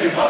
[0.00, 0.29] everybody.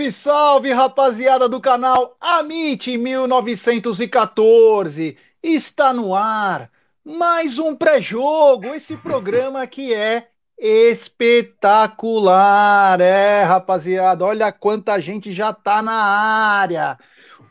[0.00, 5.18] Salve, salve, rapaziada do canal Amit 1914.
[5.42, 6.70] Está no ar
[7.04, 12.98] mais um pré-jogo, esse programa que é espetacular.
[13.02, 16.98] É, rapaziada, olha quanta gente já tá na área.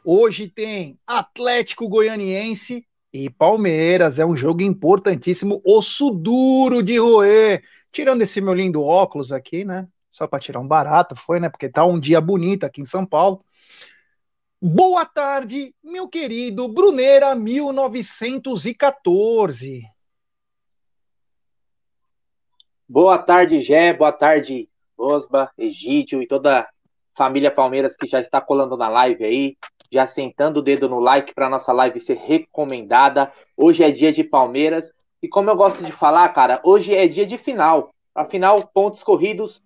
[0.03, 2.83] Hoje tem Atlético Goianiense
[3.13, 4.17] e Palmeiras.
[4.17, 7.61] É um jogo importantíssimo, osso duro de roer.
[7.91, 9.87] Tirando esse meu lindo óculos aqui, né?
[10.19, 11.47] Só para tirar um barato, foi, né?
[11.47, 13.41] Porque tá um dia bonito aqui em São Paulo.
[14.61, 19.83] Boa tarde, meu querido Bruneira 1914.
[22.85, 23.93] Boa tarde, Gé.
[23.93, 26.67] Boa tarde, Osba, Egídio e toda a
[27.15, 29.55] família Palmeiras que já está colando na live aí,
[29.89, 33.31] já sentando o dedo no like para nossa live ser recomendada.
[33.55, 34.91] Hoje é dia de Palmeiras
[35.23, 37.95] e como eu gosto de falar, cara, hoje é dia de final.
[38.13, 39.63] Afinal, pontos corridos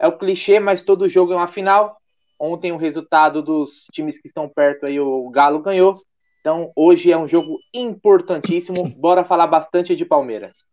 [0.00, 2.00] é o clichê, mas todo jogo é uma final.
[2.38, 5.94] Ontem o resultado dos times que estão perto aí, o Galo ganhou.
[6.40, 8.88] Então hoje é um jogo importantíssimo.
[8.96, 10.64] Bora falar bastante de Palmeiras.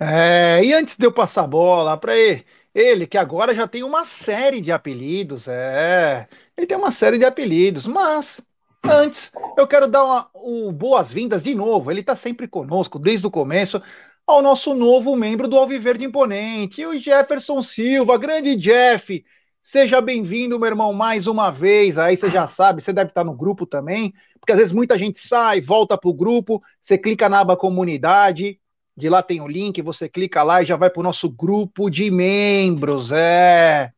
[0.00, 3.82] É, e antes de eu passar a bola para ele, ele que agora já tem
[3.82, 6.26] uma série de apelidos, é,
[6.56, 8.40] ele tem uma série de apelidos, mas
[8.82, 11.90] antes eu quero dar uma, um boas-vindas de novo.
[11.90, 13.82] Ele está sempre conosco desde o começo
[14.30, 19.24] ao nosso novo membro do Alviverde Imponente, o Jefferson Silva, grande Jeff.
[19.60, 21.98] Seja bem-vindo, meu irmão, mais uma vez.
[21.98, 25.18] Aí você já sabe, você deve estar no grupo também, porque às vezes muita gente
[25.18, 28.60] sai, volta para o grupo, você clica na aba comunidade,
[28.96, 31.90] de lá tem o link, você clica lá e já vai para o nosso grupo
[31.90, 33.10] de membros.
[33.10, 33.90] É.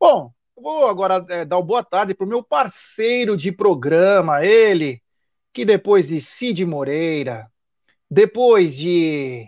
[0.00, 5.00] Bom, vou agora é, dar uma boa tarde para o meu parceiro de programa, ele,
[5.52, 7.48] que depois de Cid Moreira,
[8.10, 9.46] depois de.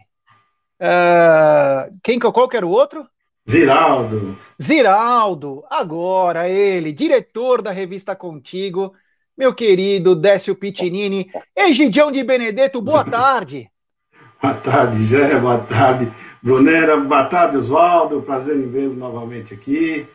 [0.80, 3.08] Uh, quem, qual que era o outro?
[3.48, 4.36] Ziraldo.
[4.62, 8.92] Ziraldo, agora ele, diretor da revista Contigo,
[9.36, 11.30] meu querido Décio Pitinini.
[11.56, 13.70] Egidião de Benedetto, boa tarde.
[14.40, 20.06] boa tarde, Gé, boa tarde, Brunera, boa tarde, Oswaldo, prazer em vê-lo novamente aqui.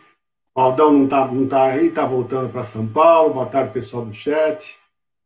[0.56, 3.34] O Aldão não está não tá aí, está voltando para São Paulo.
[3.34, 4.78] Boa tarde, pessoal do chat.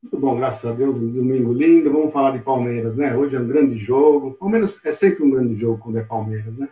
[0.07, 1.92] Muito bom, graças a Deus, domingo lindo.
[1.92, 3.13] Vamos falar de Palmeiras, né?
[3.13, 4.36] Hoje é um grande jogo.
[4.36, 6.69] Palmeiras é sempre um grande jogo quando é Palmeiras, né?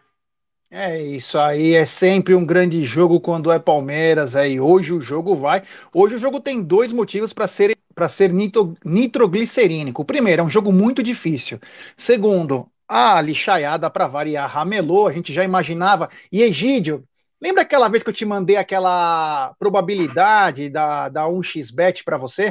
[0.72, 4.36] É isso aí, é sempre um grande jogo quando é Palmeiras.
[4.36, 5.64] É, e hoje o jogo vai.
[5.94, 10.06] Hoje o jogo tem dois motivos para ser, pra ser nitro, nitroglicerínico.
[10.06, 11.60] Primeiro, é um jogo muito difícil.
[11.98, 16.10] Segundo, a lixaiada para variar ramelou, a gente já imaginava.
[16.32, 17.04] E Egídio,
[17.42, 22.50] lembra aquela vez que eu te mandei aquela probabilidade da, da 1xbet para você?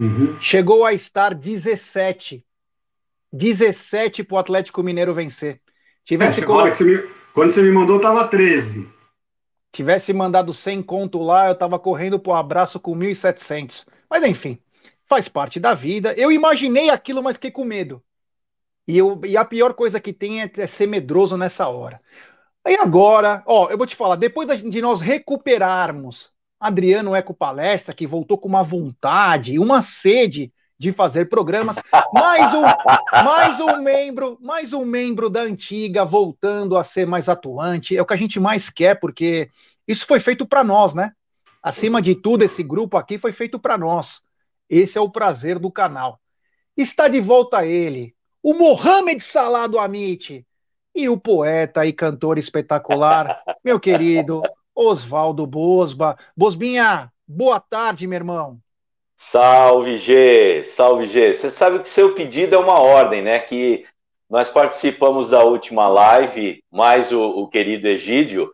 [0.00, 0.40] Uhum.
[0.40, 2.42] Chegou a estar 17.
[3.30, 5.60] 17 para o Atlético Mineiro vencer.
[6.04, 6.66] Tivesse é, colo...
[6.66, 6.98] você me...
[7.34, 8.88] Quando você me mandou, tava 13.
[9.70, 13.86] Tivesse mandado 100 conto lá, eu tava correndo pro abraço com 1.700.
[14.08, 14.58] Mas enfim,
[15.06, 16.12] faz parte da vida.
[16.14, 18.02] Eu imaginei aquilo, mas fiquei com medo.
[18.88, 22.00] E, eu, e a pior coisa que tem é, é ser medroso nessa hora.
[22.64, 28.06] Aí agora, ó, eu vou te falar, depois de nós recuperarmos Adriano Eco Palestra, que
[28.06, 31.76] voltou com uma vontade, uma sede de fazer programas.
[32.12, 32.62] Mais um,
[33.24, 37.96] mais um membro, mais um membro da antiga voltando a ser mais atuante.
[37.96, 39.50] É o que a gente mais quer, porque
[39.88, 41.12] isso foi feito para nós, né?
[41.62, 44.20] Acima de tudo, esse grupo aqui foi feito para nós.
[44.68, 46.20] Esse é o prazer do canal.
[46.76, 50.46] Está de volta ele, o Mohamed Salah do Amit
[50.94, 54.42] e o poeta e cantor espetacular, meu querido
[54.74, 56.16] Oswaldo Bosba.
[56.36, 58.58] Bosbinha, boa tarde, meu irmão.
[59.16, 61.34] Salve G, salve G.
[61.34, 63.38] Você sabe que seu pedido é uma ordem, né?
[63.38, 63.86] Que
[64.28, 68.50] nós participamos da última live, mais o, o querido Egídio,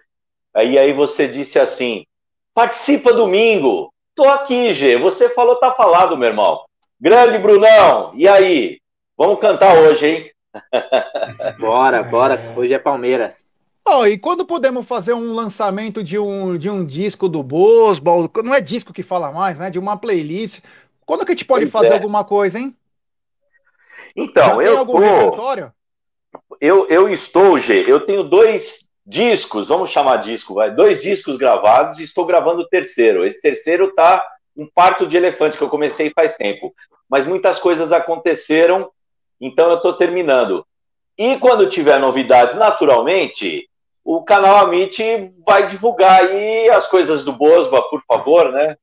[0.55, 2.05] e aí você disse assim:
[2.55, 3.93] participa domingo.
[4.15, 4.97] Tô aqui, G.
[4.97, 6.65] Você falou, tá falado, meu irmão.
[6.99, 8.81] Grande Brunão, e aí?
[9.17, 10.31] Vamos cantar hoje, hein?
[11.61, 12.41] bora, bora.
[12.57, 13.46] Hoje é Palmeiras.
[13.89, 18.29] Oh, e quando podemos fazer um lançamento de um, de um disco do Bosbal?
[18.43, 19.71] Não é disco que fala mais, né?
[19.71, 20.61] De uma playlist.
[21.05, 21.93] Quando que a gente pode pois fazer é.
[21.93, 22.77] alguma coisa, hein?
[24.17, 24.99] Então, eu algum tô...
[24.99, 25.73] repertório?
[26.61, 27.85] Eu, eu estou, G.
[27.87, 30.75] Eu tenho dois discos, vamos chamar disco, vai.
[30.75, 33.25] Dois discos gravados e estou gravando o terceiro.
[33.25, 36.75] Esse terceiro tá um parto de elefante que eu comecei faz tempo.
[37.09, 38.91] Mas muitas coisas aconteceram,
[39.41, 40.67] então eu estou terminando.
[41.17, 43.69] E quando tiver novidades, naturalmente,
[44.07, 45.03] o canal Amit
[45.45, 48.77] vai divulgar aí as coisas do Bosba, por favor, né?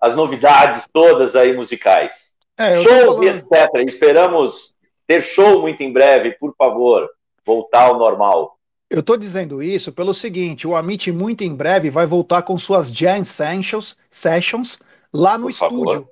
[0.00, 2.36] As novidades todas aí musicais.
[2.58, 3.70] É, Shows e etc.
[3.86, 4.74] Esperamos
[5.06, 7.08] ter show muito em breve, por favor.
[7.44, 8.58] Voltar ao normal.
[8.90, 12.90] Eu estou dizendo isso pelo seguinte: o Amit muito em breve vai voltar com suas
[12.90, 14.80] Jam Sessions, sessions
[15.12, 15.92] lá no por estúdio.
[15.92, 16.10] Favor.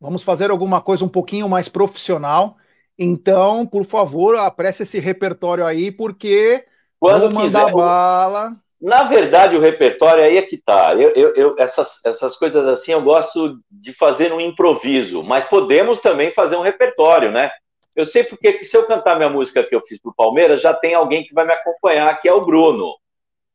[0.00, 2.56] Vamos fazer alguma coisa um pouquinho mais profissional.
[2.98, 6.66] Então, por favor, apresse esse repertório aí, porque
[7.02, 7.72] quando quiser.
[7.72, 8.52] bala.
[8.80, 10.94] Na verdade, o repertório aí é que tá.
[10.94, 15.98] Eu, eu, eu, essas, essas coisas assim eu gosto de fazer um improviso, mas podemos
[15.98, 17.50] também fazer um repertório, né?
[17.94, 20.94] Eu sei porque se eu cantar minha música que eu fiz pro Palmeiras, já tem
[20.94, 22.94] alguém que vai me acompanhar, que é o Bruno.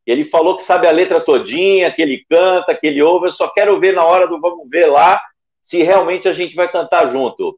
[0.06, 3.28] Ele falou que sabe a letra todinha, que ele canta, que ele ouve.
[3.28, 5.22] Eu só quero ver na hora do vamos ver lá
[5.62, 7.58] se realmente a gente vai cantar junto.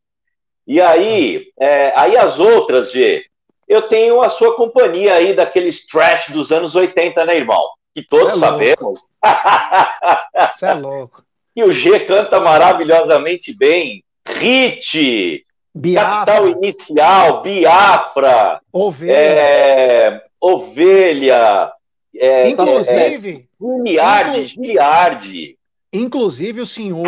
[0.67, 3.25] E aí, é, aí as outras, G,
[3.69, 7.63] eu tenho a sua companhia aí daqueles trash dos anos 80, né, irmão?
[7.93, 9.05] Que todos é sabemos.
[10.55, 11.23] Você é louco.
[11.55, 14.01] E o G canta maravilhosamente bem.
[14.25, 15.45] Hit,
[15.75, 16.09] Biafra.
[16.09, 21.69] Capital Inicial, Biafra, Ovelha, é, Ovelha
[22.15, 25.57] é, Inclusive, é, Giliardi, Giliardi.
[25.91, 27.07] Inclusive, o senhor,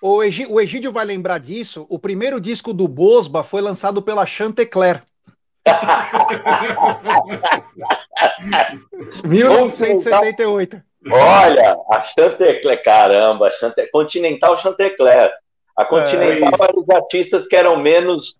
[0.00, 4.26] o, o, o, Egídio vai lembrar disso, o primeiro disco do Bosba foi lançado pela
[4.26, 5.02] Chantecler.
[9.24, 10.82] 1978.
[11.10, 13.86] Olha, a Chantecler, caramba, Chante...
[13.90, 15.32] Continental Chantecler.
[15.76, 16.64] A Continental é.
[16.64, 18.36] era os artistas que eram menos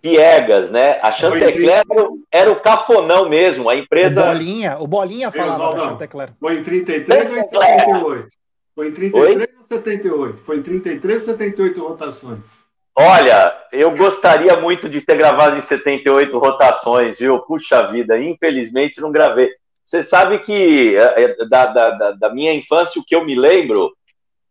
[0.00, 0.98] piegas, né?
[1.02, 1.84] A Chantecler era,
[2.30, 4.22] era, o cafonão mesmo, a empresa.
[4.22, 6.30] O Bolinha, o Bolinha falava da Chantecler.
[6.40, 8.28] Foi em 33 ou em 78?
[8.74, 9.48] Foi em 33 Oi?
[9.58, 10.38] ou 78?
[10.38, 12.61] Foi em 33 ou 78 rotações?
[12.94, 17.38] Olha, eu gostaria muito de ter gravado em 78 rotações, viu?
[17.40, 19.50] Puxa vida, infelizmente não gravei.
[19.82, 23.92] Você sabe que é, é, da, da, da, minha infância, o que eu me lembro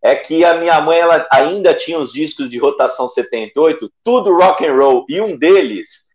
[0.03, 4.65] é que a minha mãe ela ainda tinha os discos de rotação 78, tudo rock
[4.65, 6.12] and roll, e um deles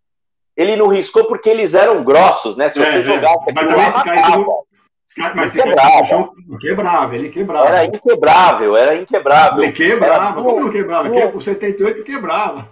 [0.57, 2.69] ele não riscou porque eles eram grossos, né?
[2.69, 3.53] Se você é, jogasse é.
[3.53, 4.47] Mas também
[5.35, 5.53] mas
[6.09, 7.69] chão, quebrava, ele quebrava.
[7.69, 9.65] Era inquebrável, era inquebrável.
[9.65, 11.09] Ele quebrava, como não quebrava?
[11.35, 12.69] O 78 quebrava.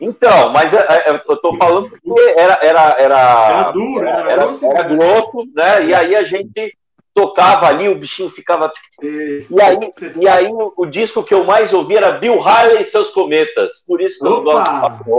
[0.00, 4.44] Então, mas é, é, eu tô falando porque era era era, era duro, era, era,
[4.44, 5.84] grosso, era grosso, né?
[5.86, 6.77] E aí a gente
[7.18, 8.70] tocava ali, o bichinho ficava.
[9.02, 9.78] E aí,
[10.20, 13.84] e aí o, disco que eu mais ouvi era Bill Harley e seus cometas.
[13.86, 14.70] Por isso que eu gosto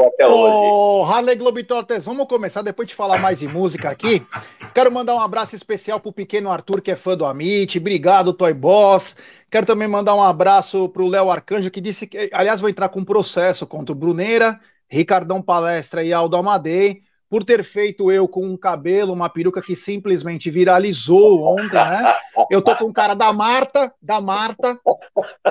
[0.08, 0.56] até hoje.
[0.56, 4.26] Ô, Harley Globetrotters, vamos começar depois de falar mais de música aqui.
[4.74, 7.78] Quero mandar um abraço especial pro pequeno Arthur, que é fã do Amit.
[7.78, 9.16] Obrigado, Toy Boss.
[9.52, 13.02] Quero também mandar um abraço pro Léo Arcanjo, que disse que, aliás, vou entrar com
[13.02, 18.44] um processo contra o Bruneira, Ricardão Palestra e Aldo Amadei por ter feito eu com
[18.44, 22.16] um cabelo, uma peruca que simplesmente viralizou ontem, né?
[22.50, 24.80] Eu tô com o cara da Marta, da Marta,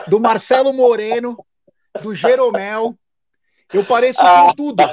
[0.08, 1.38] do Marcelo Moreno,
[2.02, 2.94] do Jeromel.
[3.72, 4.84] Eu pareço ah, com tudo.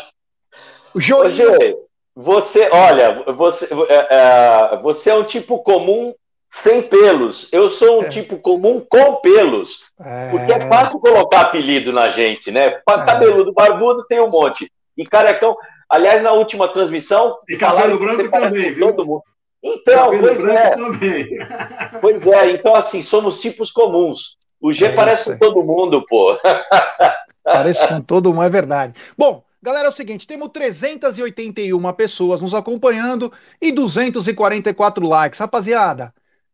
[0.93, 1.77] O Joinho.
[2.15, 6.13] você, olha, você, é, é, você é um tipo comum
[6.49, 7.51] sem pelos.
[7.51, 8.09] Eu sou um é.
[8.09, 9.81] tipo comum com pelos.
[9.99, 10.29] É.
[10.29, 12.67] Porque é fácil colocar apelido na gente, né?
[12.67, 12.81] É.
[12.85, 14.71] Cabeludo, barbudo tem um monte.
[14.95, 15.57] E carecão.
[15.89, 17.37] Aliás, na última transmissão.
[17.49, 18.87] E cabelo branco também, viu?
[18.87, 19.23] Todo mundo.
[19.63, 20.69] Então, cabelo pois branco é.
[20.75, 21.29] também.
[22.01, 24.37] Pois é, então assim, somos tipos comuns.
[24.61, 26.37] O G é parece com todo mundo, pô.
[27.43, 28.93] Parece com todo mundo, é verdade.
[29.15, 35.39] Bom, galera, é o seguinte: temos 381 pessoas nos acompanhando e 244 likes.
[35.39, 36.11] Rapaziada,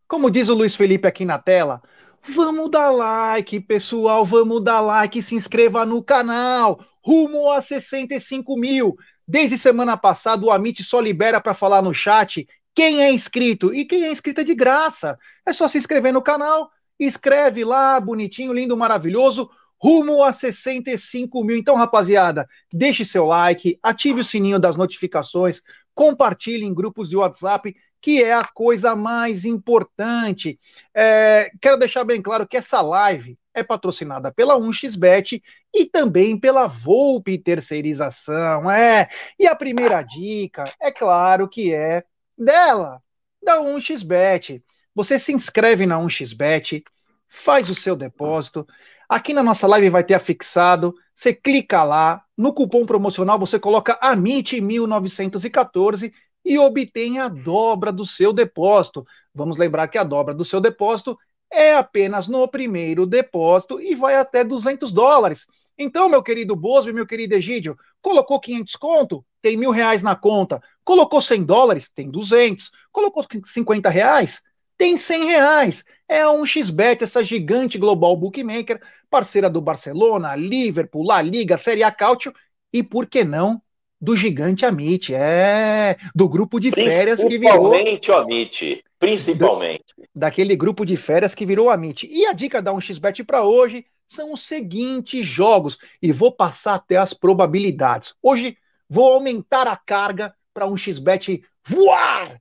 [0.08, 1.82] como diz o Luiz Felipe aqui na tela,
[2.22, 8.98] vamos dar like, pessoal, vamos dar like, se inscreva no canal, rumo a 65 mil.
[9.32, 12.46] Desde semana passada, o Amit só libera para falar no chat
[12.76, 13.74] quem é inscrito.
[13.74, 15.18] E quem é inscrito é de graça.
[15.48, 16.70] É só se inscrever no canal,
[17.00, 19.50] escreve lá, bonitinho, lindo, maravilhoso,
[19.82, 21.56] rumo a 65 mil.
[21.56, 25.62] Então, rapaziada, deixe seu like, ative o sininho das notificações,
[25.96, 30.60] compartilhe em grupos de WhatsApp, que é a coisa mais importante.
[30.94, 35.42] É, quero deixar bem claro que essa live é patrocinada pela 1xBet
[35.74, 38.70] e também pela Volpe Terceirização.
[38.72, 39.10] É.
[39.38, 42.04] E a primeira dica, é claro que é
[42.38, 43.02] dela,
[43.44, 44.64] da 1xBet.
[44.96, 46.84] Você se inscreve na 1xBet,
[47.28, 48.66] faz o seu depósito.
[49.08, 50.96] Aqui na nossa live vai ter afixado.
[51.14, 56.12] Você clica lá, no cupom promocional você coloca AMIT1914
[56.44, 59.06] e obtém a dobra do seu depósito.
[59.34, 61.18] Vamos lembrar que a dobra do seu depósito
[61.52, 65.46] é apenas no primeiro depósito e vai até 200 dólares.
[65.78, 70.16] Então, meu querido Bozo e meu querido Egídio, colocou 500 conto, tem mil reais na
[70.16, 70.62] conta.
[70.84, 72.72] Colocou 100 dólares, tem 200.
[72.92, 74.42] Colocou 50 reais,
[74.78, 75.84] tem 100 reais.
[76.08, 81.92] É um XBet, essa gigante global bookmaker, parceira do Barcelona, Liverpool, La Liga, Série A
[81.92, 82.34] Cautio
[82.72, 83.62] e, por que não,
[84.02, 87.70] do gigante Amit, é, do grupo de férias que virou...
[87.70, 88.84] Principalmente o Amit.
[89.02, 89.96] Principalmente.
[90.14, 92.04] daquele grupo de férias que virou a Mint.
[92.04, 95.80] E a dica da 1xBet para hoje são os seguintes jogos.
[96.00, 98.14] E vou passar até as probabilidades.
[98.22, 102.40] Hoje vou aumentar a carga para 1xBet voar.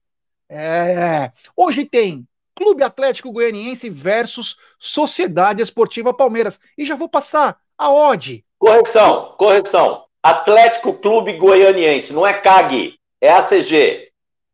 [0.51, 1.33] É.
[1.57, 6.61] Hoje tem Clube Atlético Goianiense versus Sociedade Esportiva Palmeiras.
[6.77, 8.45] E já vou passar a odd.
[8.59, 10.05] Correção, correção.
[10.23, 14.11] Atlético Clube Goianiense, não é CAG, é ACG.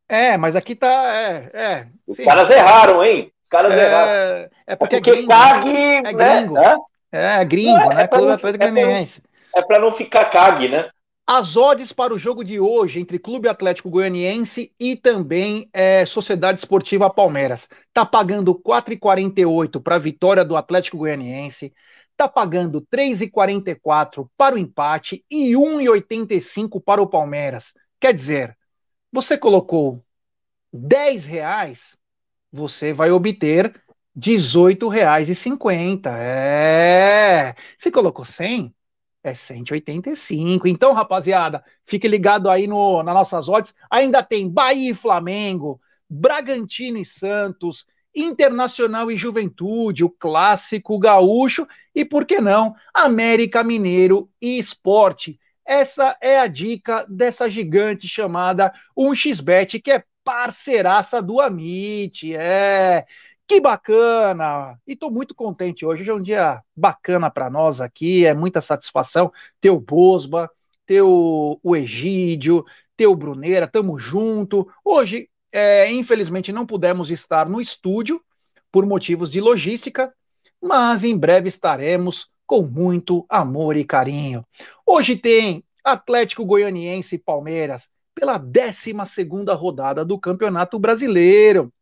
[0.09, 1.13] É, mas aqui tá.
[1.13, 3.33] É, é, Os caras erraram, hein?
[3.43, 4.11] Os caras é, erraram.
[4.67, 5.77] É porque, é porque é gringo, CAG.
[5.77, 6.13] É né?
[6.13, 6.55] gringo.
[6.55, 6.77] Né?
[7.11, 8.07] É, gringo, é, né?
[8.07, 9.23] Clube Atlético Goianiense.
[9.55, 10.89] É para não ficar CAG, né?
[11.29, 16.61] As odds para o jogo de hoje entre Clube Atlético Goianiense e também é, Sociedade
[16.61, 17.69] Esportiva Palmeiras.
[17.93, 21.73] Tá pagando 4,48 para a vitória do Atlético Goianiense,
[22.17, 27.75] tá pagando 3,44 para o empate e 1,85 para o Palmeiras.
[28.01, 28.57] Quer dizer,
[29.13, 30.05] você colocou
[30.73, 31.97] 10 reais,
[32.53, 33.75] você vai obter
[34.15, 36.11] 18 reais e 50.
[36.19, 37.55] É.
[37.77, 38.75] Se colocou 100,
[39.23, 40.67] é 185.
[40.67, 43.75] Então, rapaziada, fique ligado aí no, nas nossas odds.
[43.91, 47.85] Ainda tem Bahia e Flamengo, Bragantino e Santos,
[48.17, 55.39] Internacional e Juventude, o clássico gaúcho e, por que não, América Mineiro e Esporte.
[55.67, 62.35] Essa é a dica dessa gigante chamada 1xBet, que é parceiraça do Amit.
[62.35, 63.05] É.
[63.47, 64.81] Que bacana!
[64.87, 66.03] E estou muito contente hoje.
[66.03, 69.31] Hoje é um dia bacana para nós aqui, é muita satisfação
[69.61, 70.51] ter o Bosba,
[70.85, 72.65] ter o, Egídio,
[72.97, 74.69] ter o Bruneira, tamo junto.
[74.85, 78.23] Hoje É, infelizmente não pudemos estar no estúdio
[78.71, 80.13] por motivos de logística,
[80.61, 84.47] mas em breve estaremos com muito amor e carinho.
[84.85, 88.93] Hoje tem Atlético Goianiense e Palmeiras pela 12
[89.55, 91.73] rodada do Campeonato Brasileiro.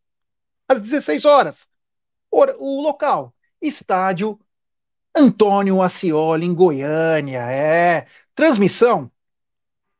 [0.68, 1.66] Às 16 horas.
[2.30, 4.38] O local, estádio
[5.12, 7.40] Antônio Ascioli, em Goiânia.
[7.50, 8.06] É.
[8.36, 9.10] Transmissão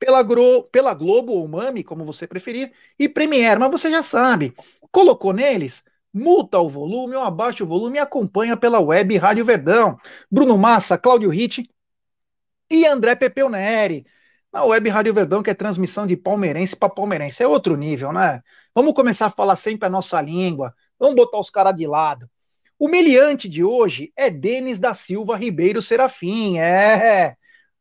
[0.04, 3.58] pela, Gro, pela Globo ou Mami, como você preferir, e Premiere.
[3.58, 4.54] Mas você já sabe,
[4.92, 5.82] colocou neles,
[6.12, 9.98] multa o volume ou abaixa o volume e acompanha pela web Rádio Verdão.
[10.30, 11.62] Bruno Massa, Cláudio Ritt
[12.70, 14.06] e André Pepeu Neri.
[14.52, 17.42] Na web Rádio Verdão, que é transmissão de palmeirense para palmeirense.
[17.42, 18.42] É outro nível, né?
[18.74, 20.74] Vamos começar a falar sempre a nossa língua.
[20.98, 22.28] Vamos botar os caras de lado.
[22.78, 26.58] O meliante de hoje é Denis da Silva Ribeiro Serafim.
[26.58, 27.36] É.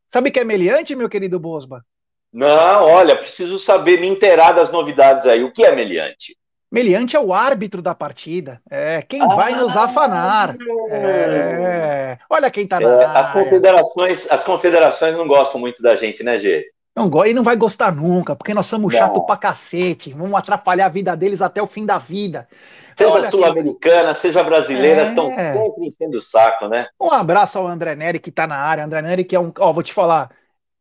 [0.07, 1.85] Sabe que é meliante, meu querido Bosba?
[2.33, 5.43] Não, olha, preciso saber, me inteirar das novidades aí.
[5.43, 6.35] O que é meliante?
[6.71, 8.59] Meliante é o árbitro da partida.
[8.67, 10.55] É quem ah, vai nos afanar.
[10.89, 12.17] É.
[12.27, 16.39] Olha quem tá na é, as confederações, as confederações não gostam muito da gente, né,
[16.39, 16.65] Gê?
[16.95, 20.13] Não gosta e não vai gostar nunca, porque nós somos chato pra cacete.
[20.13, 22.47] Vamos atrapalhar a vida deles até o fim da vida.
[22.95, 25.53] Seja sul-americana, seja brasileira, estão é...
[25.53, 26.87] sempre enchendo o saco, né?
[26.99, 28.85] Um abraço ao André Neri que tá na área.
[28.85, 29.51] André Neri que é um.
[29.59, 30.29] Ó, vou te falar,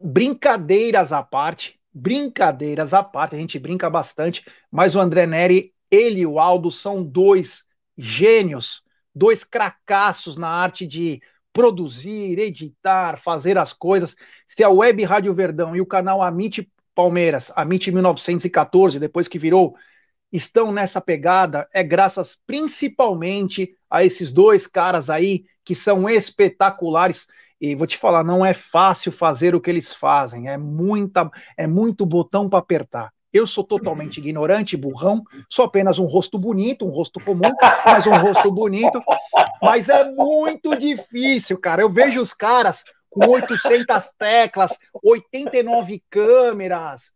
[0.02, 6.20] brincadeiras à parte, brincadeiras à parte, a gente brinca bastante, mas o André Neri, ele
[6.20, 7.64] e o Aldo são dois
[7.96, 8.82] gênios,
[9.14, 11.20] dois cracassos na arte de
[11.52, 14.16] produzir, editar, fazer as coisas.
[14.46, 19.76] Se a Web Rádio Verdão e o canal Amit Palmeiras, Amit 1914, depois que virou,
[20.32, 27.26] estão nessa pegada, é graças principalmente a esses dois caras aí que são espetaculares.
[27.62, 31.64] E vou te falar, não é fácil fazer o que eles fazem, é muita, é
[31.64, 33.12] muito botão para apertar.
[33.32, 37.52] Eu sou totalmente ignorante, burrão, sou apenas um rosto bonito, um rosto comum,
[37.84, 39.00] mas um rosto bonito.
[39.62, 41.82] Mas é muito difícil, cara.
[41.82, 47.12] Eu vejo os caras com 800 teclas, 89 câmeras.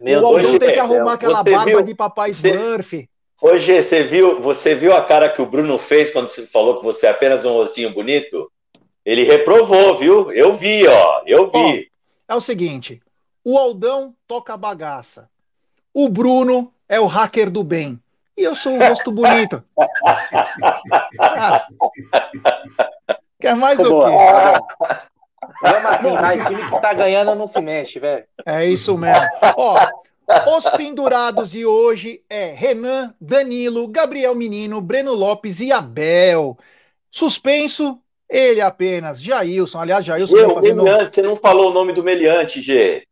[0.00, 3.08] Meu o Aldão tem que arrumar aquela barba viu, de papai você, Smurf.
[3.42, 6.84] Hoje, você viu, você viu a cara que o Bruno fez quando você falou que
[6.84, 8.48] você é apenas um rostinho bonito?
[9.08, 10.30] Ele reprovou, viu?
[10.32, 11.22] Eu vi, ó.
[11.24, 11.90] Eu vi.
[12.28, 13.00] Ó, é o seguinte:
[13.42, 15.30] o Aldão toca bagaça.
[15.94, 17.98] O Bruno é o hacker do bem.
[18.36, 19.64] E eu sou o rosto bonito.
[21.18, 21.66] ah,
[23.40, 24.10] quer mais o quê?
[25.62, 28.26] Vamos assim, mas time que tá ganhando não se mexe, velho.
[28.44, 29.26] É isso mesmo.
[29.56, 29.88] Ó,
[30.58, 36.58] os pendurados de hoje é Renan, Danilo, Gabriel Menino, Breno Lopes e Abel.
[37.10, 39.78] Suspenso, ele apenas, Jailson.
[39.78, 40.36] Aliás, Jailson.
[40.36, 40.82] Eu, fazendo...
[40.82, 43.04] Meliante, você não falou o nome do Meliante, Gê.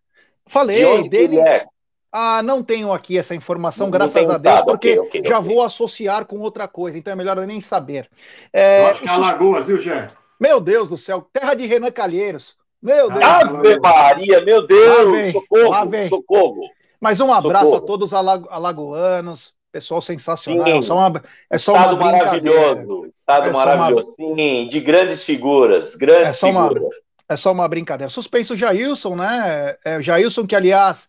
[0.47, 1.39] Falei, de dele.
[1.41, 1.65] É?
[2.13, 5.39] Ah, não tenho aqui essa informação, não, graças não a Deus, porque okay, okay, já
[5.39, 5.55] okay.
[5.55, 8.09] vou associar com outra coisa, então é melhor eu nem saber.
[8.53, 10.09] É, eu acho que é Alagoas, viu, Gé?
[10.39, 12.57] Meu Deus do céu, terra de Renan Calheiros.
[12.81, 13.23] Meu Deus.
[13.23, 16.61] Ave Maria, meu Deus, socorro, socorro.
[17.01, 17.85] Mas um abraço socorro.
[17.85, 20.67] a todos os alagoanos, pessoal sensacional.
[20.67, 23.13] Sim, é só uma, é só Estado uma maravilhoso.
[23.21, 24.15] Estado é maravilhoso.
[24.19, 24.37] Uma...
[24.37, 26.83] Sim, de grandes figuras, grandes é só figuras.
[26.83, 26.91] Uma,
[27.29, 28.11] é só uma brincadeira.
[28.11, 29.77] Suspenso o Jailson, né?
[29.85, 31.09] É, Jailson, que aliás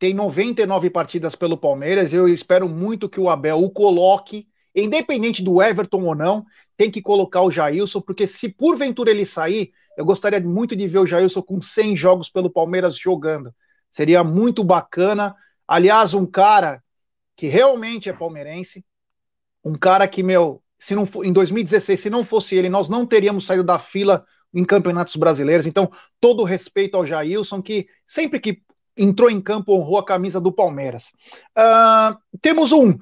[0.00, 2.12] tem 99 partidas pelo Palmeiras.
[2.12, 6.44] Eu espero muito que o Abel o coloque, independente do Everton ou não,
[6.76, 10.98] tem que colocar o Jailson, porque se porventura ele sair, eu gostaria muito de ver
[10.98, 13.52] o Jailson com 100 jogos pelo Palmeiras jogando.
[13.90, 15.34] Seria muito bacana.
[15.66, 16.82] Aliás, um cara
[17.38, 18.84] que realmente é palmeirense,
[19.64, 23.46] um cara que, meu, se não em 2016, se não fosse ele, nós não teríamos
[23.46, 25.64] saído da fila em campeonatos brasileiros.
[25.64, 25.88] Então,
[26.20, 28.60] todo respeito ao Jailson, que sempre que
[28.96, 31.12] entrou em campo honrou a camisa do Palmeiras.
[31.56, 32.98] Uh, temos um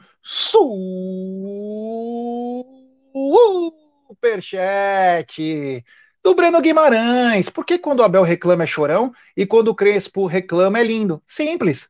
[4.06, 5.82] superchat
[6.22, 7.48] do Breno Guimarães.
[7.48, 11.22] Por que quando o Abel reclama é chorão e quando o Crespo reclama é lindo?
[11.26, 11.88] Simples.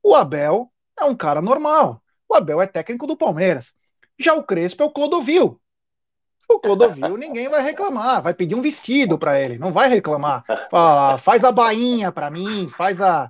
[0.00, 2.02] O Abel é um cara normal.
[2.28, 3.72] O Abel é técnico do Palmeiras.
[4.18, 5.60] Já o Crespo é o Clodovil.
[6.48, 10.44] O Clodovil ninguém vai reclamar, vai pedir um vestido para ele, não vai reclamar.
[10.72, 13.28] Ah, faz a bainha para mim, faz a.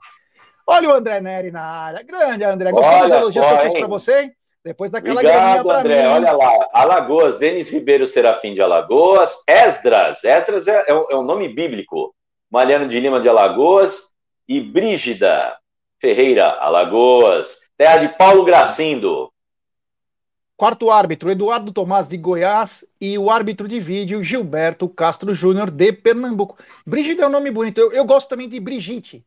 [0.66, 2.02] Olha o André Neri na área.
[2.02, 2.70] Grande, André.
[2.70, 4.32] Gostou dos elogios que eu fiz para você?
[4.64, 6.02] Depois daquela Obrigado, André.
[6.02, 6.08] Mim.
[6.08, 11.22] Olha lá, Alagoas, Denis Ribeiro Serafim de Alagoas, Esdras, Esdras é, é, um, é um
[11.22, 12.14] nome bíblico,
[12.50, 14.14] Mariano de Lima de Alagoas
[14.46, 15.56] e Brígida
[16.00, 19.32] Ferreira, Alagoas, terra de Paulo Gracindo.
[20.56, 25.92] Quarto árbitro, Eduardo Tomás de Goiás e o árbitro de vídeo, Gilberto Castro Júnior de
[25.92, 26.56] Pernambuco.
[26.86, 29.24] Brígida é um nome bonito, eu, eu gosto também de Brigitte.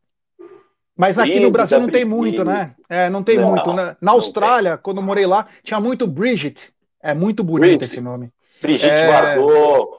[0.96, 2.76] Mas aqui no Brasil não tem muito, né?
[2.90, 3.74] É, não tem não, muito.
[3.74, 3.96] Né?
[4.02, 6.72] Na Austrália, quando eu morei lá, tinha muito Bridget.
[7.02, 8.30] É muito bonito esse nome.
[8.62, 9.08] Brigitte é...
[9.08, 9.90] Bardot.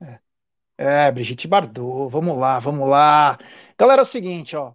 [0.00, 0.18] É,
[0.76, 2.10] é, Brigitte Bardot.
[2.10, 3.38] Vamos lá, vamos lá.
[3.76, 4.72] Galera, é o seguinte, ó.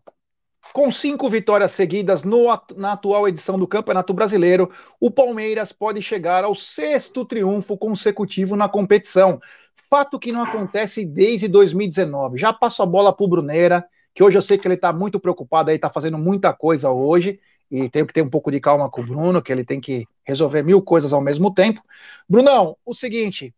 [0.71, 6.43] Com cinco vitórias seguidas no, na atual edição do Campeonato Brasileiro, o Palmeiras pode chegar
[6.43, 9.41] ao sexto triunfo consecutivo na competição.
[9.89, 12.37] Fato que não acontece desde 2019.
[12.37, 15.19] Já passo a bola para o Brunera, que hoje eu sei que ele está muito
[15.19, 17.39] preocupado aí, está fazendo muita coisa hoje,
[17.71, 20.07] e tenho que ter um pouco de calma com o Bruno, que ele tem que
[20.23, 21.81] resolver mil coisas ao mesmo tempo.
[22.27, 23.53] Brunão, o seguinte,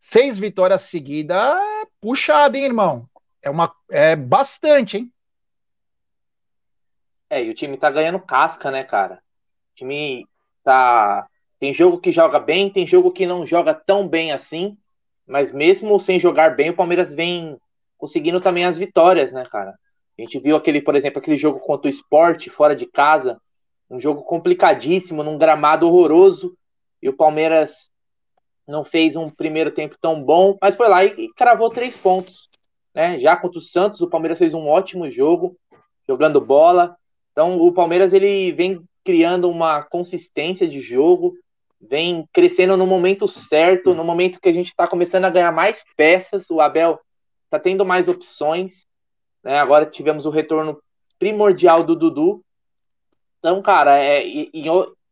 [0.00, 3.08] seis vitórias seguidas é puxado, hein, irmão?
[3.42, 5.12] É, uma, é bastante, hein?
[7.32, 9.14] É, e o time tá ganhando casca, né, cara?
[9.14, 10.26] O time
[10.62, 11.26] tá.
[11.58, 14.76] Tem jogo que joga bem, tem jogo que não joga tão bem assim,
[15.26, 17.56] mas mesmo sem jogar bem, o Palmeiras vem
[17.96, 19.70] conseguindo também as vitórias, né, cara?
[20.18, 23.40] A gente viu aquele, por exemplo, aquele jogo contra o esporte fora de casa,
[23.88, 26.54] um jogo complicadíssimo, num gramado horroroso,
[27.00, 27.90] e o Palmeiras
[28.68, 32.50] não fez um primeiro tempo tão bom, mas foi lá e, e cravou três pontos.
[32.94, 33.18] Né?
[33.20, 35.56] Já contra o Santos, o Palmeiras fez um ótimo jogo,
[36.06, 36.94] jogando bola,
[37.32, 41.34] então, o Palmeiras ele vem criando uma consistência de jogo,
[41.80, 45.84] vem crescendo no momento certo, no momento que a gente está começando a ganhar mais
[45.96, 46.48] peças.
[46.50, 47.00] O Abel
[47.46, 48.86] está tendo mais opções.
[49.42, 49.58] Né?
[49.58, 50.80] Agora tivemos o retorno
[51.18, 52.44] primordial do Dudu.
[53.38, 54.66] Então, cara, é, em, em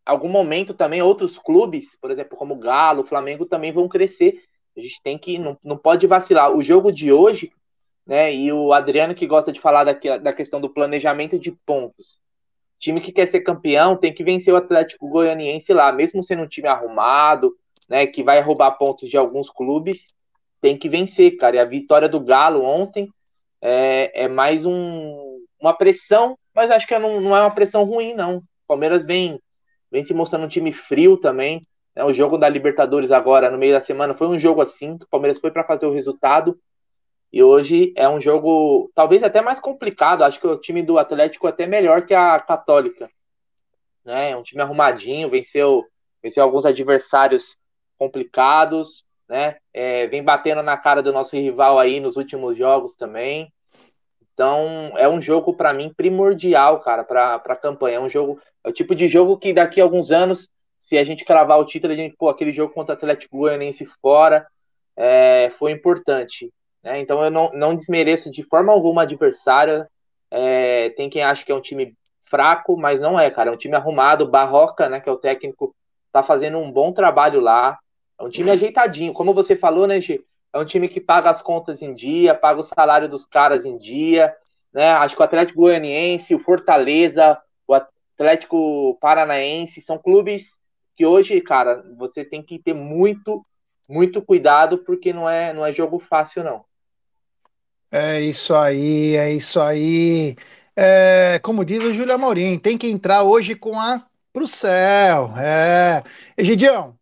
[0.07, 4.45] algum momento também outros clubes, por exemplo, como o Galo, Flamengo, também vão crescer.
[4.77, 6.55] A gente tem que, não, não pode vacilar.
[6.55, 7.51] O jogo de hoje
[8.07, 8.35] né?
[8.35, 12.19] E o Adriano que gosta de falar da, da questão do planejamento de pontos.
[12.79, 16.49] time que quer ser campeão tem que vencer o Atlético Goianiense lá, mesmo sendo um
[16.49, 17.55] time arrumado,
[17.89, 18.07] né?
[18.07, 20.09] Que vai roubar pontos de alguns clubes,
[20.61, 21.57] tem que vencer, cara.
[21.57, 23.09] E a vitória do Galo ontem
[23.61, 28.15] é, é mais um, uma pressão, mas acho que não, não é uma pressão ruim,
[28.15, 28.39] não.
[28.39, 29.41] O Palmeiras vem,
[29.91, 31.67] vem se mostrando um time frio também.
[31.95, 32.05] Né?
[32.05, 35.09] O jogo da Libertadores agora, no meio da semana, foi um jogo assim, que o
[35.09, 36.59] Palmeiras foi para fazer o resultado
[37.33, 40.25] e hoje é um jogo talvez até mais complicado.
[40.25, 43.09] Acho que o time do Atlético é até melhor que a Católica.
[44.05, 44.31] Né?
[44.31, 45.85] É um time arrumadinho, venceu,
[46.23, 47.57] venceu alguns adversários
[47.97, 49.59] complicados, né?
[49.73, 53.53] É, vem batendo na cara do nosso rival aí nos últimos jogos também.
[54.33, 57.99] Então é um jogo para mim primordial, cara, para a campanha.
[57.99, 61.05] É um jogo, é o tipo de jogo que daqui a alguns anos, se a
[61.05, 64.47] gente cravar o título, a gente pô, aquele jogo contra o Atlético Goianiense fora
[64.97, 66.51] é, foi importante.
[66.83, 67.01] Né?
[67.01, 69.88] Então eu não, não desmereço de forma alguma adversária.
[70.31, 73.51] É, tem quem acha que é um time fraco, mas não é, cara.
[73.51, 74.29] É um time arrumado.
[74.29, 75.75] Barroca, né, que é o técnico,
[76.12, 77.79] tá fazendo um bom trabalho lá.
[78.19, 79.12] É um time ajeitadinho.
[79.12, 80.23] Como você falou, né, G?
[80.53, 83.77] É um time que paga as contas em dia, paga o salário dos caras em
[83.79, 84.35] dia.
[84.73, 84.90] Né?
[84.93, 90.61] Acho que o Atlético Goianiense, o Fortaleza, o Atlético Paranaense são clubes
[90.97, 93.45] que hoje, cara, você tem que ter muito,
[93.88, 96.64] muito cuidado, porque não é, não é jogo fácil, não.
[97.90, 100.37] É isso aí, é isso aí.
[100.76, 105.37] É, como diz o Júlio Amorim, tem que entrar hoje com a pro céu.
[105.37, 106.05] É.
[106.37, 106.96] Egidião,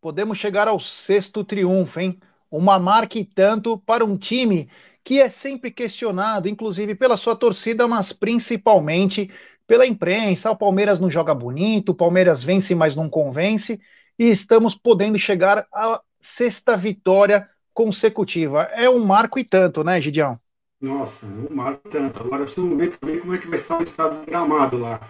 [0.00, 2.18] podemos chegar ao sexto triunfo, hein?
[2.50, 4.70] Uma marca e tanto para um time
[5.04, 9.30] que é sempre questionado, inclusive pela sua torcida, mas principalmente
[9.66, 10.50] pela imprensa.
[10.50, 13.80] O Palmeiras não joga bonito, o Palmeiras vence, mas não convence,
[14.18, 17.48] e estamos podendo chegar à sexta vitória
[17.78, 18.62] consecutiva.
[18.72, 20.36] É um marco e tanto, né, Gidião?
[20.80, 22.24] Nossa, é um marco e tanto.
[22.24, 25.00] Agora precisamos ver também como é que vai estar o estado do gramado lá.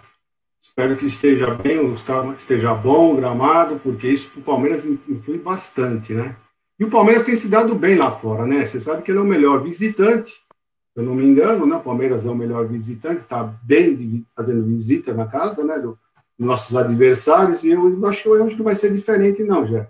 [0.61, 5.38] Espero que esteja bem, estado esteja bom o gramado, porque isso para o Palmeiras influi
[5.38, 6.37] bastante, né?
[6.78, 8.66] E o Palmeiras tem se dado bem lá fora, né?
[8.66, 11.76] Você sabe que ele é o melhor visitante, se eu não me engano, né?
[11.76, 15.78] O Palmeiras é o melhor visitante, está bem de, fazendo visita na casa, né?
[15.78, 15.98] Do,
[16.38, 19.88] nossos adversários, e eu, eu acho que hoje não vai ser diferente, não, já.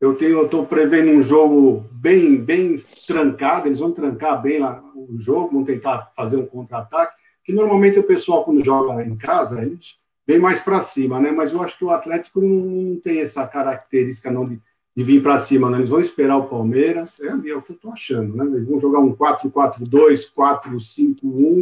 [0.00, 3.66] Eu tenho, estou prevendo um jogo bem, bem trancado.
[3.66, 7.14] Eles vão trancar bem lá o jogo, vão tentar fazer um contra-ataque.
[7.44, 11.30] Que normalmente o pessoal quando joga em casa eles vem mais para cima, né?
[11.30, 14.60] Mas eu acho que o Atlético não tem essa característica não de,
[14.94, 15.74] de vir para cima?
[15.76, 17.20] Eles vão esperar o Palmeiras.
[17.20, 18.44] É, é o que eu estou achando, né?
[18.44, 21.60] Eles vão jogar um 4-4-2, 4-5-1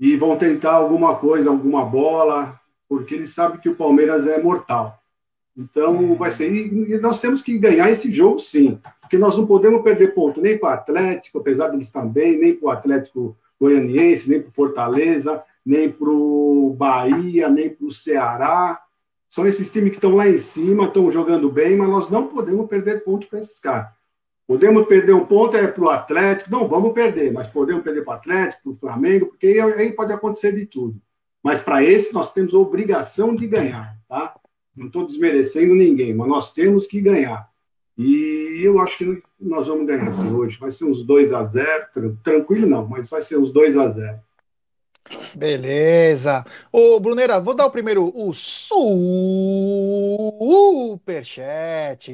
[0.00, 5.01] e vão tentar alguma coisa, alguma bola, porque eles sabem que o Palmeiras é mortal.
[5.56, 6.52] Então, vai ser.
[6.54, 8.78] E nós temos que ganhar esse jogo, sim.
[9.00, 12.66] Porque nós não podemos perder ponto nem para o Atlético, apesar deles também, nem para
[12.66, 18.80] o Atlético Goianiense, nem para o Fortaleza, nem para o Bahia, nem para o Ceará.
[19.28, 22.68] São esses times que estão lá em cima, estão jogando bem, mas nós não podemos
[22.68, 23.88] perder ponto para esses caras.
[24.46, 28.12] Podemos perder um ponto é para o Atlético, não vamos perder, mas podemos perder para
[28.12, 31.00] o Atlético, para o Flamengo, porque aí, aí pode acontecer de tudo.
[31.42, 34.34] Mas para esse nós temos a obrigação de ganhar, tá?
[34.76, 37.50] Não estou desmerecendo ninguém, mas nós temos que ganhar.
[37.96, 40.58] E eu acho que nós vamos ganhar assim, hoje.
[40.58, 41.88] Vai ser uns 2 a 0
[42.22, 44.18] tranquilo não, mas vai ser uns 2 a 0
[45.34, 46.44] Beleza.
[46.70, 48.86] Ô, Brunera, vou dar o primeiro, o superchat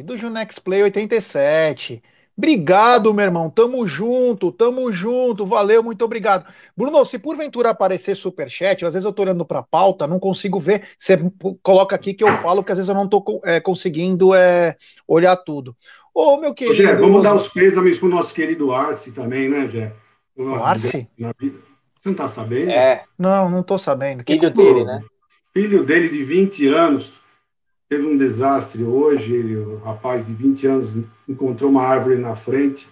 [0.02, 2.02] do Junex Play 87.
[2.38, 3.50] Obrigado, meu irmão.
[3.50, 5.44] Tamo junto, tamo junto.
[5.44, 6.46] Valeu, muito obrigado.
[6.76, 10.84] Bruno, se porventura aparecer superchat, às vezes eu tô olhando pra pauta, não consigo ver.
[10.96, 11.18] Você
[11.60, 15.36] coloca aqui que eu falo, que às vezes eu não tô é, conseguindo é, olhar
[15.36, 15.76] tudo.
[16.14, 16.76] Ô, meu querido.
[16.76, 19.92] Gé, vamos dar os pêsames pro nosso querido Arce também, né, Gé?
[20.36, 21.08] O Arce?
[21.18, 22.70] Você não tá sabendo?
[22.70, 23.02] É.
[23.18, 24.22] Não, não tô sabendo.
[24.24, 25.02] Filho dele, né?
[25.52, 27.14] Filho dele de 20 anos
[27.88, 29.32] teve um desastre hoje.
[29.32, 30.90] Ele, o rapaz de 20 anos
[31.28, 32.88] encontrou uma árvore na frente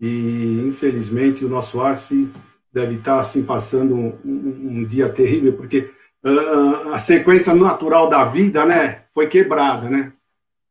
[0.00, 2.28] e, infelizmente, o nosso Arce
[2.72, 5.90] deve estar assim passando um, um, dia terrível, porque
[6.24, 10.12] uh, a sequência natural da vida, né, foi quebrada, né?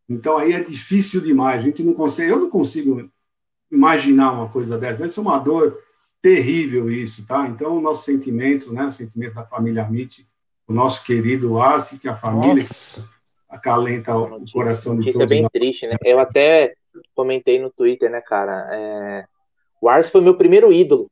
[0.10, 1.60] Então aí é difícil demais.
[1.60, 3.08] A gente não consegue, eu não consigo
[3.72, 4.98] imaginar uma coisa dessa.
[4.98, 5.78] Deve ser uma dor
[6.22, 7.48] terrível isso, tá?
[7.48, 10.28] Então, o nosso sentimento, né, o sentimento da família Amit,
[10.68, 13.10] o nosso querido Asi, que a família Nossa
[13.52, 15.16] acalenta o coração de todos.
[15.16, 15.98] Isso é bem triste, né?
[16.04, 16.74] Eu até
[17.14, 18.68] comentei no Twitter, né, cara?
[18.72, 19.26] É...
[19.82, 21.12] O Ars foi meu primeiro ídolo.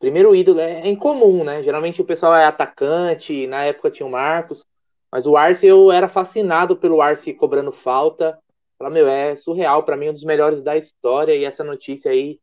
[0.00, 1.62] Primeiro ídolo é incomum, né?
[1.62, 4.64] Geralmente o pessoal é atacante, na época tinha o Marcos,
[5.10, 8.38] mas o Arce eu era fascinado pelo Arce cobrando falta.
[8.78, 12.38] Fala, meu, é surreal, para mim um dos melhores da história e essa notícia aí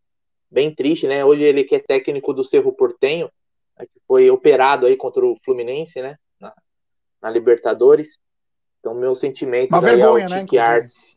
[0.50, 1.24] bem triste, né?
[1.26, 3.30] Hoje ele que é técnico do Cerro Portenho,
[3.78, 6.18] né, que foi operado aí contra o Fluminense, né?
[6.40, 6.54] Na,
[7.22, 8.18] na Libertadores.
[8.82, 11.16] Então, meus sentimentos Uma vergonha, né, Arce.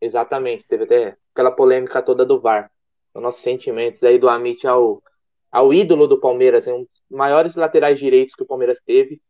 [0.00, 2.70] Exatamente, teve até aquela polêmica toda do VAR.
[3.10, 5.02] Então, nossos sentimentos aí do Amit ao,
[5.50, 9.20] ao ídolo do Palmeiras, um dos maiores laterais direitos que o Palmeiras teve.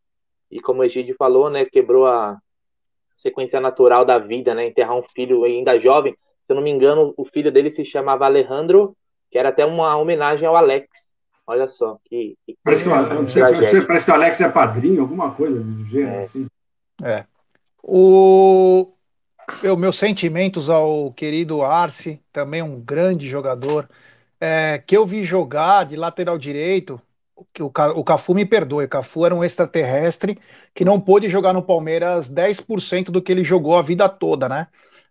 [0.51, 2.39] E como o Egídio falou, né, quebrou a
[3.15, 6.13] sequência natural da vida, né, enterrar um filho ainda jovem.
[6.13, 8.97] Se eu não me engano, o filho dele se chamava Alejandro,
[9.31, 10.89] que era até uma homenagem ao Alex.
[11.47, 15.61] Olha só, que, que parece, que o, parece que o Alex é padrinho, alguma coisa
[15.61, 16.19] do gênero é.
[16.21, 16.47] assim.
[17.03, 17.25] É.
[17.89, 18.93] O
[19.63, 23.89] eu, meus sentimentos ao querido Arce, também um grande jogador,
[24.41, 27.01] é, que eu vi jogar de lateral direito.
[27.61, 27.67] O,
[28.01, 30.37] o Cafu me perdoe, o Cafu era um extraterrestre
[30.75, 34.67] que não pôde jogar no Palmeiras 10% do que ele jogou a vida toda, né?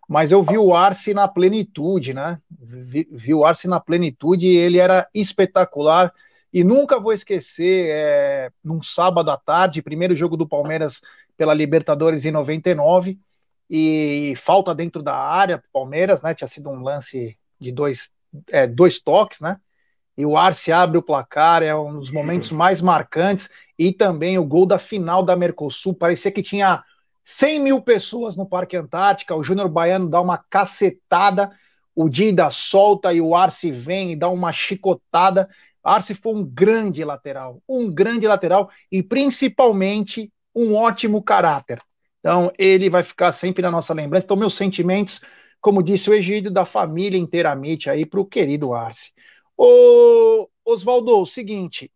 [0.06, 2.38] Mas eu vi o Arce na plenitude, né?
[2.60, 6.12] Vi, vi o Arce na plenitude e ele era espetacular.
[6.52, 11.00] E nunca vou esquecer, é, num sábado à tarde, primeiro jogo do Palmeiras
[11.36, 13.18] pela Libertadores em 99
[13.68, 16.34] e falta dentro da área Palmeiras, né?
[16.34, 18.10] Tinha sido um lance de dois,
[18.50, 19.58] é, dois toques, né?
[20.16, 23.50] E o Arce abre o placar, é um dos momentos mais marcantes.
[23.78, 25.92] E também o gol da final da Mercosul.
[25.92, 26.82] Parecia que tinha
[27.22, 29.34] 100 mil pessoas no Parque Antártica.
[29.34, 31.52] O Júnior Baiano dá uma cacetada.
[31.94, 35.48] O Dida solta e o Arce vem e dá uma chicotada.
[35.84, 41.78] Arce foi um grande lateral, um grande lateral e principalmente um ótimo caráter.
[42.20, 44.24] Então, ele vai ficar sempre na nossa lembrança.
[44.24, 45.20] Então, meus sentimentos,
[45.60, 49.12] como disse o Egídio, da família inteiramente aí para o querido Arce.
[49.56, 51.92] Ô, Oswaldo, o seguinte.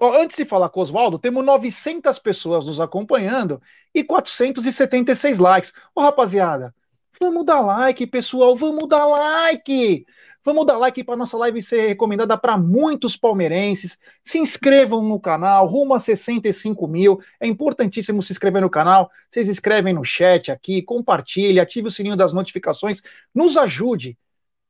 [0.00, 3.60] Antes de falar com o Oswaldo, temos 900 pessoas nos acompanhando
[3.94, 5.72] e 476 likes.
[5.94, 6.74] Ô, rapaziada,
[7.20, 10.06] vamos dar like, pessoal, vamos dar like!
[10.48, 13.98] Vamos dar like para nossa live ser recomendada para muitos palmeirenses.
[14.24, 17.20] Se inscrevam no canal, rumo a 65 mil.
[17.38, 19.10] É importantíssimo se inscrever no canal.
[19.30, 23.02] Vocês escrevem no chat aqui, compartilhe, ative o sininho das notificações.
[23.34, 24.16] Nos ajude,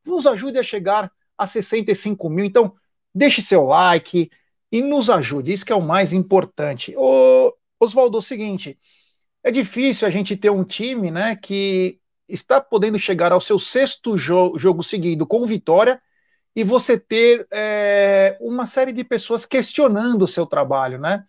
[0.05, 2.45] nos ajude a chegar a 65 mil.
[2.45, 2.75] Então,
[3.15, 4.33] deixe seu like
[4.73, 5.53] e nos ajude.
[5.53, 6.93] Isso que é o mais importante.
[6.97, 8.77] Ô, Oswaldo, é o seguinte.
[9.45, 14.19] É difícil a gente ter um time, né, que está podendo chegar ao seu sexto
[14.19, 16.01] jo jogo seguido com vitória
[16.55, 21.25] e você ter é, uma série de pessoas questionando o seu trabalho, né?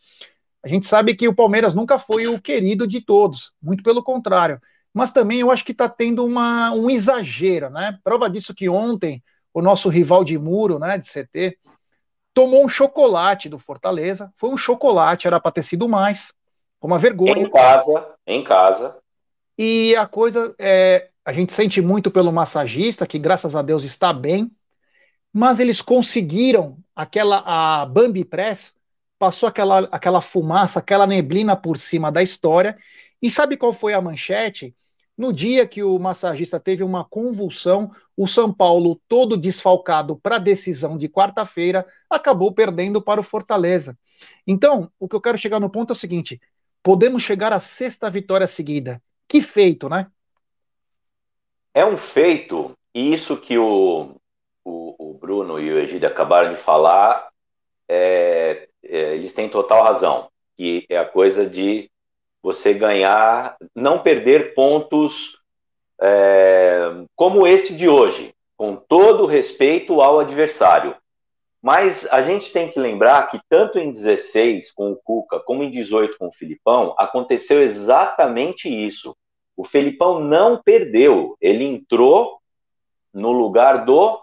[0.63, 4.59] A gente sabe que o Palmeiras nunca foi o querido de todos, muito pelo contrário.
[4.93, 7.97] Mas também eu acho que está tendo uma, um exagero, né?
[8.03, 11.57] Prova disso que ontem o nosso rival de muro, né, de CT,
[12.33, 14.31] tomou um chocolate do Fortaleza.
[14.38, 16.33] Foi um chocolate, era para ter sido mais.
[16.81, 17.43] Uma vergonha.
[17.43, 18.97] Em casa, em casa.
[19.62, 24.13] E a coisa é, a gente sente muito pelo massagista, que graças a Deus está
[24.13, 24.50] bem,
[25.34, 28.74] mas eles conseguiram aquela a Bambi Press
[29.19, 32.78] passou aquela, aquela fumaça, aquela neblina por cima da história.
[33.22, 34.74] E sabe qual foi a manchete?
[35.17, 40.39] No dia que o massagista teve uma convulsão, o São Paulo, todo desfalcado para a
[40.39, 44.00] decisão de quarta-feira, acabou perdendo para o Fortaleza.
[44.48, 46.39] Então, o que eu quero chegar no ponto é o seguinte:
[46.82, 49.02] podemos chegar à sexta vitória seguida.
[49.29, 50.11] Que feito, né?
[51.71, 54.15] É um feito, e isso que o,
[54.65, 57.29] o, o Bruno e o Egídio acabaram de falar,
[57.87, 61.91] é, é, eles têm total razão, que é a coisa de
[62.41, 65.39] você ganhar, não perder pontos
[66.01, 66.79] é,
[67.15, 70.95] como este de hoje, com todo respeito ao adversário.
[71.62, 75.69] Mas a gente tem que lembrar que tanto em 16 com o Cuca, como em
[75.69, 79.15] 18 com o Filipão, aconteceu exatamente isso.
[79.58, 82.39] O Felipão não perdeu, ele entrou
[83.13, 84.15] no lugar do.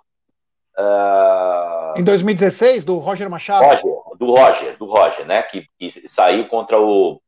[0.79, 1.99] Uh...
[1.99, 3.67] Em 2016, do Roger Machado?
[3.67, 5.43] Roger, do Roger, do Roger, né?
[5.43, 7.21] Que, que saiu contra o.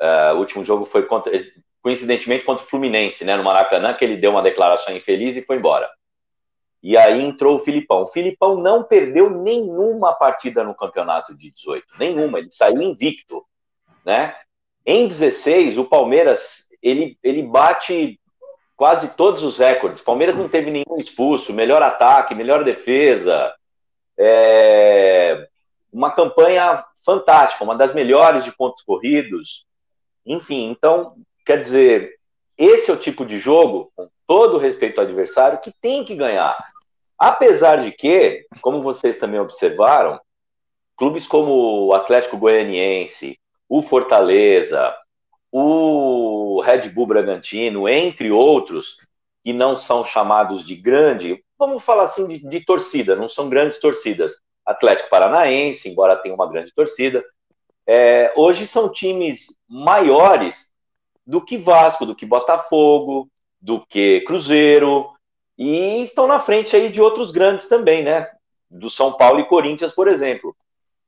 [0.00, 1.32] Uh, o último jogo foi contra,
[1.82, 3.36] coincidentemente contra o Fluminense, né?
[3.36, 5.90] No Maracanã, que ele deu uma declaração infeliz e foi embora.
[6.82, 8.02] E aí entrou o Filipão.
[8.02, 12.38] O Filipão não perdeu nenhuma partida no campeonato de 18, nenhuma.
[12.38, 13.44] Ele saiu invicto,
[14.04, 14.36] né?
[14.86, 18.20] Em 16, o Palmeiras ele, ele bate
[18.76, 20.00] quase todos os recordes.
[20.00, 23.52] Palmeiras não teve nenhum expulso, melhor ataque, melhor defesa.
[24.16, 25.48] É...
[25.92, 29.66] Uma campanha fantástica, uma das melhores de pontos corridos.
[30.24, 32.17] Enfim, então, quer dizer,
[32.58, 36.58] esse é o tipo de jogo, com todo respeito ao adversário, que tem que ganhar.
[37.16, 40.20] Apesar de que, como vocês também observaram,
[40.96, 44.92] clubes como o Atlético Goianiense, o Fortaleza,
[45.52, 48.98] o Red Bull Bragantino, entre outros,
[49.44, 53.80] que não são chamados de grande, vamos falar assim, de, de torcida, não são grandes
[53.80, 54.34] torcidas.
[54.66, 57.24] Atlético Paranaense, embora tenha uma grande torcida,
[57.86, 60.72] é, hoje são times maiores
[61.28, 63.28] do que Vasco, do que Botafogo,
[63.60, 65.10] do que Cruzeiro,
[65.58, 68.30] e estão na frente aí de outros grandes também, né?
[68.70, 70.56] Do São Paulo e Corinthians, por exemplo.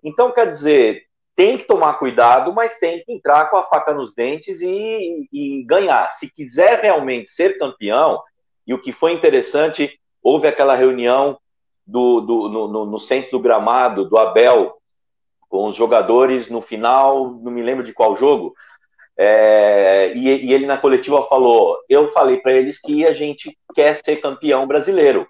[0.05, 4.15] Então, quer dizer, tem que tomar cuidado, mas tem que entrar com a faca nos
[4.15, 6.11] dentes e, e ganhar.
[6.11, 8.23] Se quiser realmente ser campeão,
[8.67, 11.39] e o que foi interessante, houve aquela reunião
[11.87, 14.77] do, do no, no, no, centro do gramado do Abel
[15.49, 18.55] com os jogadores no final, não me lembro de qual jogo,
[19.17, 23.95] é, e, e, ele na coletiva falou: eu falei para eles que a gente quer
[23.95, 25.29] ser campeão brasileiro.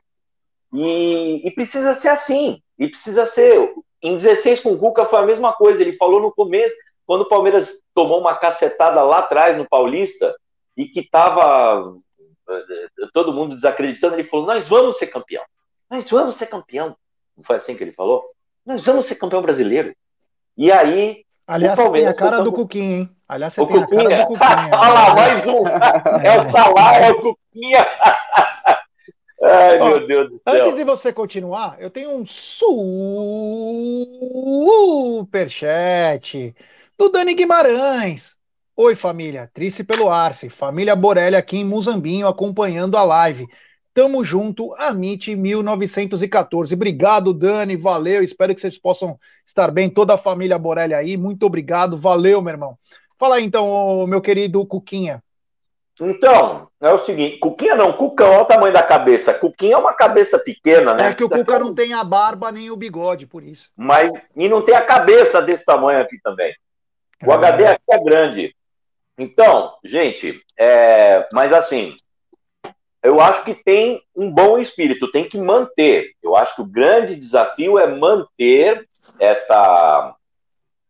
[0.73, 3.73] E, e, precisa ser assim, e precisa ser.
[4.03, 5.83] Em 16 com o Cuca foi a mesma coisa.
[5.83, 10.35] Ele falou no começo, quando o Palmeiras tomou uma cacetada lá atrás no Paulista
[10.77, 11.95] e que estava
[12.49, 15.43] eh, todo mundo desacreditando, ele falou: Nós vamos ser campeão.
[15.91, 16.97] Nós vamos ser campeão.
[17.37, 18.25] Não foi assim que ele falou?
[18.65, 19.95] Nós vamos ser campeão brasileiro.
[20.57, 21.25] E aí.
[21.47, 23.17] Aliás, o Palmeiras tem a cara do Cuquinha, hein?
[23.31, 24.01] Aliás, você o tem Cuquinha.
[24.01, 24.71] a cara do Cuquinha.
[24.75, 25.69] Olha lá, mais um.
[25.69, 27.87] É, é o Salah, é o Cuquinha.
[29.43, 30.65] Ai, Ó, meu Deus do céu.
[30.67, 32.27] Antes de você continuar, eu tenho um
[35.23, 36.55] superchat
[36.99, 38.35] do Dani Guimarães.
[38.77, 39.49] Oi, família.
[39.55, 40.51] Trice pelo Arce.
[40.51, 43.47] Família Borelli aqui em Muzambinho acompanhando a live.
[43.95, 46.75] Tamo junto, Amit 1914.
[46.75, 47.77] Obrigado, Dani.
[47.77, 48.23] Valeu.
[48.23, 49.89] Espero que vocês possam estar bem.
[49.89, 51.17] Toda a família Borelli aí.
[51.17, 51.97] Muito obrigado.
[51.97, 52.79] Valeu, meu irmão.
[53.21, 55.23] Fala aí, então, meu querido Cuquinha.
[56.01, 59.35] Então, é o seguinte, Cuquinha não, Cucão, olha o tamanho da cabeça.
[59.35, 61.11] Cuquinha é uma cabeça pequena, né?
[61.11, 63.69] É que o Cuca não tem a barba nem o bigode, por isso.
[63.77, 66.55] Mas, e não tem a cabeça desse tamanho aqui também.
[67.23, 67.35] O é.
[67.35, 68.57] HD aqui é grande.
[69.19, 71.95] Então, gente, é, mas assim,
[73.03, 76.15] eu acho que tem um bom espírito, tem que manter.
[76.23, 80.17] Eu acho que o grande desafio é manter esta,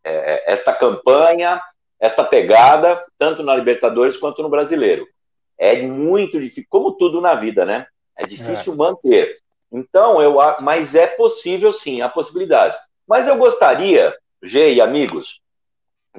[0.01, 1.61] é, esta campanha,
[2.01, 5.07] esta pegada, tanto na Libertadores quanto no Brasileiro.
[5.55, 7.85] É muito difícil, como tudo na vida, né?
[8.17, 8.75] É difícil é.
[8.75, 9.37] manter.
[9.71, 12.75] Então, eu, mas é possível sim, há possibilidades.
[13.07, 15.39] Mas eu gostaria, G e amigos,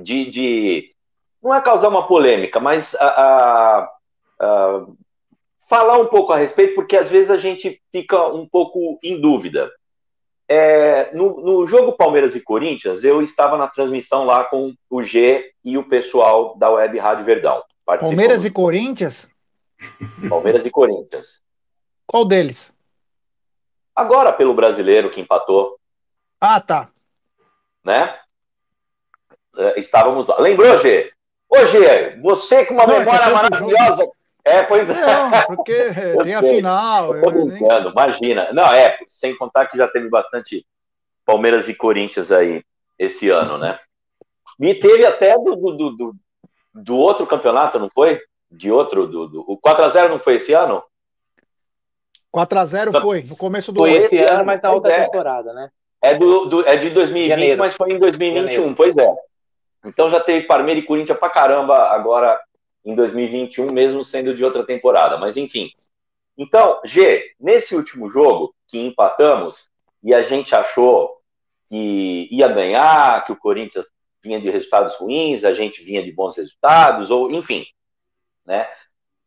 [0.00, 0.94] de, de
[1.42, 3.90] não é causar uma polêmica, mas a, a,
[4.40, 4.86] a,
[5.68, 9.68] falar um pouco a respeito, porque às vezes a gente fica um pouco em dúvida.
[10.48, 15.50] É, no, no, jogo Palmeiras e Corinthians, eu estava na transmissão lá com o G
[15.64, 17.62] e o pessoal da Web Rádio Verdão.
[17.84, 19.28] Palmeiras e Corinthians?
[20.28, 21.42] Palmeiras e Corinthians.
[22.06, 22.72] Qual deles?
[23.94, 25.78] Agora pelo brasileiro que empatou.
[26.40, 26.88] Ah, tá.
[27.84, 28.18] Né?
[29.56, 30.38] É, estávamos lá.
[30.38, 31.12] Lembrou, G?
[31.48, 34.08] Ô, G, você com uma Não, é memória maravilhosa.
[34.44, 35.06] É, pois é.
[35.06, 35.92] Não, porque
[36.24, 37.14] tem a final.
[37.14, 37.92] Eu tô brincando, nem...
[37.92, 38.52] imagina.
[38.52, 40.66] Não, é, sem contar que já teve bastante
[41.24, 42.64] Palmeiras e Corinthians aí
[42.98, 43.78] esse ano, né?
[44.60, 46.16] E teve até do, do, do,
[46.74, 48.20] do outro campeonato, não foi?
[48.52, 49.06] de outro.
[49.06, 50.82] Do, do, o 4x0 não foi esse ano?
[52.34, 54.08] 4x0 foi, no começo do foi ano.
[54.08, 55.04] Foi esse ano, mas na outra é.
[55.04, 55.70] temporada, né?
[56.00, 57.58] É, do, do, é de 2020, Janeiro.
[57.58, 58.74] mas foi em 2021, Janeiro.
[58.76, 59.14] pois é.
[59.84, 62.40] Então já teve Parmeira e Corinthians pra caramba agora
[62.84, 65.16] em 2021, mesmo sendo de outra temporada.
[65.18, 65.70] Mas enfim.
[66.36, 69.70] Então, G, nesse último jogo que empatamos
[70.02, 71.20] e a gente achou
[71.68, 73.86] que ia ganhar, que o Corinthians
[74.22, 77.64] vinha de resultados ruins, a gente vinha de bons resultados, ou enfim,
[78.46, 78.68] né?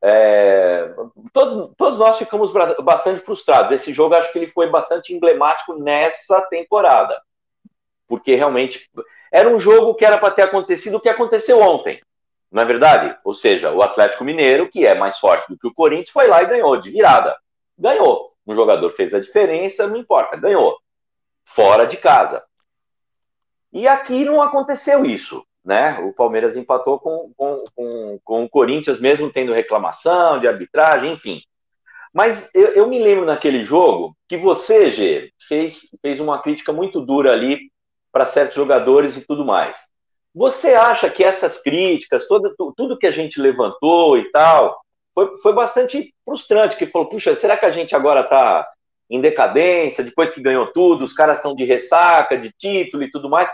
[0.01, 0.93] É,
[1.33, 2.51] todos, todos nós ficamos
[2.83, 3.71] bastante frustrados.
[3.71, 7.19] Esse jogo acho que ele foi bastante emblemático nessa temporada,
[8.07, 8.89] porque realmente
[9.31, 11.99] era um jogo que era para ter acontecido o que aconteceu ontem,
[12.55, 13.17] não é verdade?
[13.23, 16.41] Ou seja, o Atlético Mineiro, que é mais forte do que o Corinthians, foi lá
[16.41, 17.37] e ganhou de virada.
[17.77, 18.31] Ganhou.
[18.47, 20.79] Um jogador fez a diferença, não importa, ganhou.
[21.43, 22.43] Fora de casa.
[23.73, 25.99] E aqui não aconteceu isso né?
[25.99, 31.41] O Palmeiras empatou com, com, com, com, o Corinthians, mesmo tendo reclamação de arbitragem, enfim.
[32.13, 37.01] Mas eu, eu, me lembro naquele jogo que você, Gê, fez, fez uma crítica muito
[37.01, 37.71] dura ali
[38.11, 39.89] para certos jogadores e tudo mais.
[40.35, 42.27] Você acha que essas críticas,
[42.75, 44.77] tudo que a gente levantou e tal,
[45.13, 48.67] foi, foi bastante frustrante, que falou, puxa, será que a gente agora está
[49.09, 53.29] em decadência, depois que ganhou tudo, os caras estão de ressaca, de título e tudo
[53.29, 53.49] mais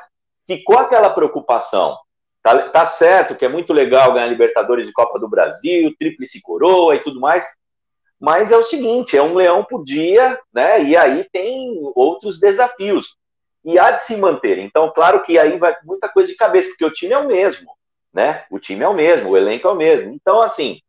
[0.48, 1.98] ficou aquela preocupação.
[2.44, 6.96] Tá, tá certo que é muito legal ganhar Libertadores de Copa do Brasil, tríplice coroa
[6.96, 7.46] e tudo mais,
[8.20, 10.84] mas é o seguinte, é um leão por dia, né?
[10.84, 13.16] E aí tem outros desafios.
[13.64, 14.58] E há de se manter.
[14.58, 17.72] Então, claro que aí vai muita coisa de cabeça, porque o time é o mesmo,
[18.14, 18.46] né?
[18.50, 20.12] O time é o mesmo, o elenco é o mesmo.
[20.14, 20.82] Então, assim,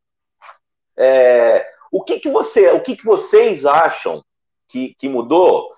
[0.96, 4.24] é, o que que você, o que que vocês acham
[4.68, 5.72] que, que mudou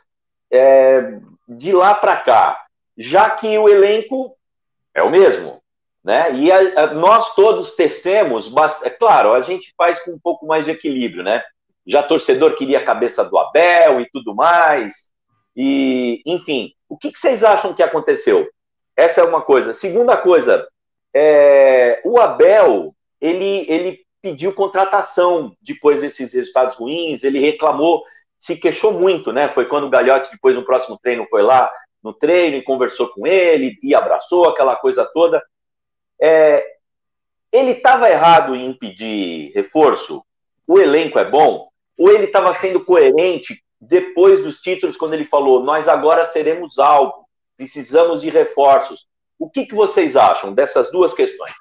[0.51, 1.19] é,
[1.49, 2.65] de lá para cá?
[2.97, 4.37] já que o elenco
[4.95, 5.63] é o mesmo.
[6.03, 6.35] Né?
[6.35, 10.67] E a, a, nós todos tecemos, é claro, a gente faz com um pouco mais
[10.67, 11.43] de equilíbrio, né?
[11.87, 15.11] Já torcedor queria a cabeça do Abel e tudo mais.
[15.57, 18.49] E, enfim, o que, vocês acham que aconteceu?
[18.97, 19.73] Essa é uma coisa.
[19.73, 20.67] Segunda coisa,
[21.15, 28.03] é, o Abel, ele, ele pediu contratação depois desses resultados ruins, ele reclamou,
[28.39, 29.49] se queixou muito, né?
[29.49, 31.71] Foi quando o Galhote, depois no próximo treino, foi lá
[32.03, 35.43] no treino e conversou com ele e abraçou aquela coisa toda.
[36.21, 36.65] É,
[37.51, 40.23] ele estava errado em pedir reforço?
[40.67, 41.69] O elenco é bom?
[41.99, 47.27] Ou ele estava sendo coerente depois dos títulos, quando ele falou: nós agora seremos algo,
[47.57, 49.07] precisamos de reforços?
[49.39, 51.53] O que, que vocês acham dessas duas questões?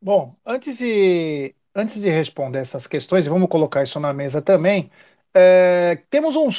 [0.00, 4.90] Bom, antes de, antes de responder essas questões, vamos colocar isso na mesa também.
[5.34, 6.50] É, temos um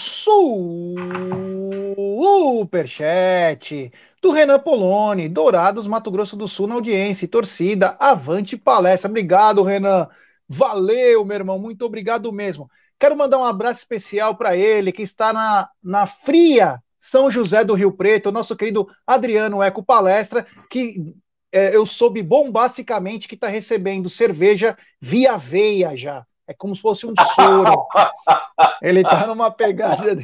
[2.62, 3.92] superchat
[4.22, 7.28] do Renan Poloni, Dourados, Mato Grosso do Sul, na audiência.
[7.28, 9.10] Torcida, avante palestra.
[9.10, 10.08] Obrigado, Renan.
[10.48, 11.58] Valeu, meu irmão.
[11.58, 12.70] Muito obrigado mesmo.
[13.02, 17.74] Quero mandar um abraço especial para ele, que está na, na fria São José do
[17.74, 21.16] Rio Preto, nosso querido Adriano Eco Palestra, que
[21.52, 26.24] é, eu soube bombasticamente que está recebendo cerveja via veia já.
[26.46, 27.88] É como se fosse um soro.
[28.84, 30.24] Ele está numa pegada.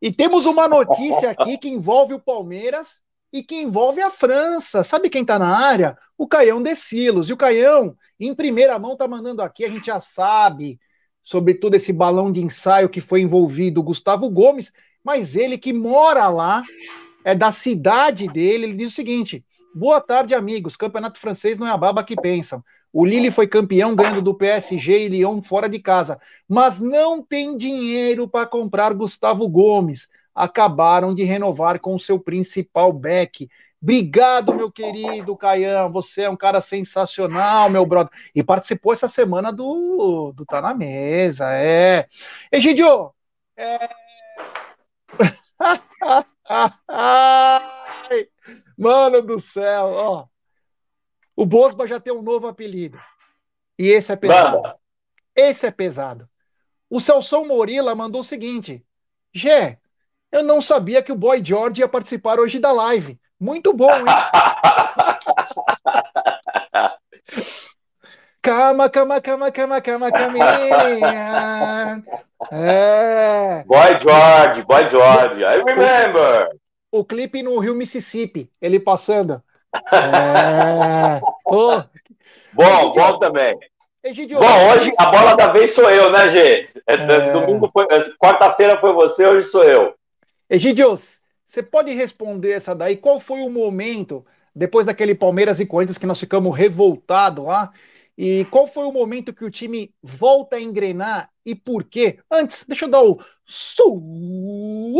[0.00, 3.00] E temos uma notícia aqui que envolve o Palmeiras
[3.32, 4.84] e que envolve a França.
[4.84, 5.98] Sabe quem está na área?
[6.16, 7.28] O Caião Decilos.
[7.28, 10.78] E o Caião, em primeira mão, está mandando aqui, a gente já sabe
[11.24, 14.72] sobre todo esse balão de ensaio que foi envolvido Gustavo Gomes,
[15.02, 16.62] mas ele que mora lá,
[17.24, 19.44] é da cidade dele, ele diz o seguinte:
[19.74, 20.76] Boa tarde, amigos.
[20.76, 22.62] Campeonato francês não é a baba que pensam.
[22.92, 27.56] O Lille foi campeão ganhando do PSG e Lyon fora de casa, mas não tem
[27.56, 30.08] dinheiro para comprar Gustavo Gomes.
[30.32, 33.48] Acabaram de renovar com o seu principal back.
[33.84, 35.90] Obrigado, meu querido Caian.
[35.90, 38.10] Você é um cara sensacional, meu brother.
[38.34, 41.52] E participou essa semana do, do Tá na Mesa.
[41.52, 42.08] É.
[42.50, 43.12] Egidio,
[43.54, 43.90] é.
[48.78, 50.26] Mano do céu, ó.
[51.36, 52.98] O Bosba já tem um novo apelido.
[53.78, 54.62] E esse é pesado.
[55.36, 56.26] Esse é pesado.
[56.88, 58.82] O Celso Morila mandou o seguinte:
[59.30, 59.78] Gé,
[60.32, 63.20] eu não sabia que o Boy George ia participar hoje da live.
[63.40, 64.04] Muito bom, hein?
[68.44, 72.04] Cama, cama, cama, cama, cama, caminha.
[72.52, 73.64] É.
[73.64, 76.50] Boy George, Boy George, I remember.
[76.92, 79.42] O, o clipe no Rio Mississippi, ele passando.
[79.90, 81.22] É...
[81.46, 81.82] Oh.
[82.52, 83.58] Bom, bom também.
[84.02, 86.68] Egidio, bom, hoje a bola da vez sou eu, né, Gê?
[86.86, 87.32] É, é...
[87.32, 87.86] Domingo foi,
[88.18, 89.94] quarta-feira foi você, hoje sou eu.
[90.50, 90.96] Egidio,
[91.54, 92.96] você pode responder essa daí?
[92.96, 94.24] Qual foi o momento,
[94.54, 97.72] depois daquele Palmeiras e Corinthians que nós ficamos revoltados lá,
[98.16, 102.18] E qual foi o momento que o time volta a engrenar e por quê?
[102.30, 104.94] Antes, deixa eu dar o superchat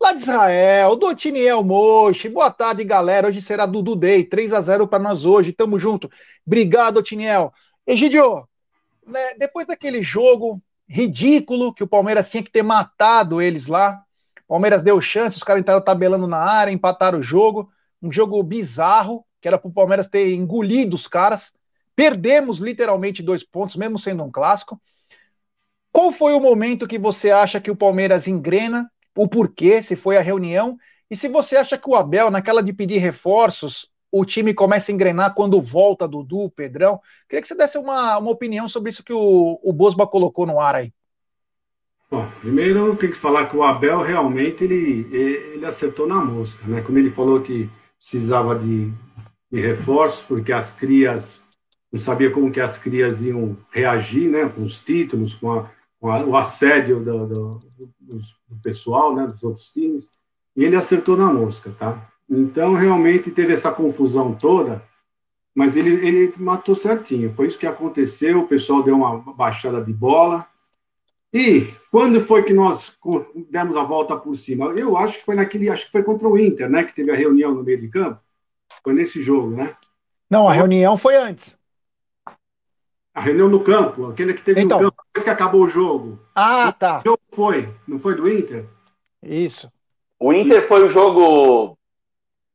[0.00, 2.28] lá de Israel, do Tiniel Mochi.
[2.28, 3.28] Boa tarde, galera.
[3.28, 5.52] Hoje será Dudu Day, 3 a 0 para nós hoje.
[5.52, 6.08] Tamo junto.
[6.46, 7.52] Obrigado, Tiniel.
[7.86, 8.48] Egidio,
[9.06, 14.04] né, depois daquele jogo ridículo que o Palmeiras tinha que ter matado eles lá,
[14.46, 17.70] Palmeiras deu chance, os caras entraram tabelando na área, empataram o jogo.
[18.02, 21.52] Um jogo bizarro, que era para o Palmeiras ter engolido os caras.
[21.96, 24.80] Perdemos literalmente dois pontos, mesmo sendo um clássico.
[25.92, 30.16] Qual foi o momento que você acha que o Palmeiras engrena o porquê, se foi
[30.16, 30.76] a reunião,
[31.10, 34.94] e se você acha que o Abel, naquela de pedir reforços, o time começa a
[34.94, 37.00] engrenar quando volta Dudu, Pedrão.
[37.28, 40.58] Queria que você desse uma, uma opinião sobre isso que o, o Bosba colocou no
[40.58, 40.92] ar aí.
[42.40, 46.80] Primeiro eu tenho que falar que o Abel realmente ele, ele acertou na mosca, né?
[46.80, 48.90] Quando ele falou que precisava de,
[49.50, 51.40] de reforços, porque as crias
[51.92, 54.48] não sabia como que as crias iam reagir, né?
[54.48, 55.68] Com os títulos, com a,
[56.02, 57.60] o assédio do, do,
[58.00, 60.08] do, pessoal, né, dos outros times,
[60.56, 62.10] e ele acertou na mosca, tá?
[62.28, 64.82] Então, realmente teve essa confusão toda,
[65.54, 67.32] mas ele, ele matou certinho.
[67.34, 70.46] Foi isso que aconteceu, o pessoal deu uma baixada de bola.
[71.34, 72.96] E quando foi que nós
[73.50, 74.66] demos a volta por cima?
[74.66, 77.16] Eu acho que foi naquele, acho que foi contra o Inter, né, que teve a
[77.16, 78.20] reunião no meio de campo.
[78.84, 79.74] Foi nesse jogo, né?
[80.30, 81.58] Não, a reunião foi antes.
[83.12, 86.20] A reunião no campo, aquele que teve então, no campo, depois que acabou o jogo.
[86.36, 87.00] Ah, tá.
[87.00, 88.64] O jogo foi, não foi do Inter?
[89.20, 89.72] Isso.
[90.20, 91.76] O Inter foi o jogo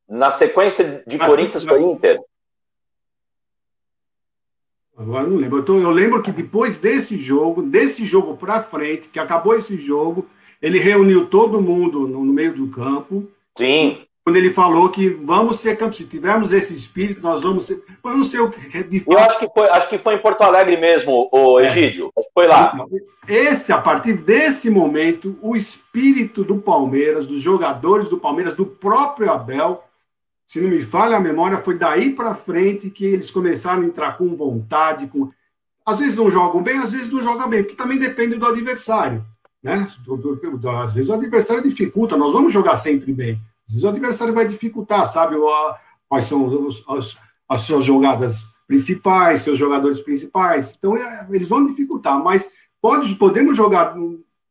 [0.08, 2.18] na sequência de na Corinthians com o Inter.
[5.00, 5.58] Agora não lembro.
[5.58, 9.76] Eu, tô, eu, lembro que depois desse jogo, desse jogo para frente, que acabou esse
[9.76, 10.26] jogo,
[10.60, 13.26] ele reuniu todo mundo no, no meio do campo.
[13.56, 13.98] Sim
[14.30, 17.82] quando ele falou que vamos ser campeões, se tivermos esse espírito, nós vamos ser.
[18.04, 18.82] Eu não sei o que.
[18.84, 19.12] De fato.
[19.12, 21.66] Eu acho que foi, acho que foi em Porto Alegre mesmo, o é.
[21.66, 22.12] Egídio.
[22.16, 22.22] É.
[22.32, 22.70] Foi lá.
[22.72, 22.86] Então,
[23.26, 29.32] esse, a partir desse momento, o espírito do Palmeiras, dos jogadores do Palmeiras, do próprio
[29.32, 29.82] Abel,
[30.50, 34.16] se não me falha a memória, foi daí para frente que eles começaram a entrar
[34.16, 35.30] com vontade, com.
[35.86, 39.24] Às vezes não jogam bem, às vezes não jogam bem, porque também depende do adversário.
[39.62, 39.74] Né?
[39.74, 43.40] Às vezes o adversário dificulta, nós vamos jogar sempre bem.
[43.64, 45.36] Às vezes o adversário vai dificultar, sabe?
[46.08, 47.16] Quais são os, os,
[47.48, 50.74] as suas jogadas principais, seus jogadores principais.
[50.76, 52.50] Então, é, eles vão dificultar, mas
[52.82, 53.94] pode, podemos jogar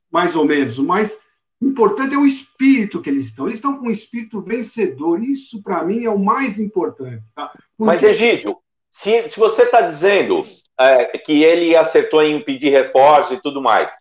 [0.09, 1.23] mais ou menos, mas
[1.61, 3.45] o importante é o espírito que eles estão.
[3.45, 5.21] Eles estão com um espírito vencedor.
[5.21, 7.23] Isso, para mim, é o mais importante.
[7.35, 7.47] Tá?
[7.47, 7.63] Porque...
[7.77, 8.57] Mas, Egídio,
[8.89, 10.45] se, se você está dizendo
[10.79, 13.91] é, que ele acertou em pedir reforço e tudo mais,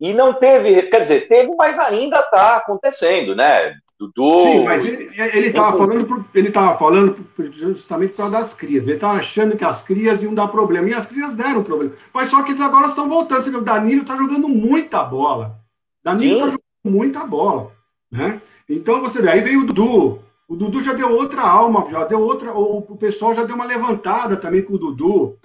[0.00, 3.74] e não teve, quer dizer, teve, mas ainda está acontecendo, né?
[3.98, 4.38] Dudu.
[4.38, 7.16] Sim, mas ele estava falando, ele tava falando
[7.50, 8.84] justamente para das crias.
[8.84, 10.88] Ele estava achando que as crias iam dar problema.
[10.88, 11.92] E as crias deram problema.
[12.14, 13.42] Mas só que eles agora estão voltando.
[13.42, 15.58] Você vê, o Danilo está jogando muita bola.
[16.04, 17.70] Danilo está jogando muita bola.
[18.10, 18.40] Né?
[18.68, 20.20] Então você vê, aí veio o Dudu.
[20.48, 22.52] O Dudu já deu outra alma, já deu outra.
[22.52, 25.38] O pessoal já deu uma levantada também com o Dudu.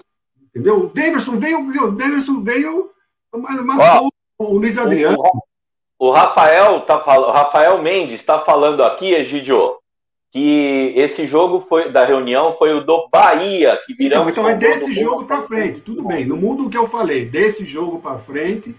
[0.49, 0.81] Entendeu?
[0.81, 2.91] O Davidson veio, o Davidson veio,
[3.33, 5.17] matou oh, o Luiz Adriano.
[5.97, 9.77] O Rafael, tá, o Rafael Mendes está falando aqui, Egidio,
[10.31, 14.29] que esse jogo foi da reunião foi o do Bahia, que virou.
[14.29, 16.25] Então, então é desse jogo para frente, tudo bem.
[16.25, 18.75] No mundo que eu falei, desse jogo para frente,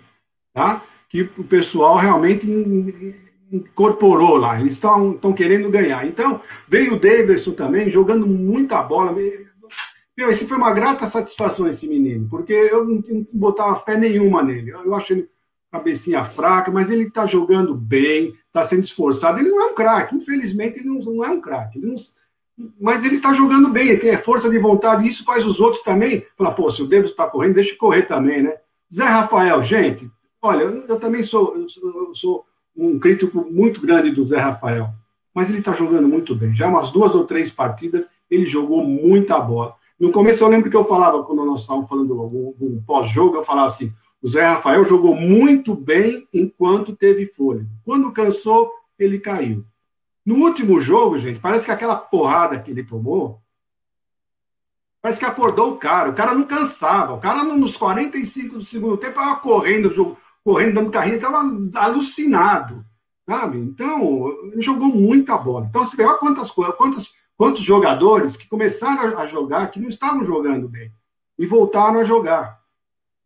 [0.52, 0.82] tá?
[1.14, 2.44] Que o pessoal realmente
[3.52, 4.60] incorporou lá.
[4.60, 6.04] Eles estão querendo ganhar.
[6.04, 9.12] Então, veio o Davidson também, jogando muita bola.
[9.12, 14.42] Meu, esse foi uma grata satisfação, esse menino, porque eu não, não botava fé nenhuma
[14.42, 14.72] nele.
[14.72, 15.28] Eu acho ele
[15.70, 19.38] cabecinha fraca, mas ele está jogando bem, está sendo esforçado.
[19.38, 21.80] Ele não é um craque, infelizmente, ele não, não é um craque.
[22.80, 25.84] Mas ele está jogando bem, ele tem força de vontade, e isso faz os outros
[25.84, 26.26] também.
[26.36, 28.56] Falar, pô, se o Davis está correndo, deixa eu correr também, né?
[28.92, 30.10] Zé Rafael, gente,
[30.47, 32.45] olha, eu também sou, eu sou,
[32.76, 34.88] um crítico muito grande do Zé Rafael,
[35.32, 36.55] mas ele está jogando muito bem.
[36.55, 39.74] Já umas duas ou três partidas, ele jogou muita bola.
[39.99, 43.45] No começo eu lembro que eu falava, quando nós estávamos falando um, um pós-jogo, eu
[43.45, 47.68] falava assim, o Zé Rafael jogou muito bem enquanto teve fôlego.
[47.84, 49.64] Quando cansou, ele caiu.
[50.26, 53.40] No último jogo, gente, parece que aquela porrada que ele tomou,
[55.03, 56.09] parece que acordou o cara.
[56.09, 57.12] O cara não cansava.
[57.12, 59.92] O cara, nos 45 do segundo tempo, estava correndo,
[60.45, 61.38] correndo, dando carrinho, estava
[61.76, 62.84] alucinado.
[63.28, 63.59] Sabe?
[63.59, 65.66] Então, jogou muita bola.
[65.68, 69.88] Então, você vê, olha quantas coisas, quantos, quantos jogadores que começaram a jogar que não
[69.88, 70.92] estavam jogando bem
[71.38, 72.61] e voltaram a jogar.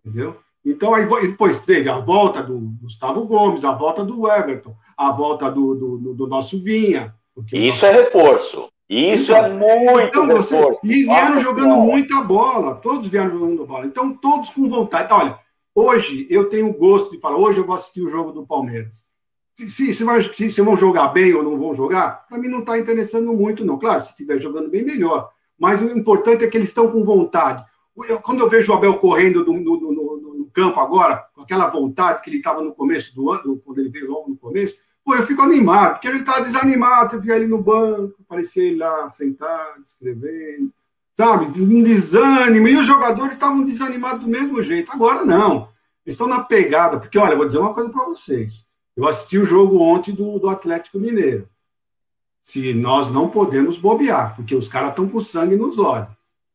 [0.05, 0.37] Entendeu?
[0.64, 5.51] Então, aí depois teve a volta do Gustavo Gomes, a volta do Everton, a volta
[5.51, 7.14] do, do, do nosso Vinha.
[7.53, 7.87] Isso nosso...
[7.87, 8.69] é reforço.
[8.89, 11.85] Isso então, é muito então você, E vieram jogando bola.
[11.85, 13.87] muita bola, todos vieram jogando bola.
[13.87, 15.05] Então, todos com vontade.
[15.05, 15.39] Então, olha,
[15.79, 19.07] hoje eu tenho gosto de falar, hoje eu vou assistir o jogo do Palmeiras.
[19.55, 20.05] Se, se, se,
[20.35, 23.64] se, se vão jogar bem ou não vão jogar, para mim não está interessando muito,
[23.64, 23.79] não.
[23.79, 25.31] Claro, se estiver jogando bem, melhor.
[25.59, 27.64] Mas o importante é que eles estão com vontade.
[28.09, 31.66] Eu, quando eu vejo o Abel correndo no, no, no, no campo agora, com aquela
[31.68, 35.14] vontade que ele estava no começo do ano, quando ele veio logo no começo, Pô,
[35.14, 39.09] eu fico animado, porque ele tá desanimado, você via ele no banco, aparecia ele lá
[39.09, 40.70] sentado, escrevendo,
[41.19, 41.47] sabe?
[41.61, 42.69] Um desânimo.
[42.69, 44.93] E os jogadores estavam desanimados do mesmo jeito.
[44.93, 45.69] Agora não.
[46.07, 48.69] Eles estão na pegada, porque, olha, vou dizer uma coisa para vocês.
[48.97, 51.49] Eu assisti o jogo ontem do, do Atlético Mineiro.
[52.41, 56.09] Se nós não podemos bobear, porque os caras estão com sangue nos olhos.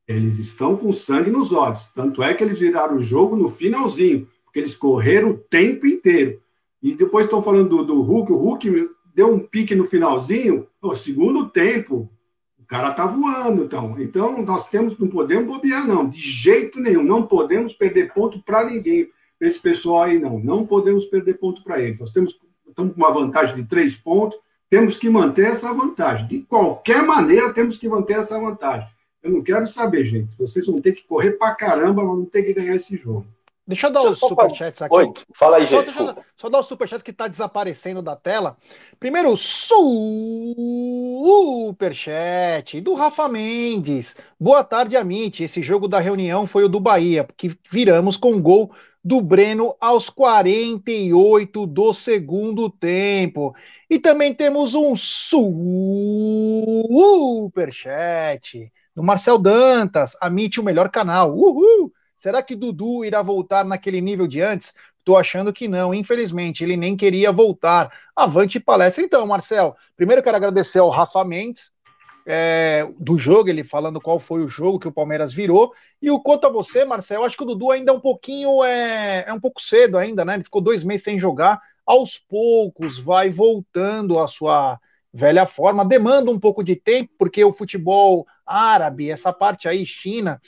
[0.07, 1.87] Eles estão com sangue nos olhos.
[1.93, 6.41] Tanto é que eles viraram o jogo no finalzinho, porque eles correram o tempo inteiro.
[6.81, 10.95] E depois estão falando do, do Hulk, o Hulk deu um pique no finalzinho, o
[10.95, 12.09] segundo tempo,
[12.73, 13.95] cara tá voando, então.
[13.99, 17.03] Então, nós temos, não podemos bobear, não, de jeito nenhum.
[17.03, 20.39] Não podemos perder ponto para ninguém, esse pessoal aí, não.
[20.39, 21.99] Não podemos perder ponto para eles.
[21.99, 22.35] Nós temos,
[22.67, 24.39] estamos com uma vantagem de três pontos,
[24.71, 26.27] temos que manter essa vantagem.
[26.27, 28.87] De qualquer maneira, temos que manter essa vantagem.
[29.21, 30.35] Eu não quero saber, gente.
[30.35, 33.27] Vocês vão ter que correr para caramba, não ter que ganhar esse jogo.
[33.65, 34.93] Deixa eu dar os superchats aqui.
[34.93, 35.89] Oi, fala aí, gente.
[35.91, 38.57] Só, só dar os superchats que está desaparecendo da tela.
[38.99, 39.37] Primeiro,
[41.77, 44.17] superchat do Rafa Mendes.
[44.37, 45.41] Boa tarde, Amit.
[45.43, 48.69] Esse jogo da reunião foi o do Bahia, que viramos com gol
[49.01, 53.55] do Breno aos 48 do segundo tempo.
[53.89, 55.53] E também temos um superchat
[58.93, 60.17] do Marcel Dantas.
[60.19, 61.33] Amit, o melhor canal.
[61.33, 61.92] Uhul!
[62.23, 64.73] Será que Dudu irá voltar naquele nível de antes?
[64.97, 67.91] Estou achando que não, infelizmente, ele nem queria voltar.
[68.15, 69.03] Avante palestra.
[69.03, 71.69] Então, Marcel, primeiro quero agradecer ao Rafa Mendes,
[72.25, 75.73] é, do jogo, ele falando qual foi o jogo que o Palmeiras virou.
[76.01, 79.25] E o quanto a você, Marcel, acho que o Dudu ainda é um pouquinho, é,
[79.27, 80.35] é um pouco cedo ainda, né?
[80.35, 81.59] Ele ficou dois meses sem jogar.
[81.85, 84.79] Aos poucos vai voltando à sua
[85.13, 90.41] velha forma, demanda um pouco de tempo, porque o futebol árabe, essa parte aí, China,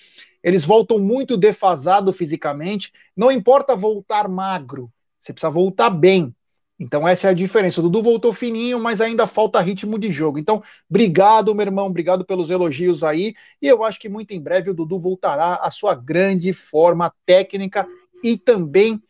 [0.46, 2.94] eles voltam muito defasado fisicamente.
[3.18, 6.36] Não importa voltar magro, você precisa voltar bem.
[6.80, 7.80] Então essa é a diferença.
[7.80, 10.38] O Dudu voltou fininho, mas ainda falta ritmo de jogo.
[10.38, 13.34] Então, obrigado, meu irmão, obrigado pelos elogios aí.
[13.60, 17.88] E eu acho que muito em breve o Dudu voltará à sua grande forma técnica
[18.24, 19.02] e também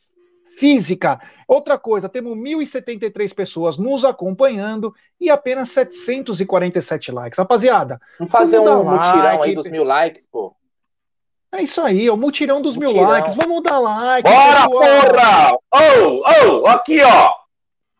[0.57, 1.19] física.
[1.45, 7.37] Outra coisa, temos 1.073 pessoas nos acompanhando e apenas 747 likes.
[7.37, 10.55] Rapaziada, vamos fazer um mutirão like, aí dos mil likes, pô.
[11.51, 12.93] É isso aí, o mutirão dos mutirão.
[12.95, 13.35] mil likes.
[13.35, 14.29] Vamos dar like.
[14.29, 15.09] Bora, pessoal.
[15.11, 15.57] porra!
[15.73, 17.31] Oh, oh, aqui, ó.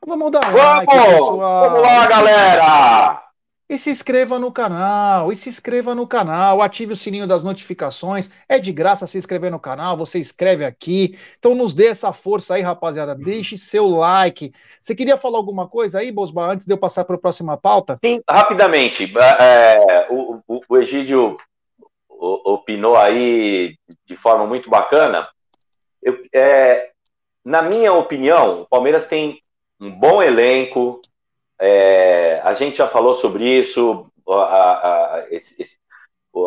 [0.06, 0.62] Vamos dar Vamos.
[0.62, 1.70] like, pessoal.
[1.70, 3.22] Vamos lá, galera.
[3.68, 8.30] E se inscreva no canal, e se inscreva no canal, ative o sininho das notificações.
[8.48, 11.18] É de graça se inscrever no canal, você escreve aqui.
[11.39, 13.16] Então nos dê essa força aí, rapaziada.
[13.16, 14.54] Deixe seu like.
[14.84, 17.98] Você queria falar alguma coisa aí, Bosba, antes de eu passar para a próxima pauta?
[18.06, 19.12] Sim, rapidamente.
[19.39, 21.36] É, o, o, o Egídio
[22.26, 25.28] opinou aí de forma muito bacana.
[26.01, 26.91] Eu, é,
[27.43, 29.41] na minha opinião, o Palmeiras tem
[29.80, 31.01] um bom elenco.
[31.59, 34.07] É, a gente já falou sobre isso.
[34.28, 35.78] A, a, esse, esse,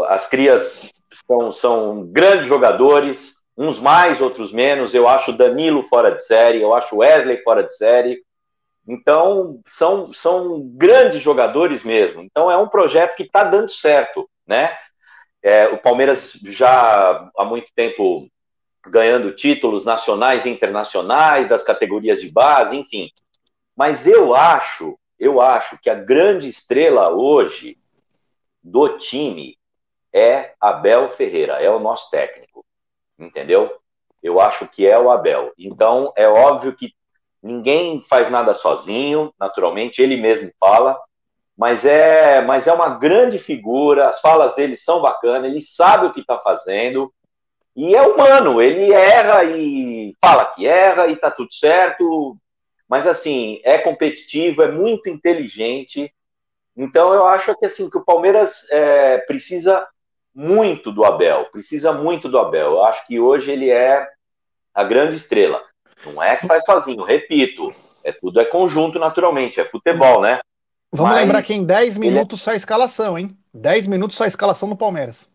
[0.09, 0.91] as crias
[1.27, 4.95] são, são grandes jogadores, uns mais, outros menos.
[4.95, 8.23] Eu acho Danilo fora de série, eu acho Wesley fora de série.
[8.87, 12.23] Então, são, são grandes jogadores mesmo.
[12.23, 14.77] Então, é um projeto que está dando certo, né?
[15.43, 18.29] É, o Palmeiras já há muito tempo
[18.87, 23.11] ganhando títulos nacionais e internacionais das categorias de base, enfim.
[23.77, 27.79] Mas eu acho, eu acho que a grande estrela hoje
[28.63, 29.57] do time
[30.13, 32.65] é Abel Ferreira, é o nosso técnico,
[33.19, 33.79] entendeu?
[34.23, 35.53] Eu acho que é o Abel.
[35.57, 36.93] Então é óbvio que
[37.43, 40.99] ninguém faz nada sozinho, naturalmente ele mesmo fala,
[41.59, 46.13] mas é, mas é uma grande figura, as falas dele são bacanas, ele sabe o
[46.13, 47.13] que está fazendo,
[47.75, 52.37] e é humano, ele erra e fala que erra e tá tudo certo,
[52.89, 56.15] mas assim, é competitivo, é muito inteligente,
[56.77, 59.85] então eu acho que assim, que o Palmeiras é, precisa
[60.33, 64.07] muito do Abel, precisa muito do Abel, eu acho que hoje ele é
[64.73, 65.61] a grande estrela,
[66.07, 70.39] não é que faz sozinho, repito, é tudo é conjunto naturalmente, é futebol, né?
[70.93, 72.45] Vamos Mas lembrar que em 10 é minutos ele...
[72.45, 73.37] sai a escalação, hein?
[73.53, 75.31] 10 minutos sai a escalação no Palmeiras.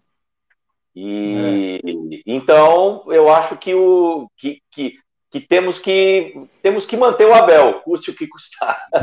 [0.95, 2.21] E é.
[2.25, 4.93] então eu acho que o que, que,
[5.31, 8.77] que, temos que temos que manter o Abel, custe o que custar.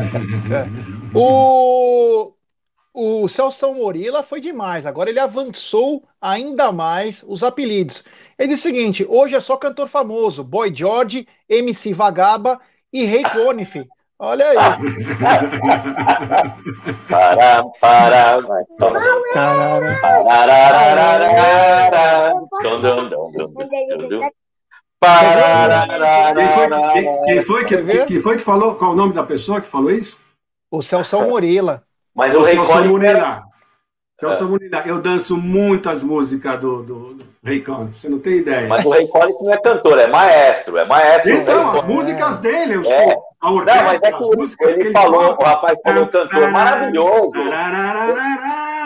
[0.53, 1.19] É.
[1.19, 2.33] O,
[2.95, 4.87] o Celso Morila foi demais.
[4.87, 8.05] Agora ele avançou ainda mais os apelidos.
[8.39, 12.61] Ele diz o seguinte: hoje é só cantor famoso, Boy George, MC Vagaba
[12.93, 13.85] e Rei Conif.
[14.23, 14.57] Olha aí.
[17.07, 18.37] Para, para,
[26.35, 26.69] quem foi,
[27.25, 28.75] quem, foi que, quem foi que falou?
[28.75, 30.19] Qual o nome da pessoa que falou isso?
[30.71, 31.83] O Celso Morila.
[32.15, 33.45] Mas o, o Celso Morila.
[34.21, 34.47] Celso é.
[34.47, 38.69] Murilo, eu danço muitas músicas do, do, do Rei Conniff, você não tem ideia.
[38.69, 41.31] Mas o Rei Conniff não é cantor, é maestro, é maestro.
[41.31, 43.17] Então, as músicas dele, eu é.
[43.41, 47.33] A orquestra, não, mas é que músicas ele, ele falou, o rapaz falou cantor maravilhoso.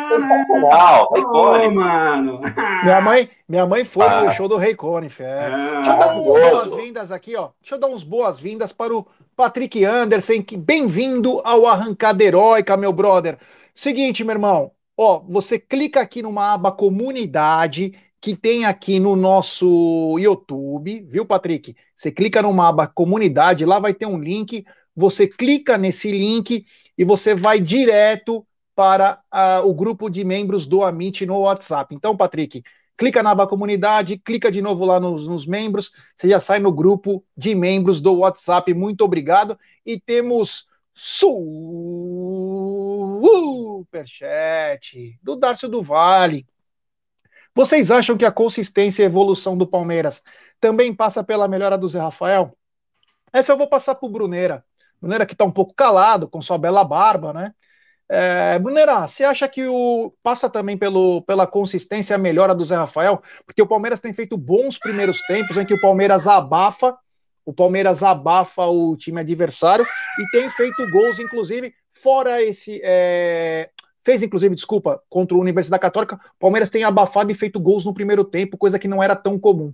[0.08, 2.40] Sensacional, Rei oh, mano.
[2.84, 4.22] Minha mãe, minha mãe foi ah.
[4.22, 5.26] no show do Rei Conniff, é.
[5.26, 5.50] é.
[5.76, 7.48] Deixa eu dar umas boas-vindas aqui, ó.
[7.60, 12.92] Deixa eu dar uns boas-vindas para o Patrick Anderson, que bem-vindo ao Arrancada Heróica, meu
[12.92, 13.38] brother.
[13.74, 17.94] Seguinte, meu irmão, Ó, você clica aqui numa aba comunidade
[18.24, 21.76] que tem aqui no nosso YouTube, viu, Patrick?
[21.94, 24.64] Você clica numa aba comunidade, lá vai ter um link.
[24.96, 26.64] Você clica nesse link
[26.96, 28.42] e você vai direto
[28.74, 29.22] para
[29.62, 31.94] o grupo de membros do Amit no WhatsApp.
[31.94, 32.62] Então, Patrick,
[32.96, 36.72] clica na aba comunidade, clica de novo lá nos, nos membros, você já sai no
[36.72, 38.72] grupo de membros do WhatsApp.
[38.72, 39.58] Muito obrigado.
[39.84, 41.58] E temos Superchat
[45.22, 46.46] do Darcio do Vale.
[47.54, 50.22] Vocês acham que a consistência e evolução do Palmeiras
[50.60, 52.56] também passa pela melhora do Zé Rafael?
[53.32, 54.64] Essa eu vou passar para o Bruneira.
[55.00, 57.54] Bruneira que está um pouco calado, com sua bela barba, né?
[58.08, 62.64] É, Bruneira, você acha que o passa também pelo, pela consistência e a melhora do
[62.64, 63.22] Zé Rafael?
[63.46, 66.96] Porque o Palmeiras tem feito bons primeiros tempos em que o Palmeiras abafa
[67.44, 72.80] o Palmeiras abafa o time adversário e tem feito gols, inclusive, fora esse.
[72.82, 73.70] É...
[74.04, 76.16] Fez, inclusive, desculpa, contra a Universidade Católica.
[76.16, 79.38] O Palmeiras tem abafado e feito gols no primeiro tempo, coisa que não era tão
[79.38, 79.72] comum.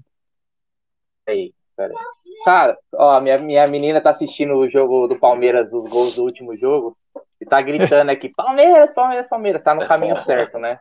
[1.28, 1.96] Aí, peraí.
[2.44, 6.56] Cara, ó, minha, minha menina tá assistindo o jogo do Palmeiras, os gols do último
[6.56, 6.96] jogo,
[7.40, 9.62] e tá gritando aqui: Palmeiras, Palmeiras, Palmeiras.
[9.62, 10.78] Tá no caminho certo, né?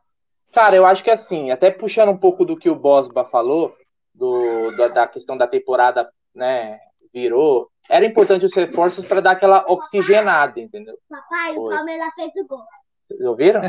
[0.53, 3.75] Cara, eu acho que assim, até puxando um pouco do que o Bosba falou,
[4.13, 6.79] do, da, da questão da temporada né,
[7.13, 10.97] virou, era importante os reforços para dar aquela oxigenada, entendeu?
[11.09, 11.73] Papai, Foi.
[11.73, 12.63] o Palmeiras fez o gol.
[13.09, 13.61] Vocês ouviram?
[13.61, 13.65] Ô,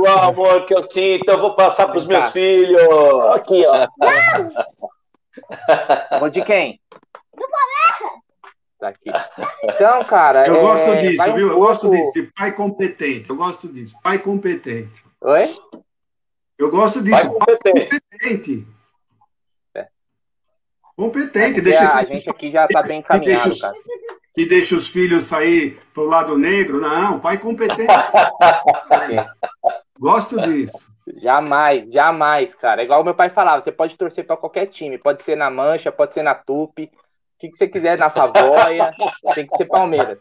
[0.00, 2.80] oh, amor que eu sinto, eu vou passar para os meus filhos.
[3.34, 3.86] Aqui, ó.
[6.20, 6.28] Não!
[6.28, 6.80] de quem?
[7.32, 8.20] Do Palmeiras.
[8.80, 9.12] Tá aqui.
[9.62, 10.48] Então, cara.
[10.48, 10.60] Eu é...
[10.60, 11.50] gosto disso, um viu?
[11.50, 13.30] Eu gosto disso, de pai competente.
[13.30, 13.96] Eu gosto disso.
[14.02, 14.90] Pai competente.
[15.20, 15.54] Oi?
[16.58, 17.16] Eu gosto disso.
[17.16, 17.88] Pai competente.
[17.88, 18.66] Pai competente.
[20.96, 23.74] Competente, é deixa a gente aqui já está bem encaminhado, cara.
[24.34, 27.86] Que deixa os filhos sair pro lado negro, não, pai competente.
[29.98, 30.92] Gosto disso.
[31.16, 32.80] Jamais, jamais, cara.
[32.80, 35.50] É igual o meu pai falava, você pode torcer para qualquer time, pode ser na
[35.50, 36.88] Mancha, pode ser na Tupi, o
[37.38, 38.92] que, que você quiser na Savoia,
[39.34, 40.18] tem que ser Palmeiras.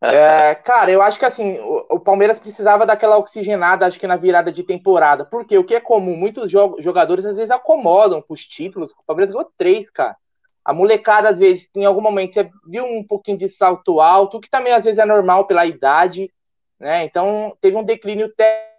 [0.00, 4.16] É, cara, eu acho que assim, o, o, Palmeiras precisava daquela oxigenada, acho que na
[4.16, 5.24] virada de temporada.
[5.24, 8.90] Porque o que é comum, muitos jogadores às vezes acomodam com os títulos.
[8.90, 10.16] O Palmeiras ganhou três, cara.
[10.64, 14.50] A molecada, às vezes, em algum momento, você viu um pouquinho de salto alto, que
[14.50, 16.32] também às vezes é normal pela idade,
[16.78, 17.04] né?
[17.04, 18.32] Então, teve um declínio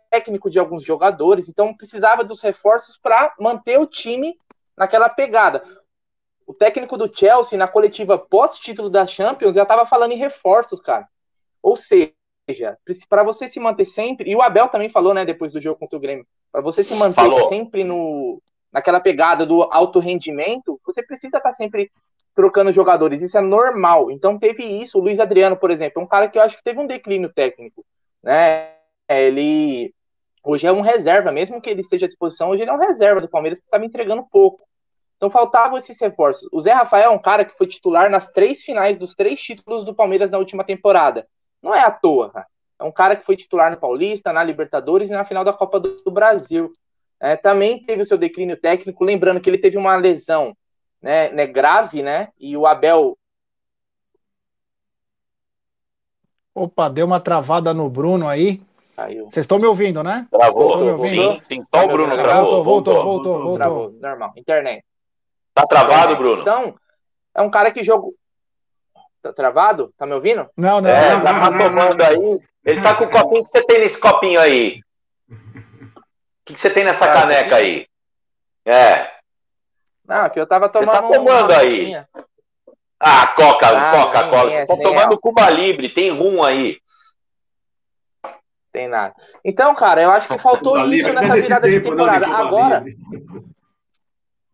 [0.10, 4.38] técnico de alguns jogadores, então precisava dos reforços para manter o time
[4.78, 5.64] naquela pegada
[6.46, 11.08] o técnico do Chelsea, na coletiva pós-título da Champions, já estava falando em reforços, cara.
[11.62, 12.14] Ou seja,
[13.10, 15.98] para você se manter sempre, e o Abel também falou, né, depois do jogo contra
[15.98, 17.48] o Grêmio, para você se manter falou.
[17.48, 18.42] sempre no,
[18.74, 21.92] naquela pegada do alto rendimento, você precisa estar tá sempre
[22.36, 23.22] trocando jogadores.
[23.22, 24.10] Isso é normal.
[24.10, 24.98] Então teve isso.
[24.98, 27.32] O Luiz Adriano, por exemplo, é um cara que eu acho que teve um declínio
[27.32, 27.86] técnico,
[28.24, 28.72] né?
[29.08, 29.94] Ele
[30.44, 33.22] hoje é um reserva, mesmo que ele esteja à disposição, hoje ele é um reserva
[33.22, 34.62] do Palmeiras que estava entregando pouco.
[35.16, 36.50] Então faltavam esses reforços.
[36.52, 39.86] O Zé Rafael é um cara que foi titular nas três finais dos três títulos
[39.86, 41.26] do Palmeiras na última temporada.
[41.62, 42.48] Não é à toa, cara.
[42.78, 45.80] É um cara que foi titular no Paulista, na Libertadores e na final da Copa
[45.80, 46.74] do Brasil.
[47.24, 50.54] É, também teve o seu declínio técnico, lembrando que ele teve uma lesão
[51.02, 52.28] né, né, grave, né?
[52.38, 53.18] E o Abel.
[56.54, 58.62] Opa, deu uma travada no Bruno aí.
[59.32, 60.28] Vocês estão me ouvindo, né?
[60.30, 60.78] Travou.
[60.84, 61.34] Me ouvindo?
[61.36, 61.66] Sim, sim.
[61.74, 62.62] Só o Bruno travou.
[62.62, 63.34] Voltou, voltou, voltou.
[63.36, 63.56] voltou.
[63.56, 64.34] Travou, normal.
[64.36, 64.84] Internet.
[65.54, 66.42] Tá travado, Bruno?
[66.42, 66.76] Então,
[67.34, 68.12] é um cara que jogou.
[69.22, 69.94] Tá travado?
[69.98, 70.50] Tá me ouvindo?
[70.58, 70.90] Não, não.
[70.90, 72.40] É, não, tá tomando aí.
[72.66, 73.46] Ele tá com o copinho.
[73.46, 74.82] Que você tem nesse copinho aí?
[76.44, 77.88] O que, você tem nessa cara, caneca aí?
[78.66, 79.10] É.
[80.06, 80.92] Não, que eu tava tomando.
[80.92, 82.06] Você tá tomando aí?
[83.00, 84.50] Ah, Coca, ah, Coca-Cola.
[84.50, 86.80] Você tá tomando Cuba Libre, tem rum aí.
[88.74, 89.14] Tem nada.
[89.46, 92.28] Então, cara, eu acho que faltou isso nessa virada tempo, de temporada.
[92.28, 92.84] Não, Agora.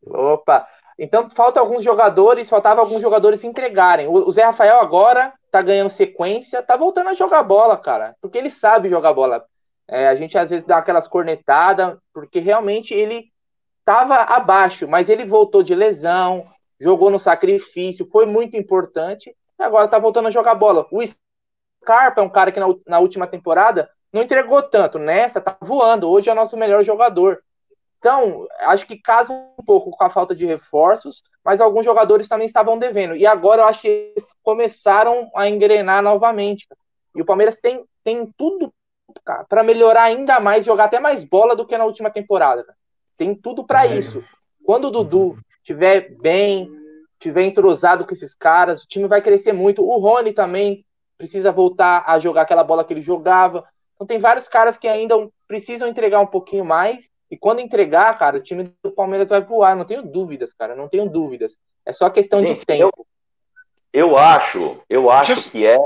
[0.05, 0.67] Opa!
[0.97, 4.07] Então falta alguns jogadores, faltava alguns jogadores se entregarem.
[4.09, 8.49] O, Zé Rafael agora tá ganhando sequência, tá voltando a jogar bola, cara, porque ele
[8.49, 9.45] sabe jogar bola.
[9.91, 13.25] É, a gente às vezes dá aquelas cornetadas, porque realmente ele
[13.79, 16.45] estava abaixo, mas ele voltou de lesão,
[16.79, 20.85] jogou no sacrifício, foi muito importante, e agora tá voltando a jogar bola.
[20.91, 25.57] O Scarpa é um cara que na, na última temporada não entregou tanto, nessa tá
[25.59, 27.41] voando, hoje é o nosso melhor jogador.
[27.97, 32.45] Então, acho que casa um pouco com a falta de reforços, mas alguns jogadores também
[32.45, 33.15] estavam devendo.
[33.15, 36.65] E agora eu acho que eles começaram a engrenar novamente.
[37.13, 38.71] E o Palmeiras tem, tem tudo
[39.47, 42.65] para melhorar ainda mais, jogar até mais bola do que na última temporada.
[43.17, 43.97] Tem tudo para é.
[43.97, 44.23] isso.
[44.63, 46.69] Quando o Dudu estiver bem,
[47.13, 49.83] estiver entrosado com esses caras, o time vai crescer muito.
[49.83, 50.85] O Rony também
[51.17, 53.65] precisa voltar a jogar aquela bola que ele jogava.
[53.95, 55.15] Então tem vários caras que ainda
[55.47, 59.75] precisam entregar um pouquinho mais e quando entregar, cara, o time do Palmeiras vai voar,
[59.75, 61.59] não tenho dúvidas, cara, não tenho dúvidas.
[61.85, 62.91] É só questão Gente, de tempo.
[62.97, 63.05] Eu,
[63.93, 65.77] eu acho, eu acho que é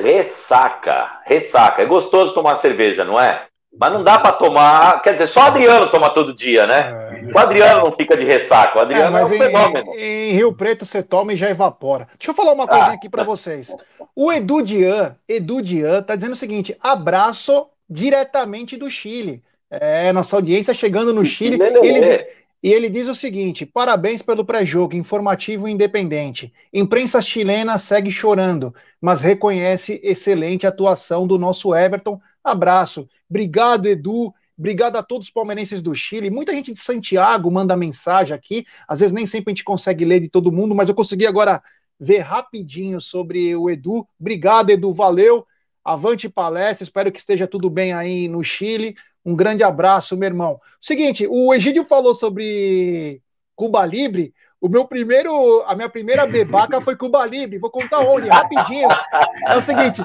[0.00, 1.20] ressaca.
[1.24, 1.82] Ressaca.
[1.82, 3.44] É gostoso tomar cerveja, não é?
[3.78, 5.02] Mas não dá para tomar.
[5.02, 7.10] Quer dizer, só o Adriano toma todo dia, né?
[7.12, 7.32] É.
[7.32, 8.78] O Adriano não fica de ressaca.
[8.78, 9.94] O Adriano é, é um fenômeno.
[9.94, 12.08] Em, em, Rio Preto você toma e já evapora.
[12.18, 12.94] Deixa eu falar uma coisinha ah.
[12.94, 13.74] aqui para vocês.
[14.16, 19.42] O Edu Dian, Edu Dian, tá dizendo o seguinte: abraço diretamente do Chile.
[19.70, 21.58] É, nossa audiência chegando no Chile.
[21.62, 22.26] Ele,
[22.62, 26.52] e ele diz o seguinte: parabéns pelo pré-jogo, informativo e independente.
[26.72, 32.20] Imprensa chilena segue chorando, mas reconhece excelente atuação do nosso Everton.
[32.42, 33.08] Abraço.
[33.28, 34.34] Obrigado, Edu.
[34.58, 36.30] Obrigado a todos os palmeirenses do Chile.
[36.30, 38.66] Muita gente de Santiago manda mensagem aqui.
[38.88, 41.62] Às vezes nem sempre a gente consegue ler de todo mundo, mas eu consegui agora
[42.00, 44.06] ver rapidinho sobre o Edu.
[44.18, 44.92] Obrigado, Edu.
[44.92, 45.46] Valeu.
[45.84, 46.82] Avante palestra.
[46.82, 48.96] Espero que esteja tudo bem aí no Chile.
[49.28, 50.58] Um grande abraço, meu irmão.
[50.80, 53.20] Seguinte, o Egídio falou sobre
[53.54, 54.32] Cuba Libre.
[54.58, 57.58] O meu primeiro, a minha primeira bebaca foi Cuba Libre.
[57.58, 58.88] Vou contar onde, rapidinho.
[59.46, 60.02] É o seguinte,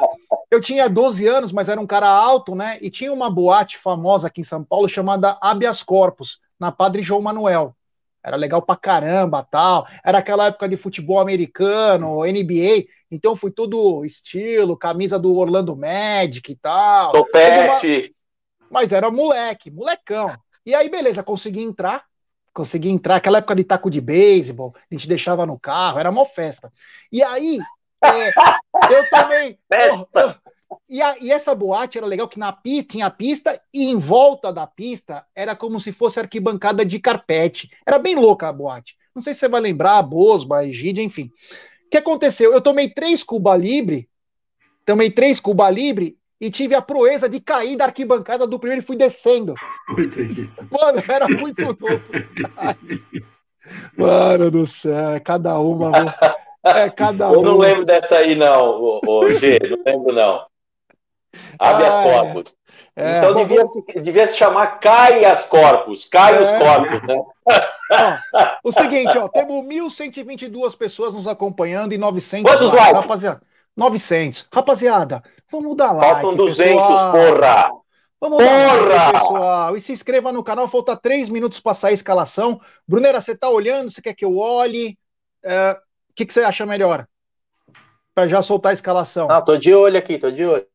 [0.52, 2.78] eu tinha 12 anos, mas era um cara alto, né?
[2.82, 7.22] E tinha uma boate famosa aqui em São Paulo chamada Habeas Corpus, na Padre João
[7.22, 7.74] Manuel.
[8.22, 9.88] Era legal pra caramba, tal.
[10.04, 12.88] Era aquela época de futebol americano, NBA.
[13.10, 17.14] Então fui todo estilo, camisa do Orlando Magic e tal.
[17.14, 18.13] Topete
[18.74, 20.36] mas era moleque, molecão.
[20.66, 22.04] E aí, beleza, consegui entrar,
[22.52, 26.26] consegui entrar, aquela época de taco de beisebol, a gente deixava no carro, era uma
[26.26, 26.74] festa.
[27.12, 27.60] E aí,
[28.04, 29.60] é, eu também.
[30.90, 33.98] e, a, e, essa boate era legal que na pista tinha a pista e em
[34.00, 37.70] volta da pista era como se fosse arquibancada de carpete.
[37.86, 38.98] Era bem louca a boate.
[39.14, 41.30] Não sei se você vai lembrar, Bosba, Egídia, enfim.
[41.86, 42.52] O que aconteceu?
[42.52, 44.10] Eu tomei três Cuba Libre,
[44.84, 48.86] tomei três Cuba Libre e tive a proeza de cair da arquibancada do primeiro e
[48.86, 49.54] fui descendo.
[49.92, 50.50] Entendi.
[50.70, 52.04] Mano, era muito novo.
[53.96, 55.92] Mano do céu, é cada uma.
[56.66, 60.46] É cada Eu não lembro dessa aí, não, ô, ô, G, não lembro, não.
[61.58, 62.58] Habeas ah, corpus.
[62.96, 66.60] É, então bom, devia, se, devia se chamar Caias Corpus, Cai os é.
[66.60, 67.24] Corpus, né?
[68.34, 73.02] Ó, o seguinte, ó, temos 1.122 pessoas nos acompanhando e 900 Quantos likes, likes?
[73.02, 73.42] rapaziada.
[73.76, 74.48] 900.
[74.54, 76.22] Rapaziada, vamos dar like.
[76.22, 77.12] Faltam 200, pessoal.
[77.12, 77.72] porra!
[78.20, 78.50] Vamos porra!
[78.50, 79.78] dar like, pessoal.
[79.78, 82.62] E se inscreva no canal, falta 3 minutos para sair a escalação.
[82.88, 83.92] Brunera, você tá olhando?
[83.92, 84.98] Você quer que eu olhe?
[85.44, 85.80] O é,
[86.16, 87.08] que, que você acha melhor?
[88.14, 89.28] Para já soltar a escalação.
[89.28, 90.68] Não, tô de olho aqui, tô de olho.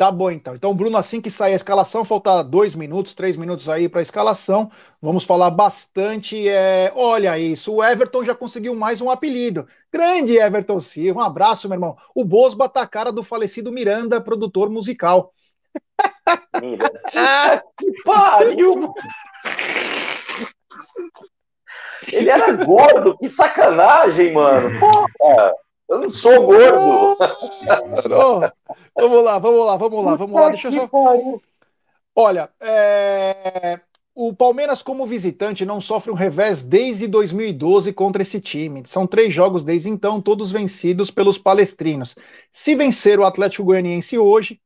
[0.00, 0.54] Tá bom, então.
[0.54, 4.02] Então, Bruno, assim que sair a escalação, falta dois minutos, três minutos aí para a
[4.02, 4.70] escalação.
[4.98, 6.48] Vamos falar bastante.
[6.48, 6.90] É...
[6.96, 9.68] Olha isso, o Everton já conseguiu mais um apelido.
[9.92, 11.98] Grande Everton Silva, um abraço, meu irmão.
[12.14, 15.34] O Bosba tá a cara do falecido Miranda, produtor musical.
[16.62, 17.02] Miranda.
[17.78, 18.94] que pariu!
[22.10, 24.70] Ele era gordo, que sacanagem, mano.
[24.80, 25.52] Porra.
[25.90, 27.16] Eu não sou gordo.
[28.94, 30.48] vamos lá, vamos lá, vamos lá, vamos lá.
[30.50, 31.40] Deixa eu só.
[32.14, 33.80] Olha, é...
[34.14, 38.84] o Palmeiras, como visitante, não sofre um revés desde 2012 contra esse time.
[38.86, 42.14] São três jogos desde então, todos vencidos pelos palestrinos.
[42.52, 44.60] Se vencer o Atlético Goianiense hoje,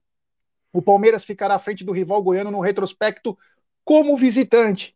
[0.75, 3.39] o Palmeiras ficará à frente do rival goiano no retrospecto
[3.83, 4.95] como visitante.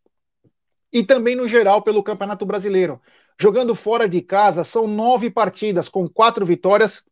[0.92, 3.00] E também no geral pelo Campeonato Brasileiro.
[3.40, 7.04] Jogando fora de casa, são nove partidas, com quatro vitórias,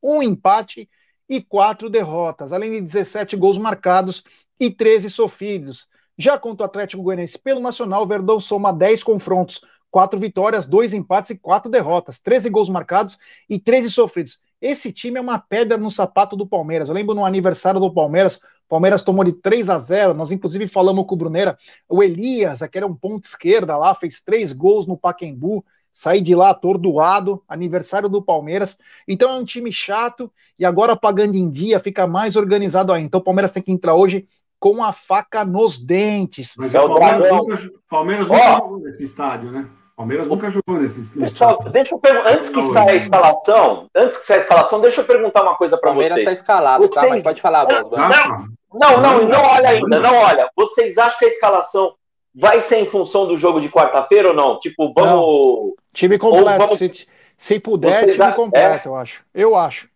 [0.00, 0.88] um empate
[1.28, 4.22] e quatro derrotas, além de 17 gols marcados
[4.60, 5.88] e 13 sofridos.
[6.16, 11.30] Já contra o Atlético Goianiense pelo Nacional, Verdão soma 10 confrontos, quatro vitórias, dois empates
[11.30, 14.40] e quatro derrotas, 13 gols marcados e 13 sofridos.
[14.60, 16.88] Esse time é uma pedra no sapato do Palmeiras.
[16.88, 20.14] Eu lembro no aniversário do Palmeiras, Palmeiras tomou de 3 a 0.
[20.14, 21.58] Nós, inclusive, falamos com o Bruneira.
[21.88, 25.64] O Elias, que era um ponto esquerda lá, fez três gols no Paquembu.
[25.92, 28.78] Saí de lá atordoado, aniversário do Palmeiras.
[29.08, 33.06] Então é um time chato e agora pagando em dia fica mais organizado ainda.
[33.06, 34.28] Então o Palmeiras tem que entrar hoje
[34.60, 36.54] com a faca nos dentes.
[36.56, 39.68] Mas é o Palmeiras nunca, Palmeiras nunca jogou nesse estádio, né?
[40.00, 44.24] Palmeiras nunca jogou nesse, Pessoal, deixa eu perguntar, antes que saia a escalação, antes que
[44.24, 46.08] saia a escalação, deixa eu perguntar uma coisa para vocês.
[46.08, 47.04] Palmeiras está escalado, vocês...
[47.04, 47.10] tá?
[47.10, 47.98] Mas pode falar, Bosman.
[47.98, 50.50] Não, não, não, não olha ainda, não olha.
[50.56, 51.94] Vocês acham que a escalação
[52.34, 54.58] vai ser em função do jogo de quarta-feira ou não?
[54.58, 55.10] Tipo, vamos.
[55.10, 55.74] Não.
[55.92, 56.58] Time completo.
[56.58, 56.78] Vamos...
[56.78, 58.90] Se, se puder, Vocês time completo, é?
[58.90, 59.24] eu acho.
[59.34, 59.86] Eu acho.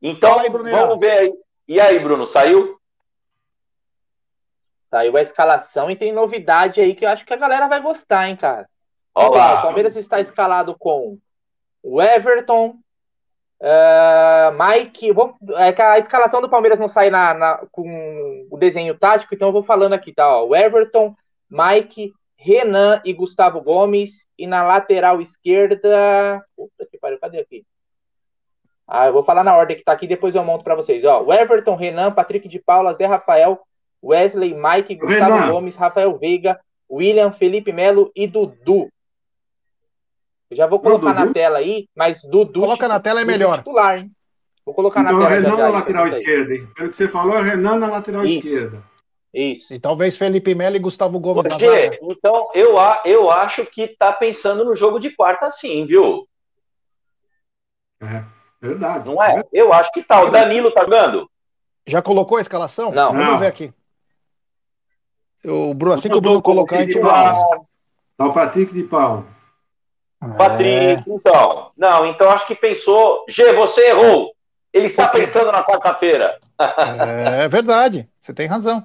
[0.00, 1.34] Então, aí, vamos ver aí.
[1.68, 2.78] E aí, Bruno, saiu?
[4.88, 8.30] Saiu a escalação e tem novidade aí que eu acho que a galera vai gostar,
[8.30, 8.66] hein, cara.
[9.16, 9.60] Olá.
[9.60, 11.18] O Palmeiras está escalado com
[11.82, 12.76] o Everton,
[13.58, 18.56] Uh, Mike, vou, é que a escalação do Palmeiras não sai na, na, com o
[18.58, 20.28] desenho tático, então eu vou falando aqui, tá?
[20.28, 21.16] Ó, o Everton,
[21.50, 26.44] Mike, Renan e Gustavo Gomes, e na lateral esquerda.
[26.54, 27.64] Puta que pariu, cadê aqui?
[28.86, 31.02] Ah, eu vou falar na ordem que tá aqui, depois eu monto para vocês.
[31.06, 33.58] Ó, o Everton, Renan, Patrick de Paula, Zé Rafael,
[34.04, 35.50] Wesley, Mike, Gustavo Renan.
[35.50, 36.60] Gomes, Rafael Veiga,
[36.90, 38.90] William, Felipe Melo e Dudu.
[40.50, 42.60] Eu já vou colocar na tela aí, mas Dudu.
[42.60, 43.58] Coloca na tela é melhor.
[43.58, 44.10] Titular, hein?
[44.64, 45.40] Vou colocar então, na tela.
[45.40, 46.68] Renan na lateral esquerda, hein?
[46.74, 48.46] Pelo que você falou, é Renan na lateral Isso.
[48.46, 48.82] esquerda.
[49.32, 49.74] Isso.
[49.74, 54.64] E talvez Felipe Melo e Gustavo Gomes Porque, Então, eu, eu acho que tá pensando
[54.64, 56.26] no jogo de quarta sim, viu?
[58.00, 58.24] É,
[58.60, 59.06] verdade.
[59.06, 59.44] Não é?
[59.52, 60.22] Eu acho que tá.
[60.22, 61.30] O Danilo tá jogando?
[61.86, 62.92] Já colocou a escalação?
[62.92, 63.12] Não.
[63.12, 63.38] Vamos não.
[63.38, 63.72] ver aqui.
[65.44, 67.34] O Bruno, assim que o Bruno colocar, a gente vai.
[68.16, 69.26] Tá o Patrick de Paulo.
[70.34, 71.04] Patrick, é.
[71.06, 71.70] então.
[71.76, 73.24] Não, então acho que pensou.
[73.28, 74.32] G, você errou.
[74.72, 76.38] Ele está pensando na quarta-feira.
[76.58, 78.84] É verdade, você tem razão.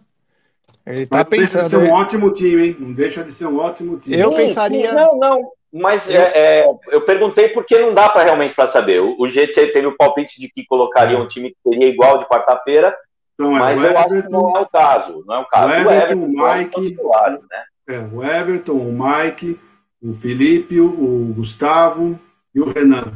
[0.86, 1.62] Ele está pensando.
[1.62, 2.76] Deixa de ser um ótimo time, hein?
[2.80, 4.18] Não deixa de ser um ótimo time.
[4.18, 4.90] Eu sim, pensaria.
[4.90, 5.52] Sim, não, não.
[5.74, 9.02] Mas eu, é, é, eu perguntei porque não dá para realmente para saber.
[9.02, 12.26] O, o G teve o palpite de que colocaria um time que seria igual de
[12.26, 12.94] quarta-feira,
[13.36, 15.24] então, mas eu Everton, acho que não é o caso.
[15.26, 15.68] Não é o caso.
[15.68, 17.64] O Everton, o, Everton, o Mike, titular, né?
[17.88, 19.60] é, o Everton, o Mike,
[20.02, 22.20] o Felipe, o Gustavo
[22.54, 23.14] e o Renan.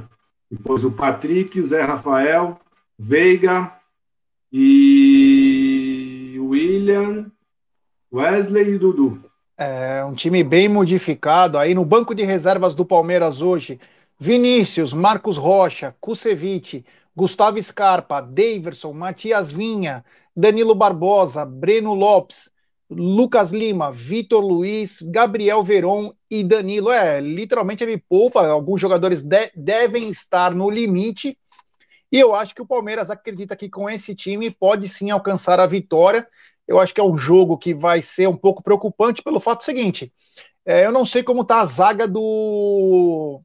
[0.50, 2.60] Depois o Patrick, o Zé Rafael,
[2.98, 3.74] Veiga
[4.52, 7.32] e William,
[8.14, 9.22] Wesley e Dudu.
[9.58, 11.58] É um time bem modificado.
[11.58, 13.80] Aí no banco de reservas do Palmeiras hoje,
[14.20, 20.06] Vinícius, Marcos Rocha, Kusevich, Gustavo Scarpa, Daverson, Matias Vinha,
[20.36, 22.50] Danilo Barbosa, Breno Lopes,
[22.90, 26.92] Lucas Lima, Vitor Luiz, Gabriel Veron e Danilo.
[26.92, 31.38] É, literalmente ele poupa, alguns jogadores de, devem estar no limite.
[32.12, 35.66] E eu acho que o Palmeiras acredita que com esse time pode sim alcançar a
[35.66, 36.28] vitória.
[36.68, 40.14] Eu acho que é um jogo que vai ser um pouco preocupante pelo fato seguinte:
[40.66, 43.42] é, eu não sei como está a zaga do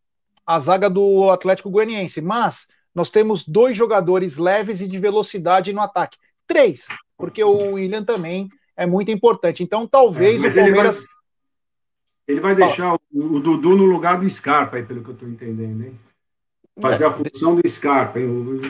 [0.46, 5.80] a zaga do Atlético Goianiense, mas nós temos dois jogadores leves e de velocidade no
[5.80, 6.18] ataque.
[6.46, 6.86] Três,
[7.16, 8.48] porque o William também
[8.80, 9.62] é muito importante.
[9.62, 10.96] Então, talvez é, o Palmeiras.
[12.26, 15.10] Ele vai, ele vai deixar o, o, Dudu no lugar do Scarpa, aí, pelo que
[15.10, 15.94] eu estou entendendo, hein?
[16.80, 17.06] Fazer é.
[17.08, 18.18] a função do Scarpa.
[18.18, 18.62] Hein?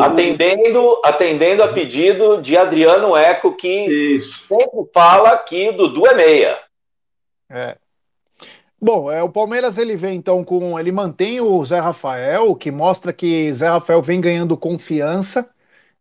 [0.00, 4.46] Atendendo, atendendo a pedido de Adriano Eco, que Isso.
[4.46, 6.58] sempre fala que o Dudu é meia.
[7.50, 7.76] É.
[8.80, 10.78] Bom, é, o Palmeiras ele vem então com.
[10.78, 15.48] Ele mantém o Zé Rafael, que mostra que Zé Rafael vem ganhando confiança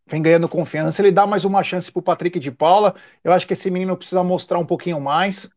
[0.07, 1.01] vem ganhando confiança.
[1.01, 2.95] Ele dá mais uma chance para o Patrick de Paula.
[3.23, 5.49] Eu acho que esse menino precisa mostrar um pouquinho mais.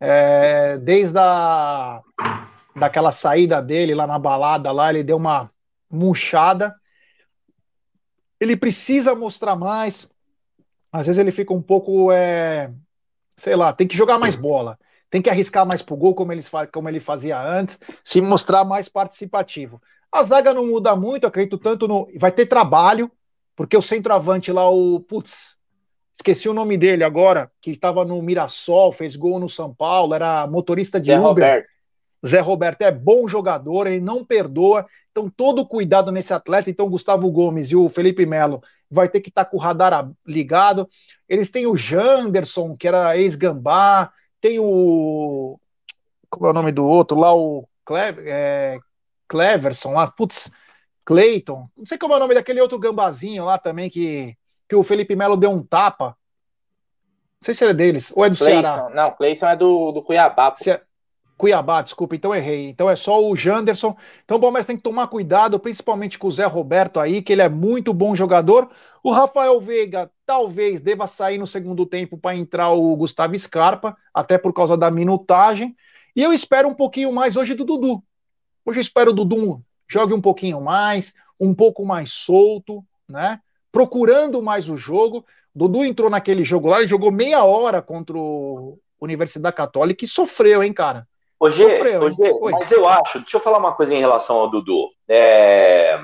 [0.00, 2.00] É, desde a
[2.74, 5.50] daquela saída dele lá na balada, lá ele deu uma
[5.90, 6.74] murchada.
[8.38, 10.08] Ele precisa mostrar mais.
[10.92, 12.72] Às vezes ele fica um pouco, é,
[13.36, 14.78] sei lá, tem que jogar mais bola,
[15.08, 18.88] tem que arriscar mais pro gol como ele, como ele fazia antes, se mostrar mais
[18.88, 19.80] participativo.
[20.10, 22.08] A zaga não muda muito, acredito tanto no.
[22.18, 23.10] Vai ter trabalho,
[23.60, 25.00] porque o centroavante lá, o.
[25.00, 25.58] Putz,
[26.16, 30.46] esqueci o nome dele agora, que estava no Mirassol, fez gol no São Paulo, era
[30.46, 31.28] motorista de Zé Uber.
[31.28, 31.68] Roberto.
[32.26, 34.86] Zé Roberto é bom jogador, ele não perdoa.
[35.10, 36.70] Então, todo cuidado nesse atleta.
[36.70, 39.60] Então, o Gustavo Gomes e o Felipe Melo vai ter que estar tá com o
[39.60, 40.88] radar ligado.
[41.28, 45.60] Eles têm o Janderson, que era ex-Gambá, tem o.
[46.30, 47.18] Como é o nome do outro?
[47.18, 48.78] Lá, o Clever, é,
[49.28, 50.10] Cleverson, lá.
[50.10, 50.50] Putz,
[51.10, 54.36] Clayton, não sei como é o nome daquele outro gambazinho lá também que,
[54.68, 56.16] que o Felipe Melo deu um tapa.
[57.40, 58.62] Não sei se é deles, ou é do Clayson.
[58.62, 58.90] Ceará.
[58.90, 60.54] Não, Clayson é do, do Cuiabá.
[61.36, 62.68] Cuiabá, desculpa, então errei.
[62.68, 63.96] Então é só o Janderson.
[64.24, 67.42] Então o Palmeiras tem que tomar cuidado, principalmente com o Zé Roberto aí, que ele
[67.42, 68.70] é muito bom jogador.
[69.02, 74.38] O Rafael Veiga talvez deva sair no segundo tempo para entrar o Gustavo Scarpa, até
[74.38, 75.74] por causa da minutagem.
[76.14, 78.00] E eu espero um pouquinho mais hoje do Dudu.
[78.64, 79.60] Hoje eu espero o Dudu
[79.90, 83.40] jogue um pouquinho mais, um pouco mais solto, né?
[83.72, 85.26] Procurando mais o jogo.
[85.52, 90.62] Dudu entrou naquele jogo lá, ele jogou meia hora contra o Universidade Católica e sofreu,
[90.62, 91.08] hein, cara?
[91.40, 92.16] Hoje, hoje
[92.52, 94.90] mas eu acho, deixa eu falar uma coisa em relação ao Dudu.
[95.08, 95.98] É,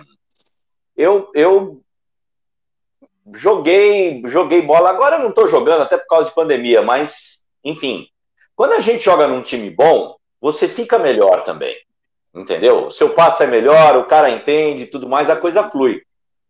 [0.97, 1.81] eu, eu
[3.33, 8.09] joguei, joguei bola, agora eu não estou jogando, até por causa de pandemia, mas, enfim,
[8.57, 11.77] quando a gente joga num time bom, você fica melhor também.
[12.37, 12.91] Entendeu?
[12.91, 16.03] Seu passe é melhor, o cara entende tudo mais, a coisa flui.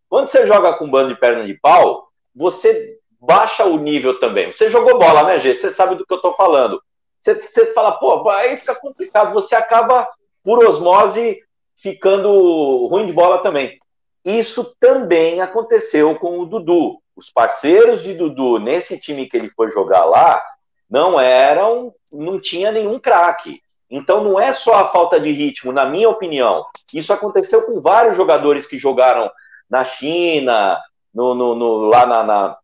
[0.09, 4.53] Quando você joga com um bando de perna de pau, você baixa o nível também.
[4.53, 5.55] Você jogou bola, né, Gê?
[5.55, 6.83] Você sabe do que eu tô falando.
[7.21, 9.33] Você, você fala, pô, aí fica complicado.
[9.33, 10.09] Você acaba,
[10.43, 11.41] por osmose,
[11.77, 13.79] ficando ruim de bola também.
[14.25, 17.01] Isso também aconteceu com o Dudu.
[17.15, 20.43] Os parceiros de Dudu nesse time que ele foi jogar lá
[20.91, 23.61] não eram, não tinha nenhum craque.
[23.91, 26.65] Então não é só a falta de ritmo, na minha opinião.
[26.93, 29.31] Isso aconteceu com vários jogadores que jogaram
[29.71, 30.79] na China,
[31.15, 32.59] no, no, no lá na, na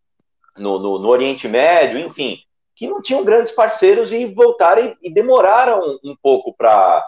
[0.59, 2.39] no, no, Oriente Médio, enfim,
[2.75, 7.03] que não tinham grandes parceiros e voltaram e, e demoraram um pouco para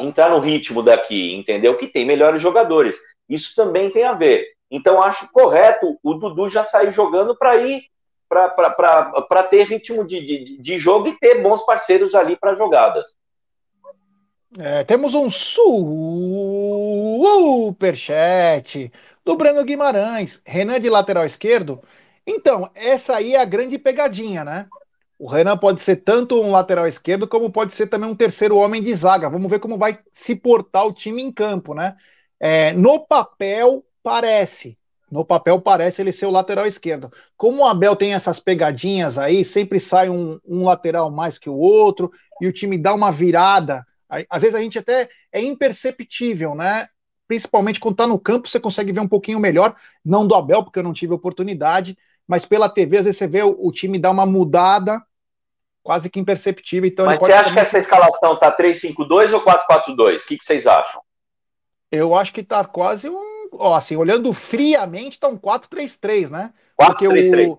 [0.00, 1.76] entrar no ritmo daqui, entendeu?
[1.76, 2.98] Que tem melhores jogadores.
[3.28, 4.46] Isso também tem a ver.
[4.70, 7.84] Então acho correto o Dudu já sair jogando para ir
[8.28, 13.16] para ter ritmo de, de, de, jogo e ter bons parceiros ali para jogadas.
[14.58, 15.30] É, temos um
[17.70, 18.92] superchat
[19.24, 21.82] do Breno Guimarães, Renan de lateral esquerdo.
[22.26, 24.66] Então, essa aí é a grande pegadinha, né?
[25.18, 28.82] O Renan pode ser tanto um lateral esquerdo, como pode ser também um terceiro homem
[28.82, 29.30] de zaga.
[29.30, 31.96] Vamos ver como vai se portar o time em campo, né?
[32.38, 34.78] É, no papel, parece.
[35.10, 37.12] No papel parece ele ser o lateral esquerdo.
[37.36, 41.56] Como o Abel tem essas pegadinhas aí, sempre sai um, um lateral mais que o
[41.56, 43.86] outro, e o time dá uma virada.
[44.28, 46.88] Às vezes a gente até é imperceptível, né?
[47.28, 49.76] Principalmente quando tá no campo, você consegue ver um pouquinho melhor.
[50.04, 51.96] Não do Abel, porque eu não tive oportunidade,
[52.26, 55.00] mas pela TV, às vezes você vê o, o time dar uma mudada
[55.84, 56.88] quase que imperceptível.
[56.88, 57.54] Então mas você acha também...
[57.54, 60.24] que essa escalação tá 3-5-2 ou 4-4-2?
[60.24, 61.00] O que, que vocês acham?
[61.92, 66.52] Eu acho que tá quase um ó, assim, olhando friamente, tá um 4-3-3, né?
[66.76, 67.50] 4 porque, 3 -3.
[67.50, 67.58] O,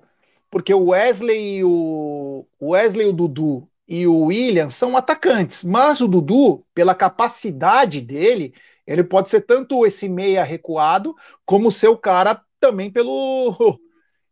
[0.50, 6.08] porque o Wesley e o, Wesley, o Dudu e o William são atacantes, mas o
[6.08, 8.54] Dudu, pela capacidade dele,
[8.86, 13.80] ele pode ser tanto esse meia recuado, como ser o cara também pelo.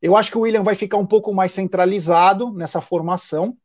[0.02, 3.56] Eu acho que o William vai ficar um pouco mais centralizado nessa formação,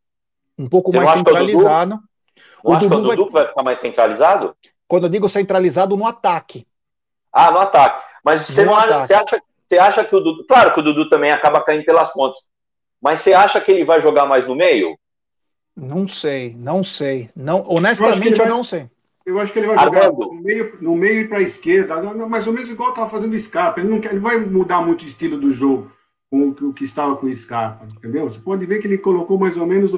[0.58, 2.00] um pouco Você mais centralizado.
[2.62, 3.42] O Dudu, o Dudu, o Dudu vai...
[3.42, 4.56] vai ficar mais centralizado?
[4.86, 6.66] Quando eu digo centralizado no ataque.
[7.32, 8.04] Ah, no ataque.
[8.24, 10.46] Mas você, não acha, você, acha, você acha que o Dudu.
[10.46, 12.50] Claro que o Dudu também acaba caindo pelas pontas.
[13.00, 14.96] Mas você acha que ele vai jogar mais no meio?
[15.74, 17.30] Não sei, não sei.
[17.34, 18.90] Não, honestamente, eu, eu vai, não sei.
[19.24, 22.46] Eu acho que ele vai jogar no meio, no meio e para a esquerda, mais
[22.46, 23.80] ou menos igual estava fazendo o Scarpa.
[23.80, 25.90] Ele não, quer, ele vai mudar muito o estilo do jogo
[26.30, 28.28] com o que, o que estava com o Scarpa, entendeu?
[28.28, 29.94] Você pode ver que ele colocou mais ou menos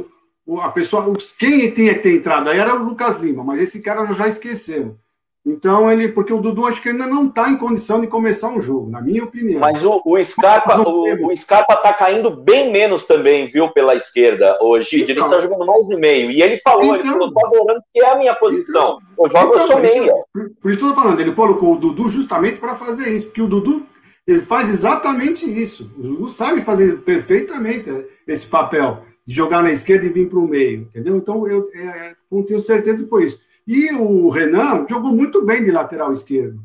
[0.47, 1.05] o, a pessoa.
[1.39, 4.29] Quem tinha que ter entrado aí era o Lucas Lima, mas esse cara nós já
[4.29, 4.97] esquecemos.
[5.45, 8.63] Então ele, porque o Dudu acho que ainda não está em condição de começar um
[8.63, 9.59] jogo, na minha opinião.
[9.59, 14.57] Mas o, o Scarpa, o, o Scarpa tá caindo bem menos também, viu, pela esquerda
[14.61, 15.03] hoje.
[15.03, 16.31] Então, ele está jogando mais no meio.
[16.31, 18.99] E ele falou, então, ele falou, tô adorando que é a minha posição.
[19.13, 20.15] Então, eu jogo, então, eu sou meia.
[20.33, 23.43] Por, por isso eu tô falando, ele colocou o Dudu justamente para fazer isso, porque
[23.43, 23.85] o Dudu
[24.27, 25.91] ele faz exatamente isso.
[25.99, 27.91] O Dudu sabe fazer perfeitamente
[28.29, 31.17] esse papel de jogar na esquerda e vir para o meio, entendeu?
[31.17, 33.41] Então eu, é, eu tenho certeza que foi isso.
[33.67, 36.63] E o Renan jogou muito bem de lateral esquerdo.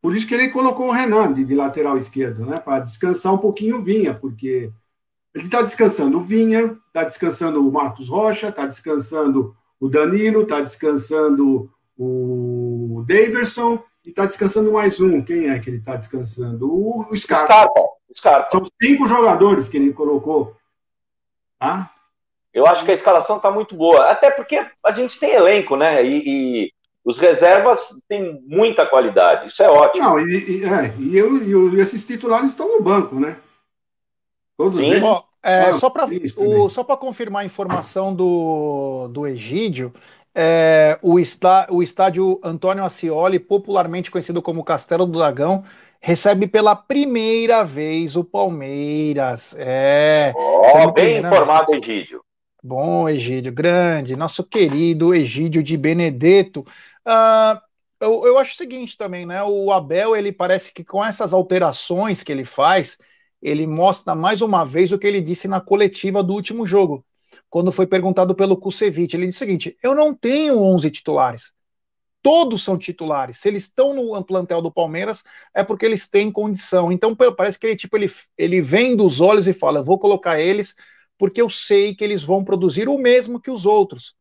[0.00, 2.58] Por isso que ele colocou o Renan de, de lateral esquerdo, né?
[2.58, 4.70] Para descansar um pouquinho o Vinha, porque
[5.34, 10.60] ele está descansando o Vinha, está descansando o Marcos Rocha, está descansando o Danilo, está
[10.60, 15.22] descansando o Daverson e está descansando mais um.
[15.22, 16.70] Quem é que ele está descansando?
[16.70, 17.46] O, Scarpa.
[17.46, 17.80] Scarpa.
[18.14, 18.50] Scarpa.
[18.50, 20.56] São cinco jogadores que ele colocou.
[21.58, 21.90] Tá?
[22.54, 26.04] Eu acho que a escalação está muito boa, até porque a gente tem elenco, né?
[26.04, 26.72] E, e,
[27.04, 30.02] os reservas têm muita qualidade, isso é ótimo.
[30.02, 33.36] Não, e, e, é, e, eu, e esses titulares estão no banco, né?
[34.56, 34.92] Todos Sim.
[34.92, 35.02] eles.
[35.42, 36.08] É, ah, só para
[36.70, 39.92] só para confirmar a informação do, do Egídio,
[40.34, 45.62] é, o, está, o estádio Antônio Ascioli, popularmente conhecido como Castelo do Dragão,
[46.00, 49.54] recebe pela primeira vez o Palmeiras.
[49.58, 50.32] É.
[50.34, 52.23] Oh, bem informado, Egídio.
[52.66, 56.60] Bom, Egídio, grande, nosso querido Egídio de Benedetto.
[57.06, 57.60] Uh,
[58.00, 59.42] eu, eu acho o seguinte também, né?
[59.42, 62.96] O Abel, ele parece que com essas alterações que ele faz,
[63.42, 67.04] ele mostra mais uma vez o que ele disse na coletiva do último jogo,
[67.50, 69.14] quando foi perguntado pelo Kusevich.
[69.14, 71.52] Ele disse o seguinte: eu não tenho 11 titulares.
[72.22, 73.36] Todos são titulares.
[73.40, 75.22] Se eles estão no plantel do Palmeiras,
[75.54, 76.90] é porque eles têm condição.
[76.90, 80.74] Então, parece que ele, tipo, ele, ele vem dos olhos e fala: vou colocar eles
[81.18, 84.14] porque eu sei que eles vão produzir o mesmo que os outros.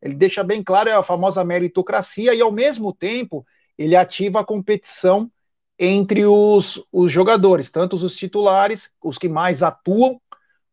[0.00, 3.46] Ele deixa bem claro é a famosa meritocracia e, ao mesmo tempo,
[3.78, 5.30] ele ativa a competição
[5.78, 10.20] entre os, os jogadores, tanto os titulares, os que mais atuam,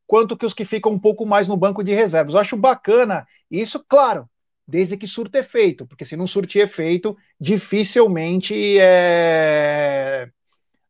[0.05, 2.33] quanto que os que ficam um pouco mais no banco de reservas.
[2.33, 4.29] Eu acho bacana isso, claro,
[4.67, 10.29] desde que surte efeito, porque se não surtir efeito, dificilmente é...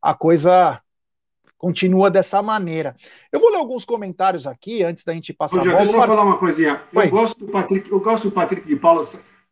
[0.02, 0.82] a coisa
[1.62, 2.96] continua dessa maneira.
[3.32, 5.58] Eu vou ler alguns comentários aqui antes da gente passar.
[5.58, 6.82] Ô, Deixa eu só falar uma coisinha.
[6.92, 9.04] Eu gosto do Patrick, eu gosto do Patrick de Paula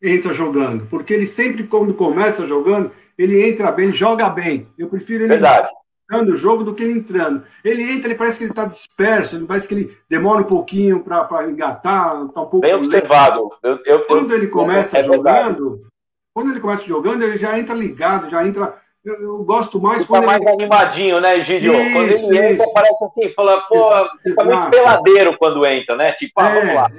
[0.02, 4.66] entra jogando, porque ele sempre quando começa jogando, ele entra bem, joga bem.
[4.76, 5.70] Eu prefiro ele Verdade.
[6.06, 7.44] entrando o jogo do que ele entrando.
[7.64, 11.04] Ele entra, ele parece que ele está disperso, ele parece que ele demora um pouquinho
[11.04, 13.50] para engatar, tá um pouco bem observado.
[13.62, 15.86] Eu, eu, quando ele começa é jogando,
[16.34, 18.76] quando ele começa jogando, ele já entra ligado, já entra.
[19.04, 20.52] Eu, eu gosto mais ele quando tá mais ele...
[20.52, 21.74] animadinho, né, Gidio?
[21.74, 22.74] Isso, quando ele entra, isso.
[22.74, 26.12] parece assim, fala, pô, fica muito peladeiro quando entra, né?
[26.14, 26.92] Tipo, ah, é, vamos lá.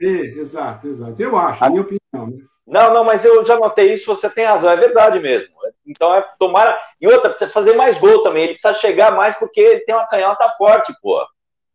[0.00, 1.20] É, é, exato, exato.
[1.20, 2.26] Eu acho, a minha opinião.
[2.28, 2.44] Né?
[2.66, 5.48] Não, não, mas eu já notei isso, você tem razão, é verdade mesmo.
[5.84, 6.78] Então é tomar.
[7.00, 8.44] E outra, precisa fazer mais gol também.
[8.44, 11.20] Ele precisa chegar mais porque ele tem uma canhota forte, pô.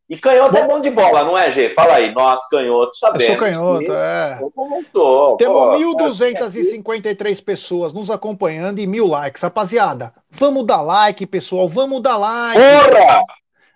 [0.07, 1.69] E canhoto é bom de bola, não é, Gê?
[1.69, 3.27] Fala aí, nós canhotos sabemos.
[3.27, 4.39] Eu sou canhoto, é.
[4.39, 4.53] Eu
[4.93, 9.41] sou, Temos 1.253 pessoas nos acompanhando e mil likes.
[9.41, 12.61] Rapaziada, vamos dar like, pessoal, vamos dar like.
[12.61, 13.23] Porra!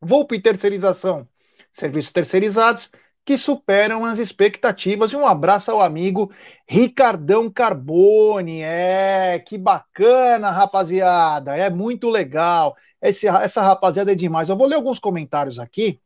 [0.00, 1.28] Volpe Terceirização,
[1.72, 2.90] serviços terceirizados
[3.24, 5.12] que superam as expectativas.
[5.12, 6.30] E um abraço ao amigo
[6.68, 8.62] Ricardão Carbone.
[8.62, 11.56] É, que bacana, rapaziada.
[11.56, 12.76] É muito legal.
[13.00, 14.48] Esse, essa rapaziada é demais.
[14.48, 16.00] Eu vou ler alguns comentários aqui.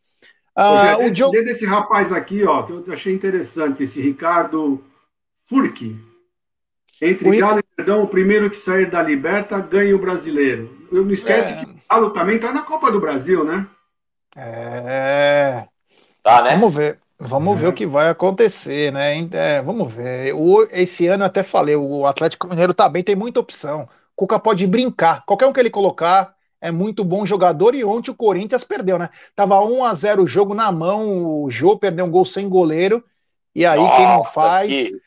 [0.54, 1.32] Ah, o Diogo...
[1.32, 4.82] Dentro desse rapaz aqui, ó, que eu achei interessante, esse Ricardo
[5.44, 5.94] Furque.
[7.00, 10.74] Entre o Galo e Perdão, o primeiro que sair da Liberta ganha o brasileiro.
[10.90, 11.56] Eu não esquece é...
[11.56, 13.66] que o Galo também está na Copa do Brasil, né?
[14.36, 15.64] É.
[16.22, 16.50] Tá, né?
[16.56, 16.98] Vamos ver.
[17.18, 17.60] Vamos é.
[17.60, 19.16] ver o que vai acontecer, né?
[19.32, 20.34] É, vamos ver.
[20.34, 23.82] O, esse ano eu até falei, o Atlético Mineiro tá bem, tem muita opção.
[23.82, 25.24] O Cuca pode brincar.
[25.24, 29.08] Qualquer um que ele colocar, é muito bom jogador e ontem o Corinthians perdeu, né?
[29.34, 33.02] Tava 1 a 0 o jogo na mão, o Jô perdeu um gol sem goleiro.
[33.54, 35.00] E aí Nossa, quem não faz, que,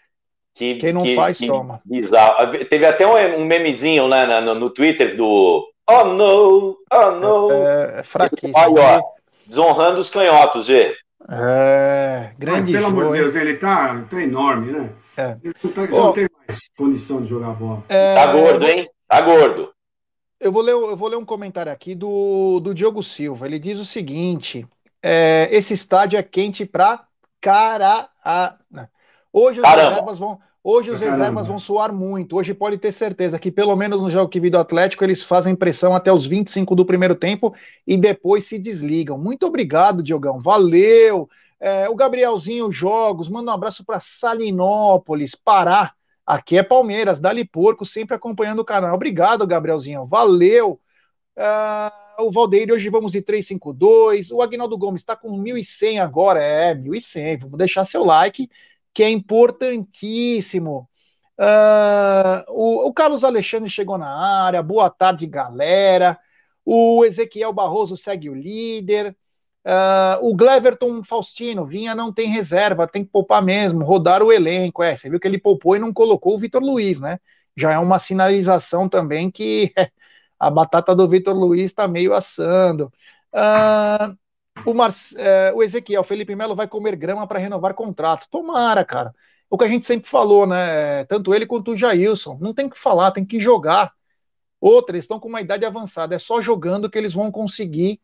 [0.59, 1.81] que, quem não que, faz toma.
[1.85, 2.65] Bizarro.
[2.65, 7.49] Teve até um, um memezinho né, no, no, Twitter do Oh no, oh no.
[7.49, 8.57] É, é fraquíssimo.
[8.57, 9.01] Aí, ó,
[9.47, 10.93] desonrando os canhotos, Gê.
[11.31, 12.73] É, grande.
[12.73, 14.89] Mas, pelo amor de Deus, ele tá, tá enorme, né?
[15.17, 15.37] É.
[15.41, 17.81] Ele não, tá, oh, não tem mais condição de jogar bola.
[17.87, 18.15] É...
[18.15, 18.89] Tá gordo, hein?
[19.07, 19.71] Tá gordo.
[20.41, 23.45] Eu vou ler, eu vou ler um comentário aqui do, do Diogo Silva.
[23.45, 24.67] Ele diz o seguinte:
[25.01, 27.05] é, esse estádio é quente para
[27.39, 28.09] cara.
[28.23, 28.57] A...
[29.31, 29.89] Hoje os Caramba.
[29.89, 30.39] reservas vão.
[30.71, 32.37] Hoje os reservas vão suar muito.
[32.37, 35.55] Hoje pode ter certeza que, pelo menos no jogo que vi do Atlético, eles fazem
[35.55, 37.55] pressão até os 25 do primeiro tempo
[37.87, 39.17] e depois se desligam.
[39.17, 40.39] Muito obrigado, Diogão.
[40.39, 41.27] Valeu!
[41.59, 45.91] É, o Gabrielzinho Jogos, manda um abraço para Salinópolis, Pará.
[46.23, 48.93] Aqui é Palmeiras, Dali Porco, sempre acompanhando o canal.
[48.93, 50.05] Obrigado, Gabrielzinho.
[50.05, 50.79] Valeu.
[51.35, 54.29] Uh, o Valdeir, hoje vamos de 352.
[54.29, 56.43] O Agnaldo Gomes está com 1.100 agora.
[56.43, 57.39] É, 1.100.
[57.39, 58.47] Vamos deixar seu like,
[58.93, 60.89] que é importantíssimo.
[61.39, 64.61] Uh, o, o Carlos Alexandre chegou na área.
[64.61, 66.19] Boa tarde, galera.
[66.65, 69.15] O Ezequiel Barroso segue o líder.
[69.65, 74.81] Uh, o Gleverton Faustino, Vinha não tem reserva, tem que poupar mesmo, rodar o elenco.
[74.83, 77.19] É, você viu que ele poupou e não colocou o Vitor Luiz, né?
[77.55, 79.73] Já é uma sinalização também que
[80.39, 82.91] a batata do Vitor Luiz está meio assando.
[83.33, 84.17] Uh,
[84.65, 84.91] O, Mar...
[85.17, 88.27] É, o Ezequiel, Felipe Melo vai comer grama para renovar contrato.
[88.29, 89.13] Tomara, cara.
[89.49, 91.05] O que a gente sempre falou, né?
[91.05, 92.37] Tanto ele quanto o Jailson.
[92.39, 93.91] Não tem que falar, tem que jogar.
[94.61, 96.15] Outra, eles estão com uma idade avançada.
[96.15, 97.99] É só jogando que eles vão conseguir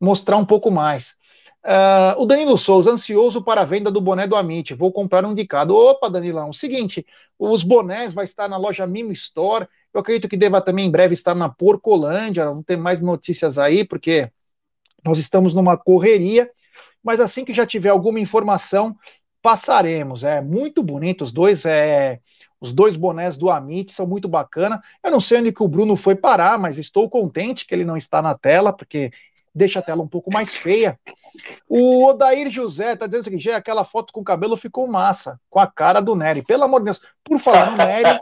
[0.00, 1.16] mostrar um pouco mais.
[1.64, 4.72] Uh, o Danilo Souza, ansioso para a venda do boné do Amit.
[4.74, 5.74] Vou comprar um indicado.
[5.74, 7.04] Opa, Danilão, seguinte,
[7.38, 9.66] os bonés vai estar na loja Mimo Store.
[9.92, 12.44] Eu acredito que deva também em breve estar na Porcolândia.
[12.44, 14.30] Vamos ter mais notícias aí, porque
[15.06, 16.50] nós estamos numa correria.
[17.02, 18.96] Mas assim que já tiver alguma informação,
[19.40, 20.24] passaremos.
[20.24, 21.64] É muito bonito os dois.
[21.64, 22.18] É,
[22.60, 24.82] os dois bonés do Amit são muito bacana.
[25.04, 27.96] Eu não sei onde que o Bruno foi parar, mas estou contente que ele não
[27.96, 29.12] está na tela, porque
[29.54, 30.98] deixa a tela um pouco mais feia.
[31.68, 35.60] O Odair José tá dizendo o seguinte: aquela foto com o cabelo ficou massa, com
[35.60, 36.42] a cara do Nery.
[36.42, 38.18] Pelo amor de Deus, por falar no Nery,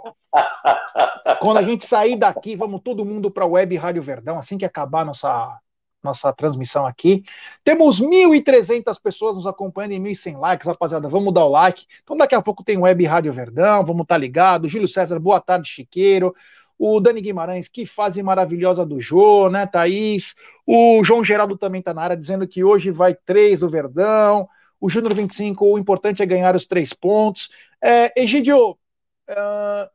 [1.40, 4.65] quando a gente sair daqui, vamos todo mundo para a Web Rádio Verdão, assim que
[4.65, 5.59] acabar nossa
[6.05, 7.24] nossa transmissão aqui.
[7.64, 11.09] Temos 1.300 pessoas nos acompanhando e 1.100 likes, rapaziada.
[11.09, 11.86] Vamos dar o like.
[12.02, 14.68] Então, daqui a pouco tem Web Rádio Verdão, vamos estar tá ligado.
[14.68, 16.35] Júlio César, boa tarde, Chiqueiro
[16.78, 20.35] o Dani Guimarães, que fase maravilhosa do Jô, né, Thaís?
[20.66, 24.48] O João Geraldo também está na área, dizendo que hoje vai três do Verdão.
[24.81, 27.48] O Júnior 25, o importante é ganhar os três pontos.
[27.82, 29.89] É, Egidio, uh,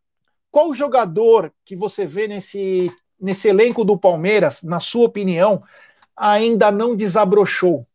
[0.50, 5.62] qual jogador que você vê nesse, nesse elenco do Palmeiras, na sua opinião,
[6.20, 7.88] ainda não desabrochou?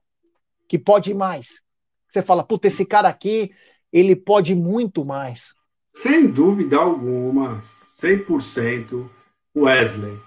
[0.67, 1.63] Que pode mais?
[2.09, 3.53] Você fala, puta, esse cara aqui,
[3.93, 5.55] ele pode muito mais.
[5.93, 7.61] Sem dúvida alguma.
[7.97, 9.09] 100%
[9.57, 10.19] Wesley.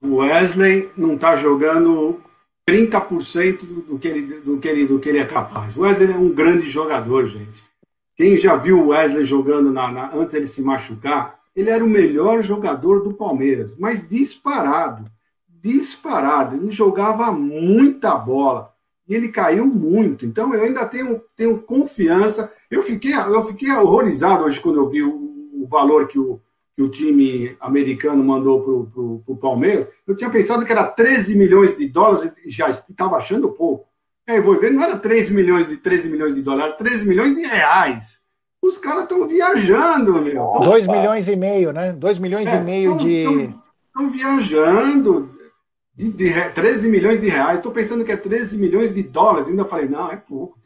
[0.00, 2.20] O Wesley não está jogando
[2.68, 5.76] 30% do que, ele, do, que ele, do que ele é capaz.
[5.76, 7.64] O Wesley é um grande jogador, gente.
[8.16, 11.88] Quem já viu o Wesley jogando na, na, antes ele se machucar, ele era o
[11.88, 15.10] melhor jogador do Palmeiras, mas disparado.
[15.60, 16.56] Disparado.
[16.56, 18.72] Ele jogava muita bola.
[19.08, 20.26] E ele caiu muito.
[20.26, 22.52] Então eu ainda tenho, tenho confiança.
[22.70, 25.14] Eu fiquei, eu fiquei horrorizado hoje quando eu vi o,
[25.54, 26.40] o valor que o,
[26.76, 28.90] que o time americano mandou
[29.24, 33.16] para o Palmeiras, eu tinha pensado que era 13 milhões de dólares e já estava
[33.16, 33.86] achando pouco.
[34.28, 37.34] Aí vou ver, não era 3 milhões de 13 milhões de dólares, era 13 milhões
[37.34, 38.26] de reais.
[38.60, 40.50] Os caras estão viajando, meu.
[40.58, 41.92] 2 milhões e meio, né?
[41.92, 43.20] 2 milhões é, e meio tão, de.
[43.20, 45.35] Estão viajando.
[45.96, 47.56] De, de, 13 milhões de reais.
[47.56, 49.48] Estou pensando que é 13 milhões de dólares.
[49.48, 50.58] Ainda falei, não, é pouco.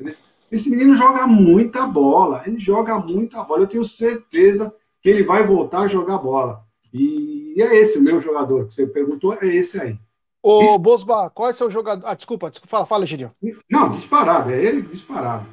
[0.50, 2.42] Esse menino joga muita bola.
[2.44, 3.62] Ele joga muita bola.
[3.62, 6.64] Eu tenho certeza que ele vai voltar a jogar bola.
[6.92, 9.96] E é esse o meu jogador que você perguntou, é esse aí.
[10.42, 10.76] Ô, Dis...
[10.78, 12.06] Bosba, qual é o seu jogador?
[12.06, 13.30] Ah, desculpa, desculpa fala, fala, Gideon.
[13.70, 15.46] Não, disparado, é ele disparado.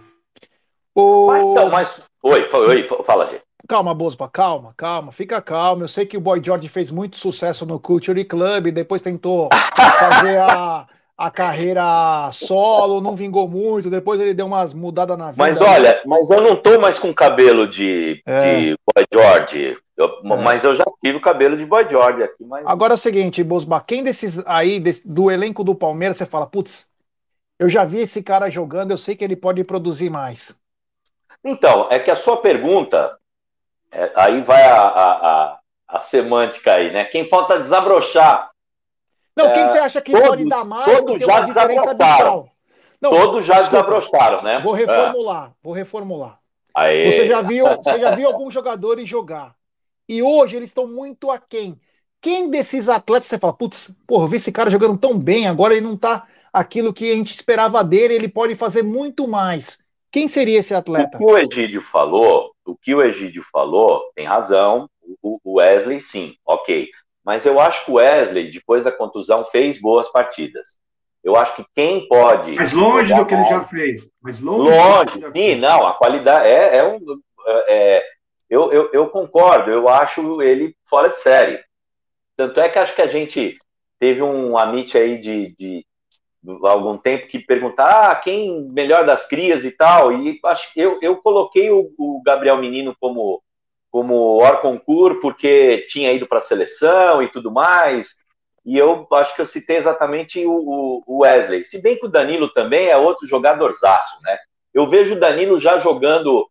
[0.95, 1.27] O...
[1.27, 2.01] Mas, então, mas...
[2.23, 3.46] Oi, oi, fala, gente.
[3.67, 5.83] Calma, Bosba, calma, calma, fica calmo.
[5.83, 10.39] Eu sei que o Boy George fez muito sucesso no Culture Club, depois tentou fazer
[10.39, 10.87] a,
[11.17, 15.43] a carreira solo, não vingou muito, depois ele deu umas mudadas na vida.
[15.43, 18.59] Mas olha, mas eu não tô mais com cabelo de, é.
[18.59, 19.77] de Boy George.
[19.97, 20.37] Eu, é.
[20.37, 22.45] Mas eu já tive o cabelo de Boy George aqui.
[22.45, 22.65] Mas...
[22.65, 26.45] Agora é o seguinte, Bosba, quem desses aí, desse, do elenco do Palmeiras, você fala,
[26.45, 26.87] putz,
[27.59, 30.55] eu já vi esse cara jogando, eu sei que ele pode produzir mais.
[31.43, 33.17] Então, é que a sua pergunta,
[33.91, 37.05] é, aí vai a, a, a, a semântica aí, né?
[37.05, 38.49] Quem falta desabrochar
[39.37, 42.49] não, quem é, você acha que todos, pode dar mais todos já desabrocharam.
[42.99, 44.59] Não, todos já desabrocharam, né?
[44.59, 45.53] Vou reformular, é.
[45.61, 46.39] vou reformular.
[46.73, 47.11] Aê.
[47.11, 49.53] Você já viu, você já viu alguns jogadores jogar.
[50.09, 51.79] E hoje eles estão muito aquém.
[52.19, 55.75] Quem desses atletas você fala, putz, porra, eu vi esse cara jogando tão bem, agora
[55.75, 59.77] ele não tá aquilo que a gente esperava dele, ele pode fazer muito mais.
[60.11, 61.17] Quem seria esse atleta?
[61.17, 64.89] O que o Egídio falou, o que o Egídio falou, tem razão.
[65.23, 66.89] O Wesley, sim, ok.
[67.23, 70.77] Mas eu acho que o Wesley, depois da contusão, fez boas partidas.
[71.23, 72.53] Eu acho que quem pode.
[72.53, 74.11] Mas longe do que ele já fez.
[74.21, 74.69] Mas longe.
[74.69, 75.59] Longe, sim, fez.
[75.59, 75.85] não.
[75.87, 76.99] A qualidade é, é um.
[77.67, 78.03] É,
[78.49, 81.61] eu, eu, eu, concordo, eu acho ele fora de série.
[82.35, 83.57] Tanto é que acho que a gente
[83.99, 85.85] teve um amit aí de, de,
[86.47, 90.13] de algum tempo que perguntar ah, quem melhor das crias e tal.
[90.13, 93.41] E acho eu, eu coloquei o, o Gabriel Menino como
[93.89, 98.09] como Orconcur, porque tinha ido para a seleção e tudo mais.
[98.65, 101.63] E eu acho que eu citei exatamente o, o, Wesley.
[101.63, 104.37] Se bem que o Danilo também é outro jogadorzaço, né?
[104.73, 106.47] Eu vejo o Danilo já jogando.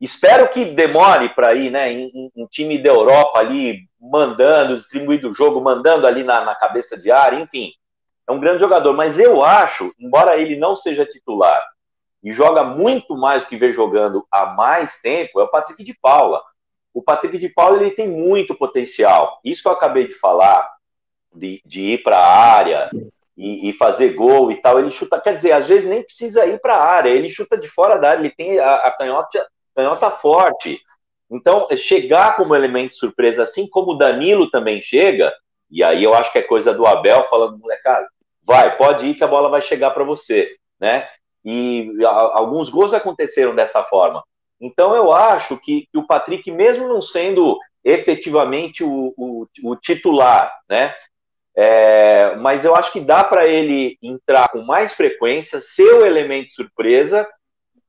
[0.00, 1.90] Espero que demore para ir, né?
[1.90, 6.96] Em, em, time da Europa ali, mandando, distribuindo o jogo, mandando ali na, na cabeça
[6.96, 7.72] de área, enfim.
[8.28, 11.62] É um grande jogador, mas eu acho, embora ele não seja titular
[12.22, 15.94] e joga muito mais do que vem jogando há mais tempo, é o Patrick de
[15.94, 16.42] Paula
[16.98, 19.40] o Patrick de Paulo ele tem muito potencial.
[19.44, 20.68] Isso que eu acabei de falar,
[21.32, 22.90] de, de ir para a área
[23.36, 24.80] e, e, fazer gol e tal.
[24.80, 27.68] Ele chuta, quer dizer, às vezes nem precisa ir para a área, ele chuta de
[27.68, 29.46] fora da área, ele tem a, a canhota,
[29.76, 30.80] canhota forte.
[31.30, 35.32] Então, chegar como elemento surpresa, assim como o Danilo também chega,
[35.70, 38.08] e aí eu acho que é coisa do Abel falando, molecada,
[38.48, 41.06] vai, pode ir que a bola vai chegar para você, né?
[41.44, 44.24] E alguns gols aconteceram dessa forma.
[44.58, 50.50] Então eu acho que, que o Patrick, mesmo não sendo efetivamente o, o, o titular,
[50.66, 50.94] né?
[51.54, 56.50] É, mas eu acho que dá para ele entrar com mais frequência, ser o elemento
[56.52, 57.28] surpresa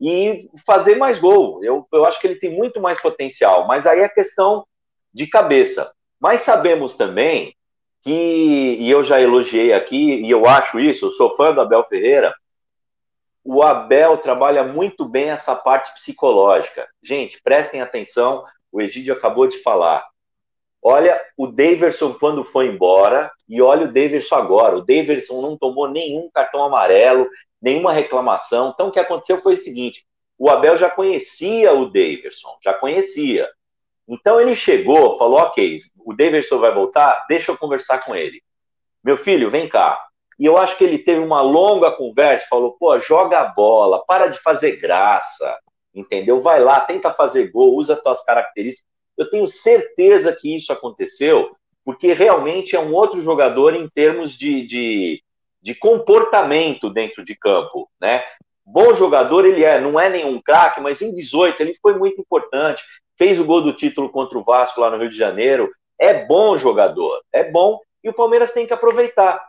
[0.02, 1.64] e fazer mais gol.
[1.64, 4.65] Eu, eu acho que ele tem muito mais potencial, mas aí é questão
[5.14, 5.90] de cabeça.
[6.19, 7.56] Mas sabemos também
[8.01, 11.85] que, e eu já elogiei aqui, e eu acho isso, eu sou fã do Abel
[11.88, 12.34] Ferreira,
[13.43, 16.88] o Abel trabalha muito bem essa parte psicológica.
[17.01, 20.05] Gente, prestem atenção, o Egídio acabou de falar.
[20.81, 24.77] Olha o Daverson quando foi embora e olha o Daverson agora.
[24.77, 27.27] O Daverson não tomou nenhum cartão amarelo,
[27.61, 28.71] nenhuma reclamação.
[28.73, 30.05] Então, o que aconteceu foi o seguinte:
[30.38, 33.49] o Abel já conhecia o Daverson, já conhecia.
[34.10, 38.41] Então, ele chegou, falou: Ok, o Daverson vai voltar, deixa eu conversar com ele.
[39.03, 40.03] Meu filho, vem cá.
[40.40, 44.27] E eu acho que ele teve uma longa conversa, falou: pô, joga a bola, para
[44.27, 45.57] de fazer graça,
[45.94, 46.41] entendeu?
[46.41, 48.90] Vai lá, tenta fazer gol, usa as tuas características.
[49.18, 54.65] Eu tenho certeza que isso aconteceu, porque realmente é um outro jogador em termos de,
[54.65, 55.23] de,
[55.61, 58.23] de comportamento dentro de campo, né?
[58.71, 62.83] Bom jogador ele é, não é nenhum craque, mas em 18 ele foi muito importante,
[63.17, 66.55] fez o gol do título contra o Vasco lá no Rio de Janeiro, é bom
[66.55, 69.43] jogador, é bom, e o Palmeiras tem que aproveitar.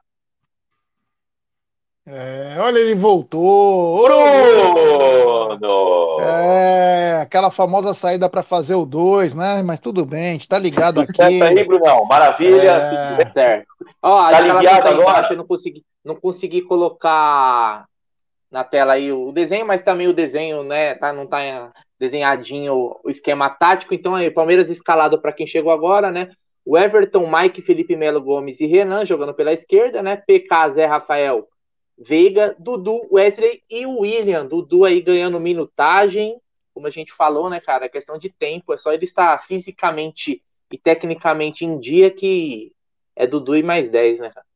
[2.06, 4.02] É, olha, ele voltou.
[4.04, 5.60] Bruno!
[6.22, 9.62] É, aquela famosa saída para fazer o 2, né?
[9.62, 11.14] Mas tudo bem, a gente tá ligado aqui.
[11.14, 12.06] Certo aí, Brunão.
[12.06, 13.16] Maravilha, é...
[13.16, 13.66] tudo certo.
[14.02, 15.28] Ó, tá aliviado agora?
[15.30, 17.84] eu não consegui, não consegui colocar
[18.50, 20.94] na tela aí o desenho, mas também o desenho, né?
[20.94, 23.94] Tá, não tá desenhadinho o esquema tático.
[23.94, 26.32] Então, aí, Palmeiras escalado para quem chegou agora, né?
[26.64, 30.16] O Everton, Mike, Felipe Melo Gomes e Renan jogando pela esquerda, né?
[30.16, 31.48] PK, Zé Rafael,
[31.96, 34.46] Veiga, Dudu, Wesley e William.
[34.46, 36.40] Dudu aí ganhando minutagem,
[36.74, 37.86] como a gente falou, né, cara?
[37.86, 42.72] É questão de tempo, é só ele estar fisicamente e tecnicamente em dia que
[43.14, 44.46] é Dudu e mais 10, né, cara?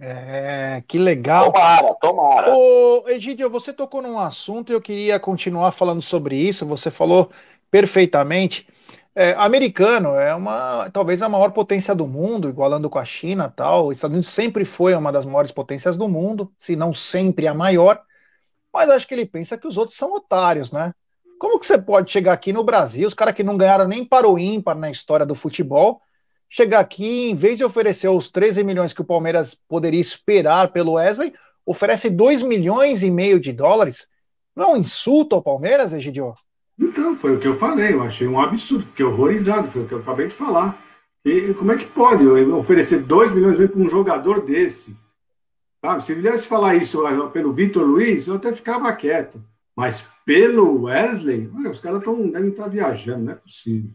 [0.00, 1.52] É, que legal.
[1.52, 2.56] Tomara, tomara.
[2.56, 6.64] Ô, Egidio, você tocou num assunto e eu queria continuar falando sobre isso.
[6.64, 7.30] Você falou
[7.70, 8.66] perfeitamente.
[9.14, 13.88] É, americano é uma talvez a maior potência do mundo, igualando com a China tal.
[13.88, 17.52] Os Estados Unidos sempre foi uma das maiores potências do mundo, se não sempre a
[17.52, 18.00] maior.
[18.72, 20.94] Mas acho que ele pensa que os outros são otários, né?
[21.38, 24.28] Como que você pode chegar aqui no Brasil, os caras que não ganharam nem para
[24.28, 26.00] o ímpar na história do futebol,
[26.50, 30.94] chegar aqui, em vez de oferecer os 13 milhões que o Palmeiras poderia esperar pelo
[30.94, 31.32] Wesley,
[31.64, 34.08] oferece 2 milhões e meio de dólares?
[34.56, 36.34] Não é um insulto ao Palmeiras, Egidio?
[36.76, 39.92] Então, foi o que eu falei, eu achei um absurdo, fiquei horrorizado, foi o que
[39.92, 40.76] eu acabei de falar.
[41.24, 44.96] E como é que pode oferecer 2 milhões para um jogador desse?
[45.84, 46.04] Sabe?
[46.04, 47.02] Se viesse falar isso
[47.32, 49.42] pelo Vitor Luiz, eu até ficava quieto.
[49.76, 53.90] Mas pelo Wesley, os caras devem estar viajando, não é possível.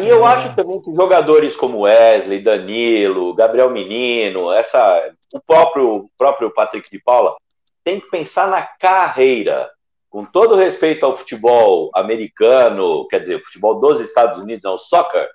[0.00, 6.50] E eu acho também que jogadores como Wesley, Danilo, Gabriel Menino, essa, o próprio, próprio
[6.50, 7.36] Patrick de Paula,
[7.84, 9.70] tem que pensar na carreira
[10.08, 15.28] com todo respeito ao futebol americano, quer dizer, futebol dos Estados Unidos, ao soccer,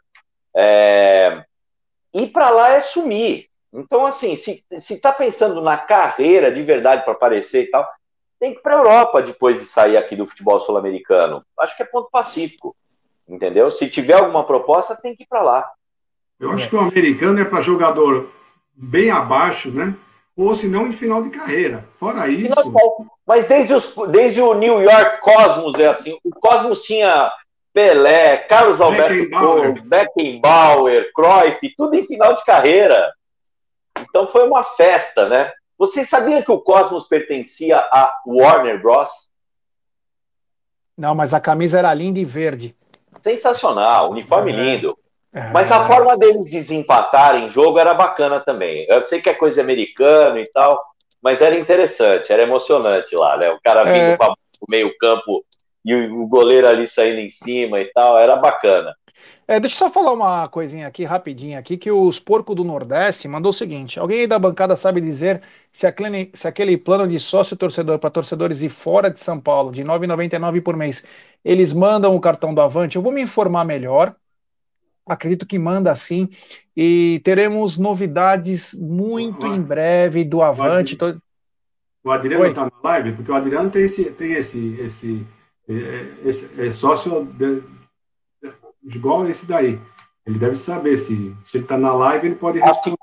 [0.55, 1.43] é,
[2.11, 3.47] ir para lá é sumir.
[3.72, 7.88] Então, assim, se está pensando na carreira de verdade para aparecer e tal,
[8.39, 11.45] tem que ir para a Europa depois de sair aqui do futebol sul-americano.
[11.59, 12.76] Acho que é ponto pacífico,
[13.32, 13.72] entendeu?
[13.72, 15.72] Se tiver alguma proposta, tem que ir para lá.
[16.40, 18.30] Eu acho que o americano é para jogador
[18.76, 19.95] bem abaixo, né?
[20.36, 21.86] ou se não em final de carreira.
[21.94, 22.74] Fora isso.
[23.26, 26.18] Mas desde, os, desde o New York Cosmos é assim.
[26.24, 27.32] O Cosmos tinha
[27.74, 33.14] Pelé, Carlos Alberto Beckenbauer, Beckenbauer Cruyff, tudo em final de carreira.
[33.99, 35.52] Então foi uma festa, né?
[35.78, 39.32] Vocês sabiam que o Cosmos pertencia a Warner Bros?
[40.98, 42.76] Não, mas a camisa era linda e verde.
[43.22, 44.56] Sensacional, uniforme é.
[44.56, 44.98] lindo.
[45.53, 48.85] Mas a forma deles desempatarem jogo era bacana também.
[48.89, 50.84] Eu sei que é coisa americana e tal,
[51.22, 53.49] mas era interessante, era emocionante lá, né?
[53.49, 54.18] O cara vindo é...
[54.18, 55.45] para o meio-campo
[55.85, 58.93] e o goleiro ali saindo em cima e tal, era bacana.
[59.48, 63.27] É, deixa eu só falar uma coisinha aqui, rapidinho aqui, que os Porco do Nordeste
[63.27, 65.41] mandou o seguinte: alguém aí da bancada sabe dizer
[65.72, 69.72] se aquele, se aquele plano de sócio torcedor para torcedores de fora de São Paulo,
[69.72, 71.03] de R$ 9,99 por mês,
[71.43, 72.95] eles mandam o cartão do Avante?
[72.95, 74.15] Eu vou me informar melhor
[75.05, 76.30] acredito que manda sim.
[76.76, 80.97] E teremos novidades muito em breve do Avante.
[82.03, 85.27] O Adriano está na live, porque o Adriano tem esse, tem esse, esse,
[85.68, 87.61] esse, esse é sócio de,
[88.81, 89.80] de, igual esse daí.
[90.26, 92.97] Ele deve saber se, se ele está na live, ele pode responder.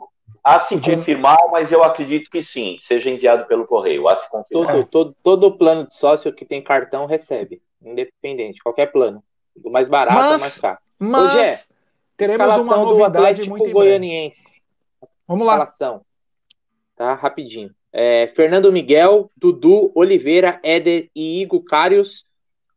[0.48, 4.08] A se confirmar, mas eu acredito que sim, seja enviado pelo correio.
[4.08, 4.72] A se confirmar.
[4.72, 9.22] Todo, todo, todo plano de sócio que tem cartão recebe, independente, qualquer plano.
[9.54, 10.78] Do mais barato mas, ou mais caro.
[10.98, 11.58] Mas Hoje é,
[12.16, 14.62] teremos uma novidade do muito Goianiense.
[15.26, 15.52] Vamos lá.
[15.54, 16.00] Escalação.
[16.96, 17.70] Tá, rapidinho.
[17.92, 22.24] É, Fernando Miguel, Dudu, Oliveira, Éder e Igor Carius,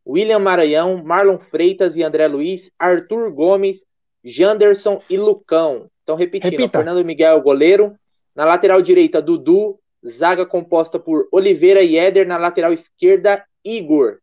[0.06, 3.84] William Maranhão, Marlon Freitas e André Luiz, Arthur Gomes,
[4.24, 5.90] Janderson e Lucão.
[6.02, 6.78] Então, repetindo, Repita.
[6.78, 7.96] Fernando Miguel, goleiro.
[8.34, 9.78] Na lateral direita, Dudu.
[10.06, 12.26] Zaga composta por Oliveira e Éder.
[12.26, 14.18] Na lateral esquerda, Igor.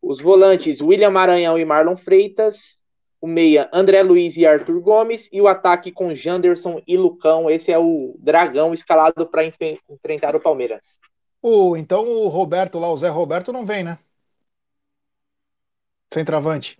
[0.00, 2.78] Os volantes, William Maranhão e Marlon Freitas.
[3.20, 5.28] O meia, André Luiz e Arthur Gomes.
[5.32, 7.50] E o ataque com Janderson e Lucão.
[7.50, 10.98] Esse é o dragão escalado para enfrentar o Palmeiras.
[11.40, 13.98] Oh, então o Roberto lá, o Zé Roberto, não vem, né?
[16.12, 16.78] Centroavante.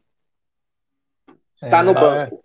[1.57, 2.45] Está é, no banco.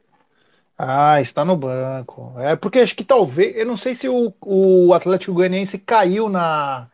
[0.78, 2.34] Ah, está no banco.
[2.40, 6.88] É porque acho que talvez, eu não sei se o, o Atlético Goianiense caiu na,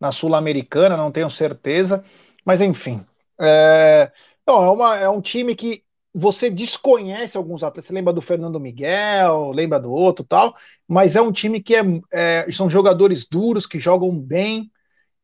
[0.00, 2.04] na Sul-Americana, não tenho certeza,
[2.44, 3.04] mas enfim.
[3.40, 4.12] É,
[4.46, 5.84] não, é, uma, é um time que
[6.14, 7.86] você desconhece alguns atletas.
[7.86, 10.54] Você lembra do Fernando Miguel, lembra do outro tal,
[10.88, 11.82] mas é um time que é,
[12.12, 14.70] é, são jogadores duros, que jogam bem,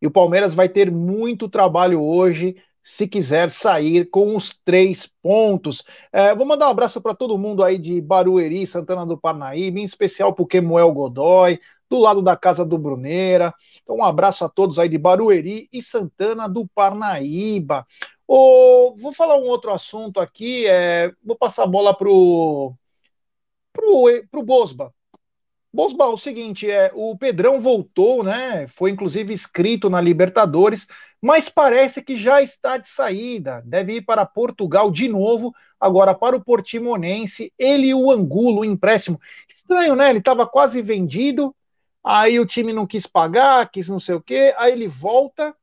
[0.00, 5.84] e o Palmeiras vai ter muito trabalho hoje se quiser sair com os três pontos.
[6.12, 9.84] É, vou mandar um abraço para todo mundo aí de Barueri, Santana do Parnaíba, em
[9.84, 13.52] especial para o Kemuel Godoy, do lado da casa do Bruneira.
[13.82, 17.86] Então, um abraço a todos aí de Barueri e Santana do Parnaíba.
[18.26, 22.72] Oh, vou falar um outro assunto aqui, é, vou passar a bola pro,
[23.72, 24.94] pro, pro Bosba.
[25.72, 28.66] Bosba, o seguinte, é, o Pedrão voltou, né?
[28.68, 30.86] Foi inclusive inscrito na Libertadores,
[31.20, 33.62] mas parece que já está de saída.
[33.66, 37.52] Deve ir para Portugal de novo, agora para o Portimonense.
[37.58, 39.20] Ele e o Angulo, o empréstimo.
[39.48, 40.10] Estranho, né?
[40.10, 41.54] Ele estava quase vendido,
[42.02, 45.54] aí o time não quis pagar, quis não sei o quê, aí ele volta.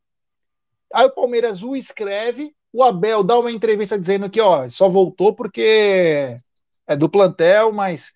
[0.94, 5.34] Aí o Palmeiras o escreve, o Abel dá uma entrevista dizendo que, ó, só voltou
[5.34, 6.38] porque
[6.86, 8.14] é do plantel, mas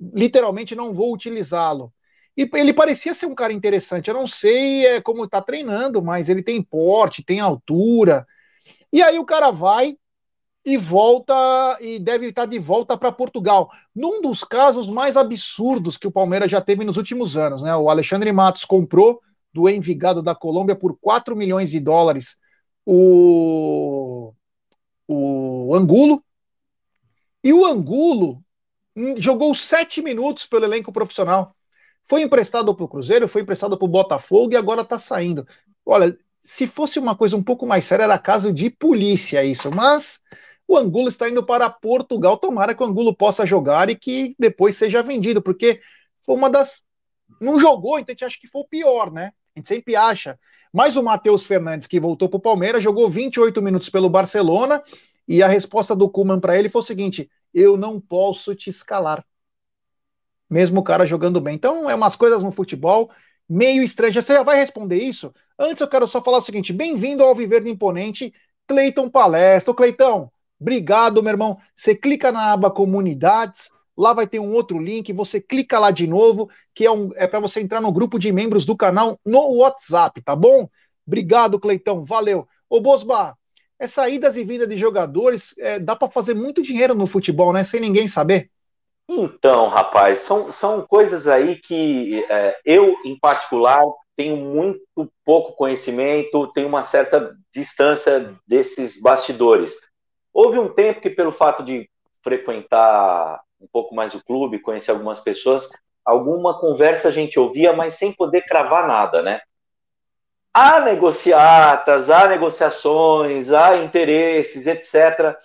[0.00, 1.92] literalmente não vou utilizá-lo.
[2.38, 4.06] E ele parecia ser um cara interessante.
[4.06, 8.24] Eu não sei é, como está treinando, mas ele tem porte, tem altura.
[8.92, 9.98] E aí o cara vai
[10.64, 11.34] e volta
[11.80, 13.68] e deve estar de volta para Portugal.
[13.92, 17.74] Num dos casos mais absurdos que o Palmeiras já teve nos últimos anos, né?
[17.74, 19.20] O Alexandre Matos comprou
[19.52, 22.36] do Envigado da Colômbia por 4 milhões de dólares
[22.86, 24.32] o,
[25.08, 26.24] o Angulo.
[27.42, 28.40] E o Angulo
[29.16, 31.56] jogou sete minutos pelo elenco profissional.
[32.08, 35.46] Foi emprestado para o Cruzeiro, foi emprestado para o Botafogo e agora está saindo.
[35.84, 40.20] Olha, se fosse uma coisa um pouco mais séria, era caso de polícia isso, mas
[40.66, 42.38] o Angulo está indo para Portugal.
[42.38, 45.80] Tomara que o Angulo possa jogar e que depois seja vendido, porque
[46.24, 46.82] foi uma das.
[47.40, 49.32] Não jogou, então a gente acha que foi o pior, né?
[49.54, 50.38] A gente sempre acha.
[50.72, 54.82] Mas o Matheus Fernandes, que voltou para o Palmeiras, jogou 28 minutos pelo Barcelona
[55.26, 59.24] e a resposta do Kuman para ele foi o seguinte: eu não posso te escalar.
[60.48, 61.54] Mesmo o cara jogando bem.
[61.54, 63.10] Então, é umas coisas no futebol
[63.48, 64.24] meio estranhas.
[64.24, 65.32] Você já vai responder isso?
[65.58, 68.32] Antes, eu quero só falar o seguinte: bem-vindo ao Viver Imponente,
[68.66, 69.72] Cleiton Palestra.
[69.72, 70.30] Ô, Cleitão,
[70.60, 71.58] obrigado, meu irmão.
[71.76, 76.06] Você clica na aba Comunidades, lá vai ter um outro link, você clica lá de
[76.06, 79.54] novo, que é, um, é para você entrar no grupo de membros do canal no
[79.56, 80.68] WhatsApp, tá bom?
[81.06, 82.46] Obrigado, Cleitão, valeu.
[82.68, 83.36] Ô, Bosba,
[83.78, 87.64] essa idas e vindas de jogadores, é, dá para fazer muito dinheiro no futebol, né?
[87.64, 88.50] Sem ninguém saber.
[89.08, 93.82] Então, rapaz, são, são coisas aí que é, eu, em particular,
[94.14, 94.82] tenho muito
[95.24, 99.74] pouco conhecimento, tenho uma certa distância desses bastidores.
[100.32, 101.88] Houve um tempo que, pelo fato de
[102.22, 105.68] frequentar um pouco mais o clube, conhecer algumas pessoas,
[106.04, 109.40] alguma conversa a gente ouvia, mas sem poder cravar nada, né?
[110.58, 115.36] há negociatas, há negociações, há interesses, etc.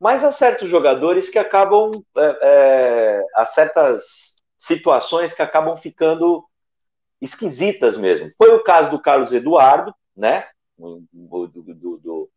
[0.00, 6.42] Mas há certos jogadores que acabam, é, é, há certas situações que acabam ficando
[7.20, 8.30] esquisitas mesmo.
[8.38, 10.46] Foi o caso do Carlos Eduardo, né?
[10.78, 11.46] Do, do,
[11.98, 12.30] do,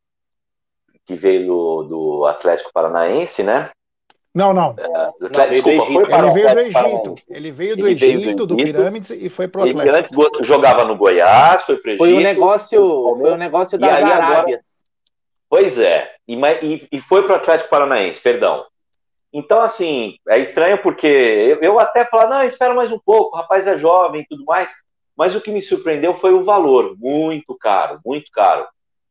[1.06, 3.72] que veio do, do Atlético Paranaense, né?
[4.34, 4.76] Não, não.
[4.78, 4.88] É,
[5.22, 7.16] não desculpa, foi para ele veio do Egito.
[7.30, 10.22] Ele veio do ele Egito, veio do, do Pirâmides e foi para o Atlético.
[10.22, 12.04] Ele antes jogava no Goiás, foi para o Egito.
[12.04, 14.22] Foi um negócio, foi um negócio das Arábias.
[14.22, 14.58] Agora,
[15.50, 18.66] pois é, e, e, e foi para o Atlético Paranaense, perdão.
[19.32, 23.40] Então, assim, é estranho porque eu, eu até falo, não, espera mais um pouco, o
[23.40, 24.72] rapaz é jovem e tudo mais,
[25.18, 28.66] mas o que me surpreendeu foi o valor, muito caro, muito caro.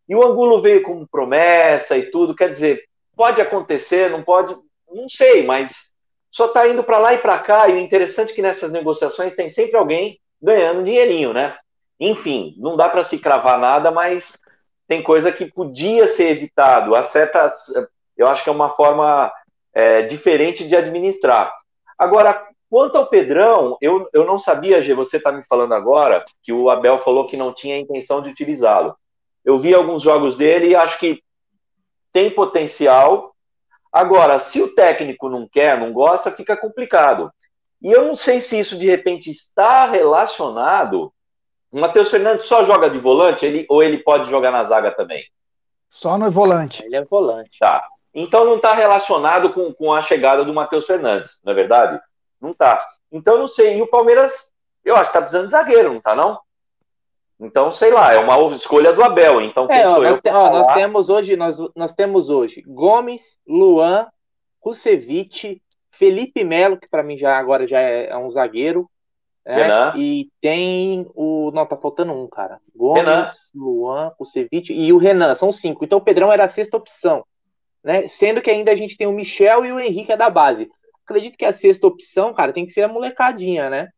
[0.08, 2.84] E o Angulo veio como promessa e tudo, quer dizer,
[3.16, 4.56] pode acontecer, não pode,
[4.90, 5.90] não sei, mas
[6.30, 9.34] só está indo para lá e para cá, e o interessante é que nessas negociações
[9.34, 11.56] tem sempre alguém ganhando dinheirinho, né?
[12.00, 14.40] Enfim, não dá para se cravar nada, mas
[14.86, 16.94] tem coisa que podia ser evitado.
[16.94, 17.72] Há certas,
[18.16, 19.32] eu acho que é uma forma
[19.74, 21.52] é, diferente de administrar.
[21.98, 26.52] Agora, quanto ao Pedrão, eu, eu não sabia, G, você está me falando agora, que
[26.52, 28.96] o Abel falou que não tinha intenção de utilizá-lo.
[29.44, 31.22] Eu vi alguns jogos dele e acho que
[32.12, 33.34] tem potencial.
[33.92, 37.32] Agora, se o técnico não quer, não gosta, fica complicado.
[37.82, 41.12] E eu não sei se isso de repente está relacionado.
[41.72, 45.24] O Matheus Fernandes só joga de volante ele, ou ele pode jogar na zaga também?
[45.88, 46.84] Só no volante.
[46.84, 47.58] Ele é volante.
[47.58, 47.82] Tá.
[48.14, 51.98] Então não está relacionado com, com a chegada do Matheus Fernandes, não é verdade?
[52.38, 52.84] Não está.
[53.10, 53.78] Então não sei.
[53.78, 54.52] E o Palmeiras,
[54.84, 56.38] eu acho que está precisando de zagueiro, não está não?
[57.40, 59.40] Então, sei lá, é uma escolha do Abel.
[59.40, 64.06] Então, é, ó, nós, te, ó, nós, temos hoje, nós, nós temos hoje Gomes, Luan,
[64.60, 68.88] Kusevich, Felipe Melo, que para mim já agora já é, é um zagueiro.
[69.44, 69.92] Né?
[69.96, 71.50] E tem o.
[71.52, 72.60] Não, tá faltando um, cara.
[72.74, 73.26] Gomes, Renan.
[73.54, 75.34] Luan, Kusevich e o Renan.
[75.34, 75.84] São cinco.
[75.84, 77.24] Então o Pedrão era a sexta opção
[77.82, 78.06] né?
[78.06, 80.70] Sendo que ainda a gente tem o Michel e o Henrique é da base.
[81.04, 83.88] Acredito que a sexta opção, cara, tem que ser a molecadinha, né?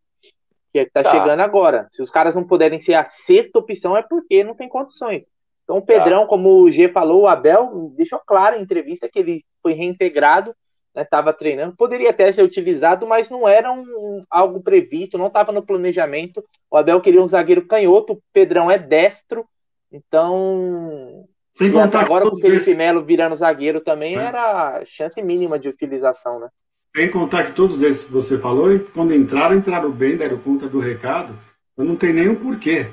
[0.72, 1.10] Que é que tá, tá.
[1.10, 1.86] chegando agora.
[1.90, 5.26] Se os caras não puderem ser a sexta opção, é porque não tem condições.
[5.62, 6.26] Então, o Pedrão, tá.
[6.26, 10.54] como o G falou, o Abel deixou claro em entrevista que ele foi reintegrado,
[10.96, 11.76] estava né, treinando.
[11.76, 16.44] Poderia até ser utilizado, mas não era um, algo previsto, não estava no planejamento.
[16.70, 19.44] O Abel queria um zagueiro canhoto, o Pedrão é destro,
[19.92, 22.76] então sem contar agora com o Felipe esses...
[22.76, 24.22] Melo virando zagueiro também é.
[24.22, 26.48] era chance mínima de utilização, né?
[26.94, 30.78] Sem contar que todos esses que você falou, quando entraram, entraram bem, deram conta do
[30.78, 31.34] recado.
[31.76, 32.86] Eu não tem nenhum porquê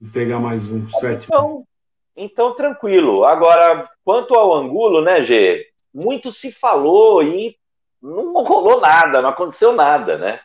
[0.00, 1.26] de pegar mais um sétimo.
[1.26, 1.64] Então,
[2.16, 3.24] então, tranquilo.
[3.24, 5.69] Agora, quanto ao Angulo, né, Gê?
[5.92, 7.56] Muito se falou e
[8.02, 10.40] não rolou nada, não aconteceu nada, né?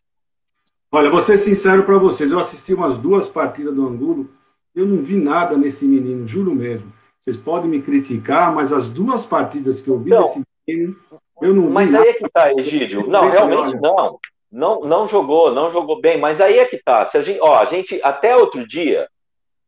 [0.92, 2.32] Olha, vou ser sincero para vocês.
[2.32, 4.30] Eu assisti umas duas partidas do Angulo.
[4.74, 6.92] Eu não vi nada nesse menino, juro mesmo.
[7.20, 10.96] Vocês podem me criticar, mas as duas partidas que eu vi desse menino,
[11.42, 13.08] eu não Mas aí é que tá, Egídio.
[13.08, 14.20] Não, realmente não.
[14.52, 17.04] Não, não jogou, não jogou bem, mas aí é que tá.
[17.04, 19.10] Se a gente, ó, a gente até outro dia,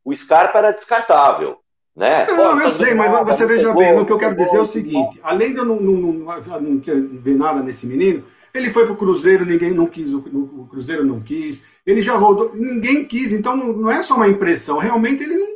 [0.06, 1.58] o Scarpa era descartável.
[1.98, 2.28] Né?
[2.28, 5.20] Não, eu sei, mas você veja bem, o que eu quero dizer é o seguinte:
[5.24, 6.82] além de eu não, não, não, não
[7.20, 11.20] ver nada nesse menino, ele foi pro Cruzeiro, ninguém não quis, o, o Cruzeiro não
[11.20, 15.38] quis, ele já rodou, ninguém quis, então não, não é só uma impressão, realmente ele
[15.38, 15.48] não,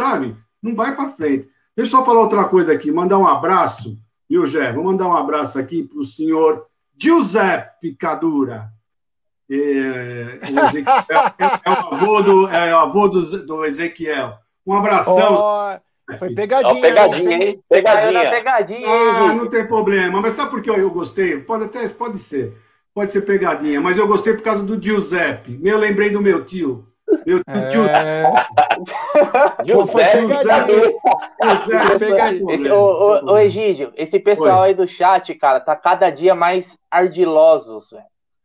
[0.00, 0.34] sabe?
[0.64, 1.50] não vai para frente.
[1.76, 3.98] Deixa eu só falar outra coisa aqui, mandar um abraço,
[4.28, 4.72] viu, Gé?
[4.72, 6.66] Vou mandar um abraço aqui para o senhor
[6.96, 8.72] Giuseppe Cadura.
[9.50, 14.38] É, é, é, o avô do, é o avô do, do Ezequiel.
[14.66, 15.38] Um abração.
[15.38, 16.72] Oh, foi pegadinha.
[16.72, 17.62] Oh, pegadinha, hein?
[17.68, 18.30] Pegadinha.
[18.30, 20.20] pegadinha ah, não tem problema.
[20.20, 21.38] Mas sabe por que eu gostei?
[21.38, 22.52] Pode até pode ser.
[22.94, 25.58] Pode ser pegadinha, mas eu gostei por causa do Giuseppe.
[25.64, 26.86] Eu lembrei do meu tio.
[27.26, 27.86] Meu tio.
[27.86, 28.24] É...
[33.24, 34.68] Ô, Egídio, esse pessoal Oi.
[34.68, 38.04] aí do chat, cara, tá cada dia mais ardilosos, velho.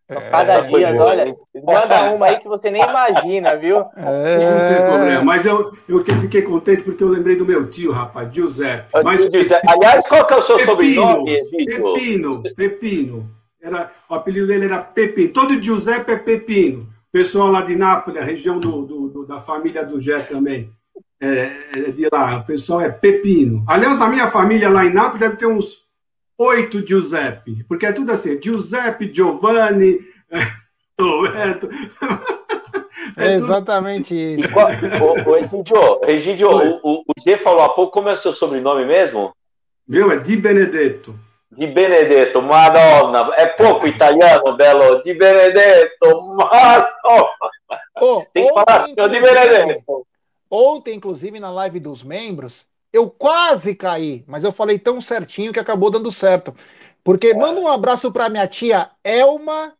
[0.10, 3.86] É, cada dia, olha, manda uma aí que você nem imagina, viu?
[3.96, 4.60] É...
[4.60, 8.34] Não tem problema, mas eu, eu fiquei contente porque eu lembrei do meu tio, rapaz,
[8.34, 8.90] Giuseppe.
[9.04, 9.70] Mas, Giuseppe.
[9.70, 13.30] Aliás, qual que é o seu Pepino, sobrenome, Pepino, Pepino.
[13.62, 15.32] Era, o apelido dele era Pepino.
[15.32, 19.84] Todo Giuseppe é Pepino pessoal lá de Nápoles, a região do, do, do da família
[19.86, 20.70] do Jé também,
[21.22, 23.64] é, é, de lá, o pessoal é Pepino.
[23.68, 25.89] Aliás, na minha família lá em Nápoles deve ter uns
[26.40, 30.00] oito Giuseppe, porque é tudo assim, Giuseppe, Giovanni,
[31.00, 31.70] Roberto.
[33.18, 34.50] É, é exatamente isso.
[35.28, 39.36] O, Egidio, Egidio o, o G falou há pouco, como é o seu sobrenome mesmo?
[39.88, 41.14] Meu, é Di Benedetto.
[41.52, 47.30] Di Benedetto, Madonna, è poco italiano, bello, Di Benedetto, Madonna.
[48.02, 50.06] Oh, Tem que falar assim, Di Benedetto.
[50.50, 55.60] Ontem, inclusive, na live dos membros, eu quase caí, mas eu falei tão certinho que
[55.60, 56.56] acabou dando certo.
[57.04, 57.34] Porque é.
[57.34, 59.74] manda um abraço para minha tia Elma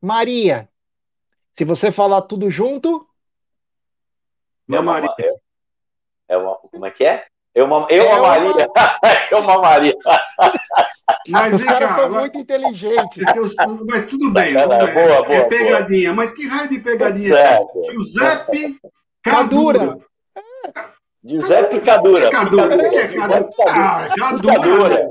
[0.00, 0.68] Maria.
[1.52, 3.06] Se você falar tudo junto.
[4.66, 5.14] Minha Maria.
[6.28, 7.26] É uma, como é que é?
[7.54, 8.68] Eu, uma, eu é Maria.
[9.30, 9.96] eu uma Maria.
[11.28, 13.24] Mas, Os caras são muito inteligentes.
[13.90, 14.56] Mas tudo bem.
[14.56, 16.10] É, boa, é, boa, é pegadinha.
[16.10, 16.16] Boa.
[16.16, 17.58] Mas que raio de pegadinha é
[17.90, 18.78] Giuseppe
[19.22, 19.98] Cadura.
[21.28, 22.30] Giuseppe Cadura.
[22.30, 22.76] Cadura.
[22.76, 23.50] O que é Cadura?
[23.68, 24.08] Ah,
[24.42, 25.10] Cadura.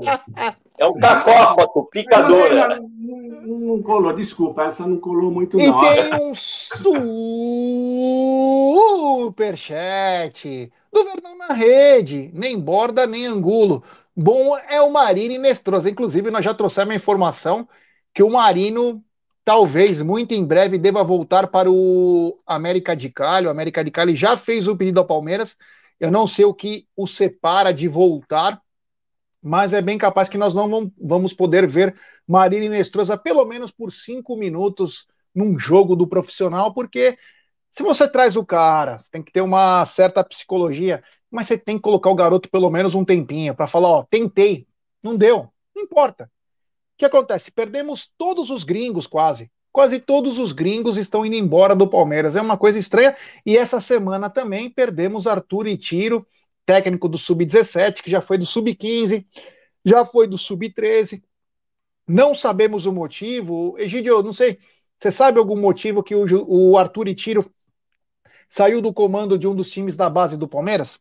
[0.78, 2.78] É um cacófato, picadora.
[2.78, 5.84] Não, não, não, colou, desculpa, essa não colou muito, e não.
[5.84, 6.34] E tem um
[9.26, 13.82] superchat do Verdão na rede, nem borda nem angulo.
[14.16, 15.90] Bom é o Marino Nestrosa.
[15.90, 17.68] Inclusive, nós já trouxemos a informação
[18.14, 19.02] que o Marino
[19.44, 23.48] talvez muito em breve deva voltar para o América de Cali.
[23.48, 25.56] O América de Cali já fez o pedido ao Palmeiras.
[26.00, 28.60] Eu não sei o que o separa de voltar,
[29.42, 33.92] mas é bem capaz que nós não vamos poder ver Marina Nestrosa pelo menos por
[33.92, 37.16] cinco minutos num jogo do profissional, porque
[37.70, 41.76] se você traz o cara, você tem que ter uma certa psicologia, mas você tem
[41.76, 44.66] que colocar o garoto pelo menos um tempinho para falar, ó, tentei,
[45.02, 46.30] não deu, não importa
[46.98, 47.52] que acontece?
[47.52, 49.50] Perdemos todos os gringos, quase.
[49.78, 52.34] Quase todos os gringos estão indo embora do Palmeiras.
[52.34, 53.16] É uma coisa estranha.
[53.46, 56.26] E essa semana também perdemos Arthur e Tiro,
[56.66, 59.24] técnico do Sub-17, que já foi do Sub-15,
[59.84, 61.22] já foi do Sub-13.
[62.08, 63.76] Não sabemos o motivo.
[63.78, 64.58] Egidio, não sei.
[64.98, 67.48] Você sabe algum motivo que o, o Arthur e Tiro
[68.48, 70.98] saiu do comando de um dos times da base do Palmeiras?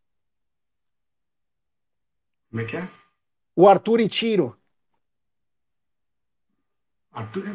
[2.51, 2.87] Como é que é?
[3.55, 4.55] O Arthur e Tiro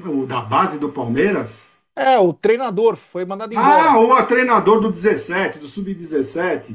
[0.07, 1.65] o da base do Palmeiras?
[1.95, 3.91] É, o treinador foi mandado embora.
[3.91, 6.75] Ah, o treinador do 17, do Sub-17.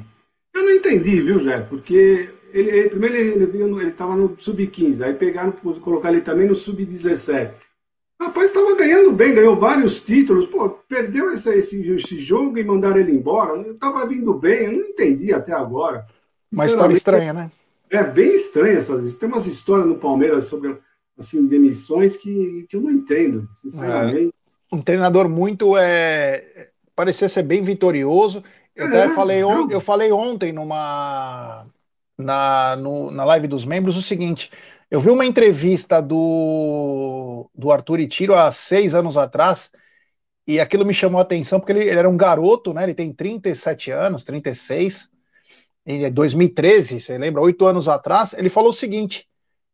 [0.54, 1.60] Eu não entendi, viu, Jé?
[1.62, 6.56] Porque ele, ele primeiro ele estava no, no Sub-15, aí pegaram, colocar ele também no
[6.56, 7.52] Sub-17.
[8.22, 10.48] Rapaz, estava ganhando bem, ganhou vários títulos.
[10.48, 13.60] Pô, perdeu esse, esse, esse jogo e mandaram ele embora.
[13.62, 16.06] Estava vindo bem, eu não entendi até agora.
[16.52, 17.52] Uma história estranha, né?
[17.90, 19.16] É bem estranha essas.
[19.16, 20.78] Tem umas histórias no Palmeiras sobre
[21.18, 24.34] assim, demissões que, que eu não entendo, sinceramente.
[24.72, 25.78] É, um treinador muito.
[25.78, 28.44] É, parecia ser bem vitorioso.
[28.76, 31.66] Eu é, até falei, on, eu falei ontem numa.
[32.18, 34.50] Na, no, na live dos membros o seguinte:
[34.90, 39.72] eu vi uma entrevista do, do Arthur Itiro há seis anos atrás,
[40.48, 42.84] e aquilo me chamou a atenção porque ele, ele era um garoto, né?
[42.84, 45.10] Ele tem 37 anos, 36.
[45.86, 49.27] Em 2013, você lembra, oito anos atrás, ele falou o seguinte: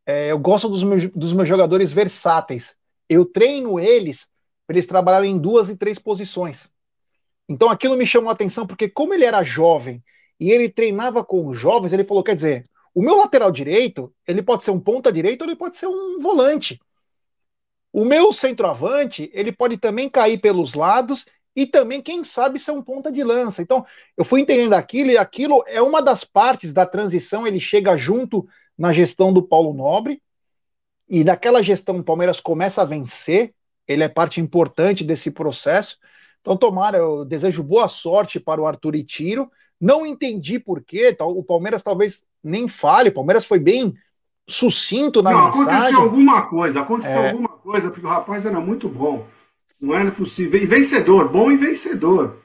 [0.06, 2.76] é, eu gosto dos meus, dos meus jogadores versáteis.
[3.08, 4.28] Eu treino eles
[4.66, 6.72] para eles trabalharem em duas e três posições.
[7.48, 10.04] Então aquilo me chamou a atenção porque como ele era jovem
[10.40, 14.42] e ele treinava com os jovens, ele falou, quer dizer, o meu lateral direito, ele
[14.42, 16.80] pode ser um ponta direito ou ele pode ser um volante.
[17.92, 21.26] O meu centroavante, ele pode também cair pelos lados
[21.56, 23.62] e também, quem sabe, ser um ponta de lança.
[23.62, 23.86] Então,
[24.18, 28.48] eu fui entendendo aquilo e aquilo é uma das partes da transição, ele chega junto
[28.78, 30.22] na gestão do Paulo Nobre,
[31.10, 33.54] e naquela gestão o Palmeiras começa a vencer,
[33.88, 35.98] ele é parte importante desse processo.
[36.42, 39.50] Então, tomara, eu desejo boa sorte para o Arthur e Tiro.
[39.80, 43.94] Não entendi por quê, o Palmeiras talvez nem fale, o Palmeiras foi bem
[44.48, 45.64] sucinto na não, mensagem.
[45.64, 47.30] Aconteceu alguma coisa, aconteceu é...
[47.30, 49.26] alguma coisa, porque o rapaz era muito bom.
[49.80, 50.62] Não era possível.
[50.62, 52.38] E vencedor, bom e vencedor.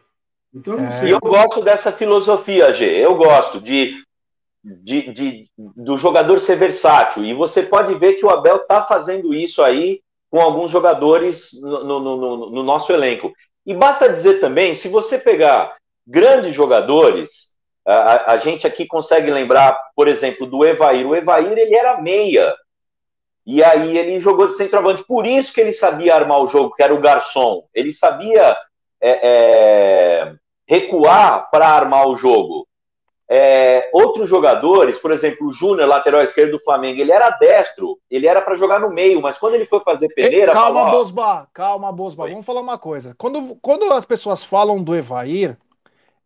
[0.53, 0.91] Então, não é...
[0.91, 1.09] sei.
[1.09, 2.85] E eu gosto dessa filosofia, G.
[2.85, 4.03] Eu gosto de
[4.83, 7.25] de, de, do jogador ser versátil.
[7.25, 10.01] E você pode ver que o Abel está fazendo isso aí
[10.31, 13.33] com alguns jogadores no, no, no, no, nosso elenco.
[13.65, 15.77] E basta dizer também, se você pegar
[16.07, 21.07] grandes jogadores, a, a, gente aqui consegue lembrar, por exemplo, do Evair.
[21.07, 22.55] O Evair, ele era meia.
[23.47, 25.05] E aí ele jogou de centroavante.
[25.05, 27.65] Por isso que ele sabia armar o jogo, que era o garçom.
[27.75, 28.55] Ele sabia
[29.01, 30.33] é, é,
[30.67, 32.68] recuar para armar o jogo.
[33.31, 38.27] É, outros jogadores, por exemplo, o Júnior, lateral esquerdo do Flamengo, ele era destro, ele
[38.27, 40.53] era para jogar no meio, mas quando ele foi fazer peneira.
[40.53, 42.27] Calma, falou, Bosba, calma, Bosba.
[42.27, 43.15] Vamos falar uma coisa.
[43.19, 45.59] Quando, quando as pessoas falam do Evair,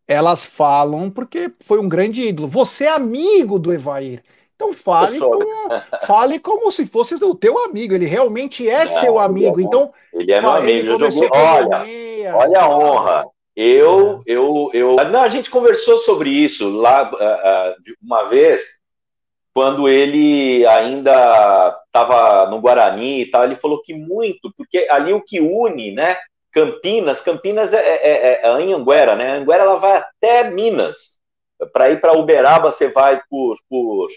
[0.07, 2.47] elas falam porque foi um grande ídolo.
[2.47, 4.23] Você é amigo do Evair.
[4.55, 5.45] Então fale, como,
[6.07, 7.93] fale como se fosse o teu amigo.
[7.93, 9.59] Ele realmente é Não, seu amigo.
[9.59, 10.99] Ele é então ele é meu amigo.
[10.99, 13.32] Jogou, olha, olha a honra.
[13.55, 14.95] Eu, eu, eu.
[15.11, 18.79] Não, a gente conversou sobre isso lá uh, uh, uma vez,
[19.53, 23.43] quando ele ainda estava no Guarani e tal.
[23.43, 26.17] Ele falou que muito, porque ali o que une, né?
[26.51, 29.33] Campinas, Campinas é, é, é, é Anhanguera, né?
[29.33, 31.19] Anhanguera ela vai até Minas.
[31.71, 34.09] Para ir para Uberaba, você vai por, por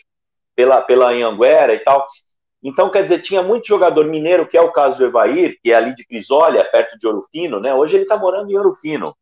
[0.54, 2.06] pela, pela Anhanguera e tal.
[2.62, 5.74] Então, quer dizer, tinha muito jogador mineiro, que é o caso do Evair, que é
[5.74, 7.74] ali de Crisólia, perto de Ouro Fino, né?
[7.74, 9.14] Hoje ele está morando em Ouro Fino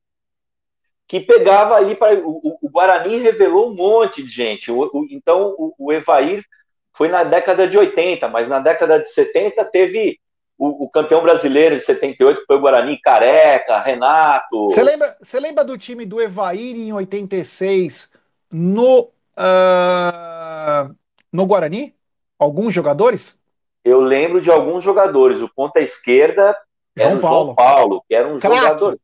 [1.06, 2.18] que pegava ali para.
[2.18, 4.70] O, o, Guarani revelou um monte de gente.
[4.70, 6.44] O, o, então, o, Evair
[6.92, 10.18] foi na década de 80, mas na década de 70 teve
[10.56, 14.66] o, campeão brasileiro de 78, que foi o Guarani Careca, Renato.
[14.70, 18.10] Você lembra, você lembra do time do Evair em 86
[18.50, 20.94] no, uh,
[21.32, 21.94] no Guarani?
[22.38, 23.36] Alguns jogadores?
[23.84, 25.42] eu lembro de alguns jogadores.
[25.42, 26.56] O ponta esquerda
[26.96, 27.44] era João Paulo.
[27.44, 28.96] João Paulo, que era um Craque.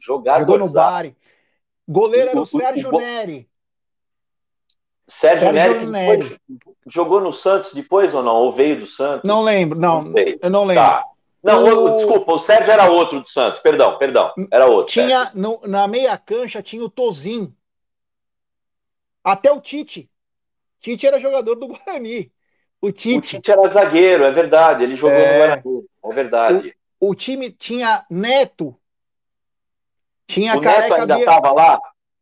[0.00, 1.16] Jogador Jogou no Bari.
[1.88, 3.50] Goleiro era o, Sérgio o, Neri.
[5.08, 6.38] Sérgio, Sérgio Neri, Neri.
[6.48, 8.36] Depois, jogou no Santos depois ou não?
[8.36, 9.28] Ou veio do Santos?
[9.28, 10.02] Não lembro, não.
[10.02, 10.84] não eu não lembro.
[10.84, 11.04] Tá.
[11.42, 11.96] Não, o...
[11.96, 14.92] desculpa, o Sérgio era outro do Santos, perdão, perdão, era outro.
[14.92, 17.52] Tinha, no, na meia cancha tinha o Tozin.
[19.24, 20.08] Até o Tite.
[20.80, 22.30] Tite era jogador do Guarani.
[22.80, 23.36] O Tite.
[23.36, 25.56] O Tite era zagueiro, é verdade, ele jogou é...
[25.56, 26.76] no Guarani, é verdade.
[27.00, 28.76] O, time tinha Neto.
[30.26, 31.80] Tinha o Neto ainda estava lá?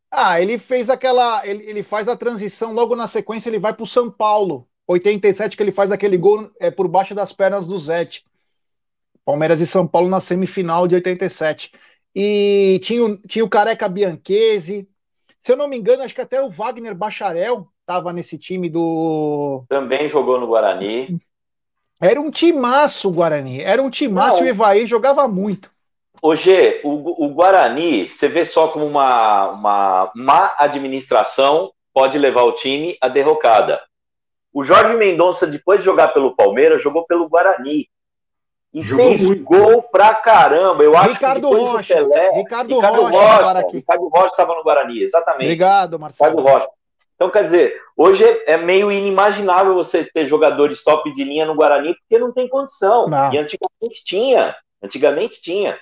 [0.09, 1.45] Ah, ele fez aquela.
[1.45, 4.67] Ele, ele faz a transição, logo na sequência ele vai para o São Paulo.
[4.87, 8.25] 87, que ele faz aquele gol é, por baixo das pernas do Zete.
[9.23, 11.71] Palmeiras e São Paulo na semifinal de 87.
[12.15, 14.89] E tinha, o, tinha o Careca Bianchese.
[15.39, 19.63] Se eu não me engano, acho que até o Wagner Bacharel estava nesse time do.
[19.69, 21.19] Também jogou no Guarani.
[22.01, 23.61] Era um timaço o Guarani.
[23.61, 25.69] Era um timaço e o Evaí jogava muito.
[26.21, 32.53] Hoje, o, o Guarani, você vê só como uma, uma má administração pode levar o
[32.53, 33.81] time à derrocada.
[34.53, 37.87] O Jorge Mendonça, depois de jogar pelo Palmeiras, jogou pelo Guarani.
[38.73, 39.43] E Jogou fez muito.
[39.43, 40.83] gol pra caramba.
[40.83, 42.31] Eu acho Ricardo que depois Rocha, do Pelé.
[42.33, 43.77] Ricardo, Ricardo Rocha, Rocha aqui.
[43.77, 45.45] Ricardo Rocha estava no Guarani, exatamente.
[45.45, 46.37] Obrigado, Marcelo.
[46.37, 46.69] Ricardo Rocha.
[47.19, 51.93] Então, quer dizer, hoje é meio inimaginável você ter jogadores top de linha no Guarani,
[51.93, 53.09] porque não tem condição.
[53.09, 53.33] Não.
[53.33, 54.55] E antigamente tinha.
[54.81, 55.77] Antigamente tinha.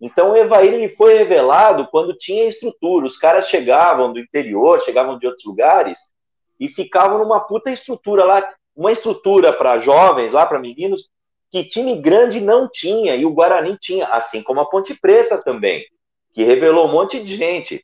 [0.00, 3.06] Então, o Evair ele foi revelado quando tinha estrutura.
[3.06, 6.00] Os caras chegavam do interior, chegavam de outros lugares
[6.58, 8.52] e ficavam numa puta estrutura lá.
[8.74, 11.08] Uma estrutura para jovens, lá para meninos,
[11.52, 15.86] que time grande não tinha, e o Guarani tinha, assim como a Ponte Preta também,
[16.34, 17.80] que revelou um monte de gente.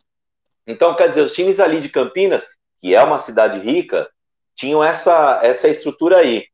[0.66, 2.56] Então, quer dizer, os times ali de Campinas,
[2.86, 4.08] que é uma cidade rica,
[4.54, 6.44] tinham essa, essa estrutura aí.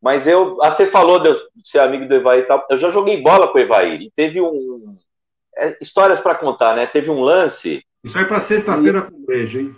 [0.00, 1.34] Mas eu, ah, você falou de
[1.64, 4.42] ser amigo do Evair e tal, eu já joguei bola com o Evair, e teve
[4.42, 4.98] um.
[5.56, 6.86] É, histórias para contar, né?
[6.86, 7.82] Teve um lance.
[8.04, 9.76] Isso aí para sexta-feira com beijo, hein?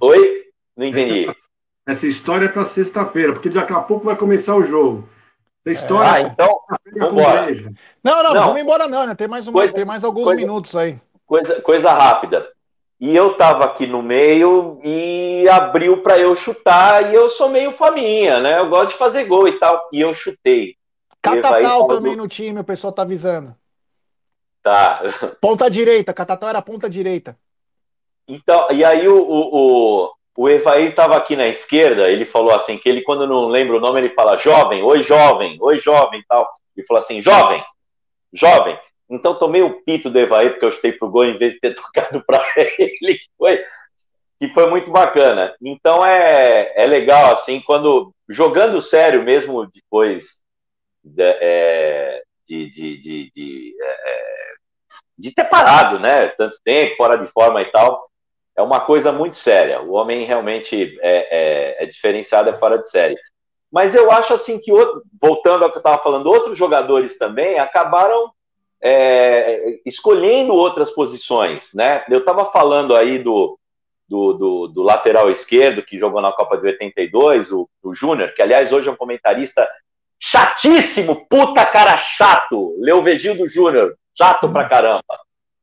[0.00, 0.44] Oi?
[0.76, 1.24] Não entendi.
[1.24, 1.48] Essa,
[1.88, 5.08] essa história é para sexta-feira, porque daqui a pouco vai começar o jogo.
[5.64, 6.12] Tem história.
[6.12, 6.60] Ah, então.
[6.96, 7.46] Vamos embora.
[8.04, 9.06] Não, não, não, vamos embora, não.
[9.08, 9.14] Né?
[9.16, 11.00] Tem, mais uma, coisa, tem mais alguns coisa, minutos aí.
[11.26, 12.48] Coisa, coisa rápida.
[12.98, 17.12] E eu tava aqui no meio e abriu para eu chutar.
[17.12, 18.58] E eu sou meio faminha, né?
[18.58, 19.88] Eu gosto de fazer gol e tal.
[19.92, 20.76] E eu chutei.
[21.20, 22.22] Catatal também do...
[22.22, 23.54] no time, o pessoal tá avisando.
[24.62, 25.02] Tá.
[25.40, 27.36] Ponta direita, Catatal era ponta direita.
[28.26, 32.88] Então, e aí o, o, o Evair estava aqui na esquerda, ele falou assim, que
[32.88, 36.50] ele, quando não lembra o nome, ele fala jovem, oi jovem, oi jovem e tal.
[36.76, 37.62] Ele falou assim, jovem,
[38.32, 38.76] jovem.
[39.08, 41.74] Então tomei o pito do Evair, porque eu chutei pro gol em vez de ter
[41.76, 43.64] tocado para ele, que foi,
[44.40, 45.54] que foi muito bacana.
[45.62, 50.42] Então é, é legal, assim, quando jogando sério mesmo depois
[51.02, 54.54] de, é, de, de, de, de, é,
[55.18, 58.10] de ter parado, né, tanto tempo, fora de forma e tal,
[58.56, 59.82] é uma coisa muito séria.
[59.82, 63.16] O homem realmente é, é, é diferenciado, é fora de série.
[63.70, 64.72] Mas eu acho assim que,
[65.20, 68.32] voltando ao que eu estava falando, outros jogadores também acabaram
[68.82, 72.04] é, escolhendo outras posições, né?
[72.08, 73.58] Eu estava falando aí do,
[74.08, 78.42] do, do, do, lateral esquerdo que jogou na Copa de 82, o, o Júnior, que
[78.42, 79.66] aliás hoje é um comentarista
[80.18, 85.02] chatíssimo, puta cara chato, Leovegildo Júnior, chato pra caramba,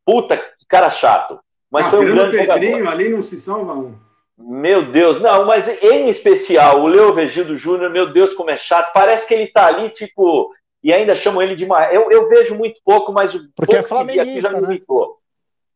[0.06, 1.40] puta cara chato.
[1.72, 2.92] Mas ah, foi um grande Pedrinho, jogador.
[2.92, 3.96] ali não se salva um.
[4.38, 8.92] Meu Deus, não, mas em especial, o Leo Vegido Júnior, meu Deus, como é chato.
[8.94, 10.52] Parece que ele tá ali, tipo,
[10.84, 11.94] e ainda chamam ele de mais.
[11.94, 14.68] Eu, eu vejo muito pouco, mas o Porque é pouco é aqui já me né?
[14.70, 15.18] irritou.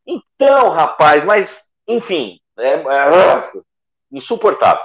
[0.06, 3.52] Então, rapaz, mas, enfim, é, é,
[4.12, 4.84] insuportável.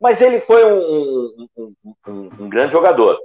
[0.00, 1.74] Mas ele foi um, um,
[2.06, 3.18] um, um, grande jogador.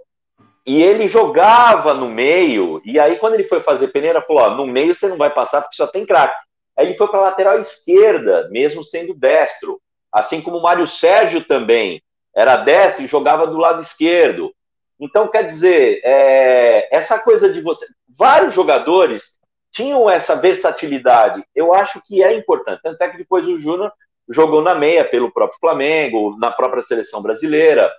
[0.66, 4.68] E ele jogava no meio, e aí quando ele foi fazer peneira, falou: ó, no
[4.68, 6.36] meio você não vai passar porque só tem craque.
[6.78, 9.82] Aí ele foi para a lateral esquerda, mesmo sendo destro.
[10.11, 12.02] Assim como o Mário Sérgio também
[12.36, 14.53] era destro e jogava do lado esquerdo.
[15.00, 17.86] Então, quer dizer, é, essa coisa de você.
[18.08, 19.40] Vários jogadores
[19.72, 21.44] tinham essa versatilidade.
[21.56, 22.82] Eu acho que é importante.
[22.84, 23.92] Tanto é que depois o Júnior
[24.28, 27.92] jogou na meia pelo próprio Flamengo, na própria seleção brasileira,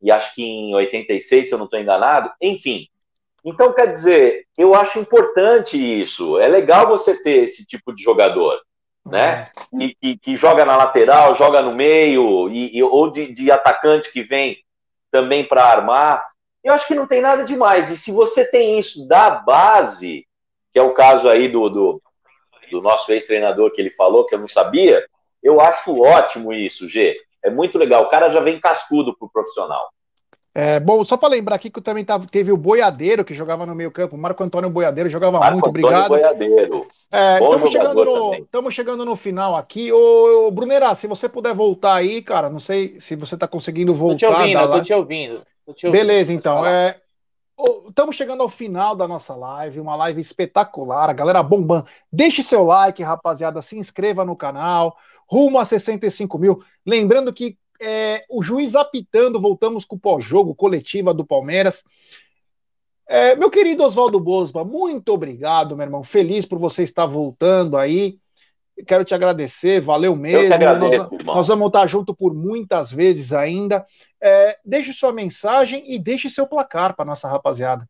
[0.00, 2.30] e acho que em 86, se eu não estou enganado.
[2.40, 2.88] Enfim,
[3.46, 6.36] então, quer dizer, eu acho importante isso.
[6.40, 8.60] É legal você ter esse tipo de jogador,
[9.04, 9.50] né?
[9.72, 14.12] E, que, que joga na lateral, joga no meio, e, e ou de, de, atacante
[14.12, 14.58] que vem
[15.12, 16.26] também para armar.
[16.66, 17.92] Eu acho que não tem nada demais.
[17.92, 20.26] E se você tem isso da base,
[20.72, 22.02] que é o caso aí do, do,
[22.72, 25.06] do nosso ex-treinador que ele falou, que eu não sabia,
[25.40, 27.16] eu acho ótimo isso, G.
[27.44, 28.02] É muito legal.
[28.02, 29.88] O cara já vem cascudo pro profissional.
[30.52, 33.74] É, bom, só para lembrar aqui que também tava, teve o Boiadeiro que jogava no
[33.74, 36.08] meio campo, Marco Antônio Boiadeiro jogava Marco muito, Antônio obrigado.
[36.08, 36.80] Boiadeiro.
[37.12, 39.92] Estamos é, chegando, no, chegando no final aqui.
[39.92, 44.26] Ô, Brunera, se você puder voltar aí, cara, não sei se você está conseguindo voltar.
[44.26, 45.55] Tô te ouvindo, tô te ouvindo, tô te ouvindo.
[45.90, 46.64] Beleza, então.
[46.64, 47.00] É,
[47.88, 51.86] Estamos chegando ao final da nossa live, uma live espetacular, a galera bombando.
[52.12, 56.62] Deixe seu like, rapaziada, se inscreva no canal, rumo a 65 mil.
[56.84, 61.82] Lembrando que é, o juiz apitando, voltamos com o pós-jogo, coletiva do Palmeiras.
[63.08, 66.02] É, meu querido Oswaldo Bosba, muito obrigado, meu irmão.
[66.02, 68.18] Feliz por você estar voltando aí.
[68.84, 70.40] Quero te agradecer, valeu mesmo.
[70.40, 73.86] Eu que agradeço, nós, nós vamos estar junto por muitas vezes ainda.
[74.20, 77.88] É, deixe sua mensagem e deixe seu placar para nossa rapaziada.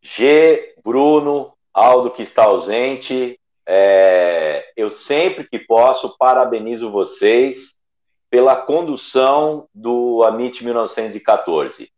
[0.00, 3.38] G, Bruno, Aldo que está ausente.
[3.66, 7.80] É, eu sempre que posso parabenizo vocês
[8.28, 11.90] pela condução do Amit 1914.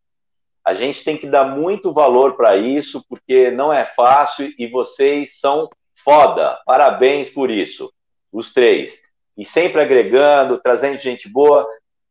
[0.65, 5.39] A gente tem que dar muito valor para isso, porque não é fácil e vocês
[5.39, 5.69] são
[6.05, 6.61] foda.
[6.67, 7.93] Parabéns por isso,
[8.31, 9.11] os três.
[9.37, 11.67] E sempre agregando, trazendo gente boa,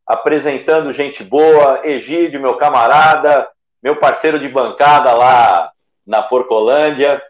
[0.06, 1.80] apresentando gente boa.
[1.84, 3.48] Egídio, meu camarada,
[3.82, 5.70] meu parceiro de bancada lá
[6.06, 7.22] na Porcolândia.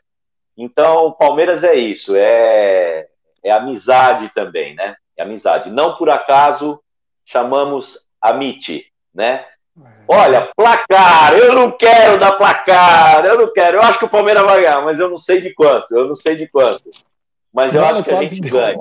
[0.56, 3.06] Então, Palmeiras é isso, é,
[3.42, 4.96] é amizade também, né?
[5.16, 5.70] É amizade.
[5.70, 6.80] Não por acaso
[7.24, 9.46] chamamos Amit, né?
[10.06, 13.78] Olha, placar, eu não quero dar placar, eu não quero.
[13.78, 16.14] Eu acho que o Palmeiras vai ganhar, mas eu não sei de quanto, eu não
[16.14, 16.90] sei de quanto.
[17.52, 18.78] Mas eu Mano, acho que a gente ganha.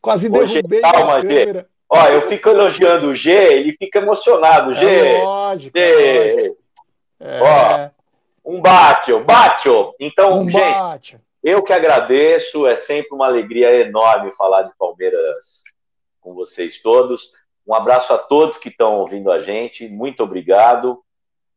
[0.00, 1.66] Quase derrubei calma, G.
[1.88, 4.74] Ó, eu fico elogiando o G, ele fica emocionado.
[4.74, 4.84] G.
[4.86, 5.84] É lógico, G.
[5.84, 6.56] É lógico.
[7.20, 7.40] É.
[7.42, 9.68] Ó, um bate, bate.
[9.98, 11.18] Então, um gente, bate.
[11.42, 15.64] eu que agradeço, é sempre uma alegria enorme falar de Palmeiras
[16.20, 17.32] com vocês todos.
[17.66, 21.02] Um abraço a todos que estão ouvindo a gente, muito obrigado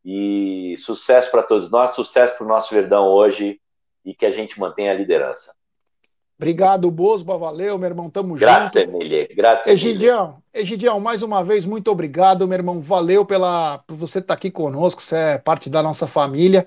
[0.04, 3.60] e sucesso para todos nós, sucesso para o nosso Verdão hoje
[4.04, 5.54] e que a gente mantenha a liderança.
[6.36, 8.96] Obrigado, Bosba, valeu, meu irmão, tamo Grazie, junto.
[8.96, 14.20] Emília, grazie, Egidião, Egidião, mais uma vez, muito obrigado, meu irmão, valeu pela, por você
[14.20, 16.66] estar tá aqui conosco, você é parte da nossa família,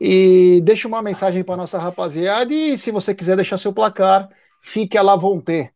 [0.00, 4.28] e deixa uma mensagem para nossa rapaziada, e se você quiser deixar seu placar,
[4.60, 5.70] fique à la vontade.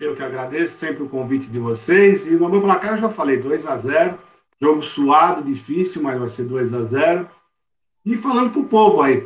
[0.00, 2.26] Eu que agradeço sempre o convite de vocês.
[2.26, 4.18] E no meu placar eu já falei 2 a 0
[4.60, 7.28] Jogo suado, difícil, mas vai ser 2 a 0
[8.04, 9.24] E falando para o povo aí,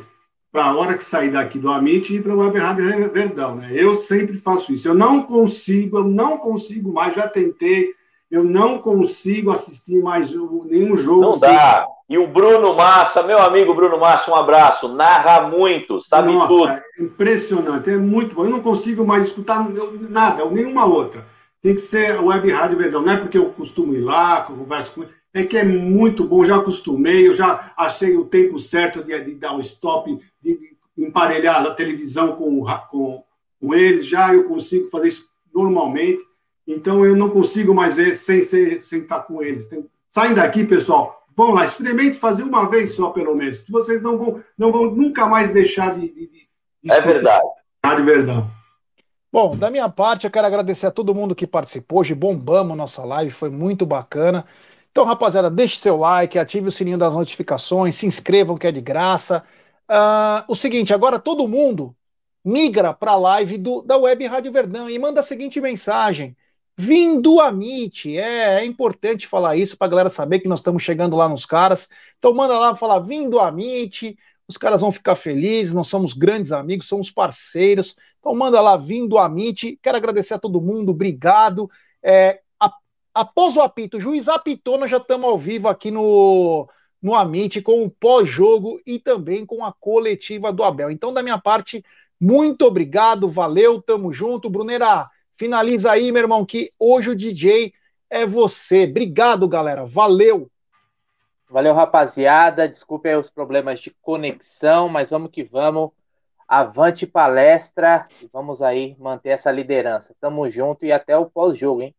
[0.51, 3.57] para a hora que sair daqui do Amit e ir para o Web Rádio Verdão,
[3.57, 3.71] né?
[3.73, 4.89] Eu sempre faço isso.
[4.89, 7.95] Eu não consigo, eu não consigo mais, já tentei,
[8.33, 10.33] eu não consigo assistir mais
[10.65, 11.21] nenhum jogo.
[11.21, 11.87] Não dá.
[12.09, 14.89] E o Bruno Massa, meu amigo Bruno Massa, um abraço.
[14.89, 16.69] Narra muito, sabe Nossa, tudo.
[16.69, 18.45] É impressionante, é muito bom.
[18.45, 19.69] Eu não consigo mais escutar
[20.09, 21.23] nada, nenhuma outra.
[21.61, 23.03] Tem que ser Web Rádio Verdão.
[23.03, 25.05] Não é porque eu costumo ir lá, converso com
[25.35, 29.35] é que é muito bom, já acostumei, eu já achei o tempo certo de, de
[29.35, 33.25] dar um stop, de emparelhar a televisão com, com,
[33.59, 36.23] com eles, já eu consigo fazer isso normalmente,
[36.67, 39.67] então eu não consigo mais ver sem, ser, sem estar com eles.
[39.67, 44.19] Tem, saem daqui, pessoal, Vão lá, experimente fazer uma vez só, pelo menos, vocês não
[44.19, 46.13] vão, não vão nunca mais deixar de.
[46.13, 46.49] de,
[46.83, 47.43] de é verdade.
[47.85, 48.47] De verdade.
[49.33, 52.01] Bom, da minha parte, eu quero agradecer a todo mundo que participou.
[52.01, 54.45] Hoje bombamos nossa live, foi muito bacana.
[54.91, 58.83] Então, rapaziada, deixe seu like, ative o sininho das notificações, se inscrevam que é de
[58.83, 59.43] graça.
[59.89, 61.97] Uh, o seguinte, agora todo mundo
[62.45, 66.37] migra para a live do, da Web Rádio Verdão e manda a seguinte mensagem:
[66.77, 68.07] vindo a Meet.
[68.07, 71.47] É, é importante falar isso para a galera saber que nós estamos chegando lá nos
[71.47, 71.89] caras.
[72.19, 74.17] Então manda lá falar vindo a Meet.
[74.49, 77.97] Os caras vão ficar felizes, nós somos grandes amigos, somos parceiros.
[78.19, 79.79] Então manda lá vindo a Meet.
[79.83, 81.71] Quero agradecer a todo mundo, obrigado.
[82.03, 82.71] É, a,
[83.15, 86.69] após o apito, o juiz apitou, nós já estamos ao vivo aqui no,
[87.01, 90.91] no Amit com o pós-jogo e também com a coletiva do Abel.
[90.91, 91.85] Então, da minha parte,
[92.21, 94.51] muito obrigado, valeu, tamo junto.
[94.51, 97.73] Brunera, Finaliza aí, meu irmão, que hoje o DJ
[98.09, 98.85] é você.
[98.85, 99.85] Obrigado, galera.
[99.85, 100.51] Valeu.
[101.49, 102.69] Valeu, rapaziada.
[102.69, 105.91] Desculpe aí os problemas de conexão, mas vamos que vamos.
[106.49, 110.15] Avante palestra e vamos aí manter essa liderança.
[110.21, 111.95] Tamo junto e até o pós-jogo, hein?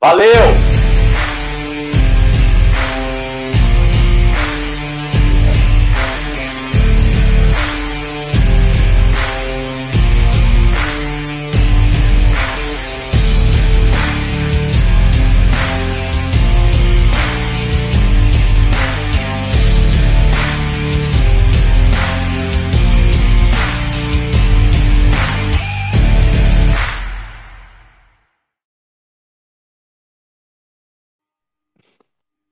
[0.00, 0.81] Valeu!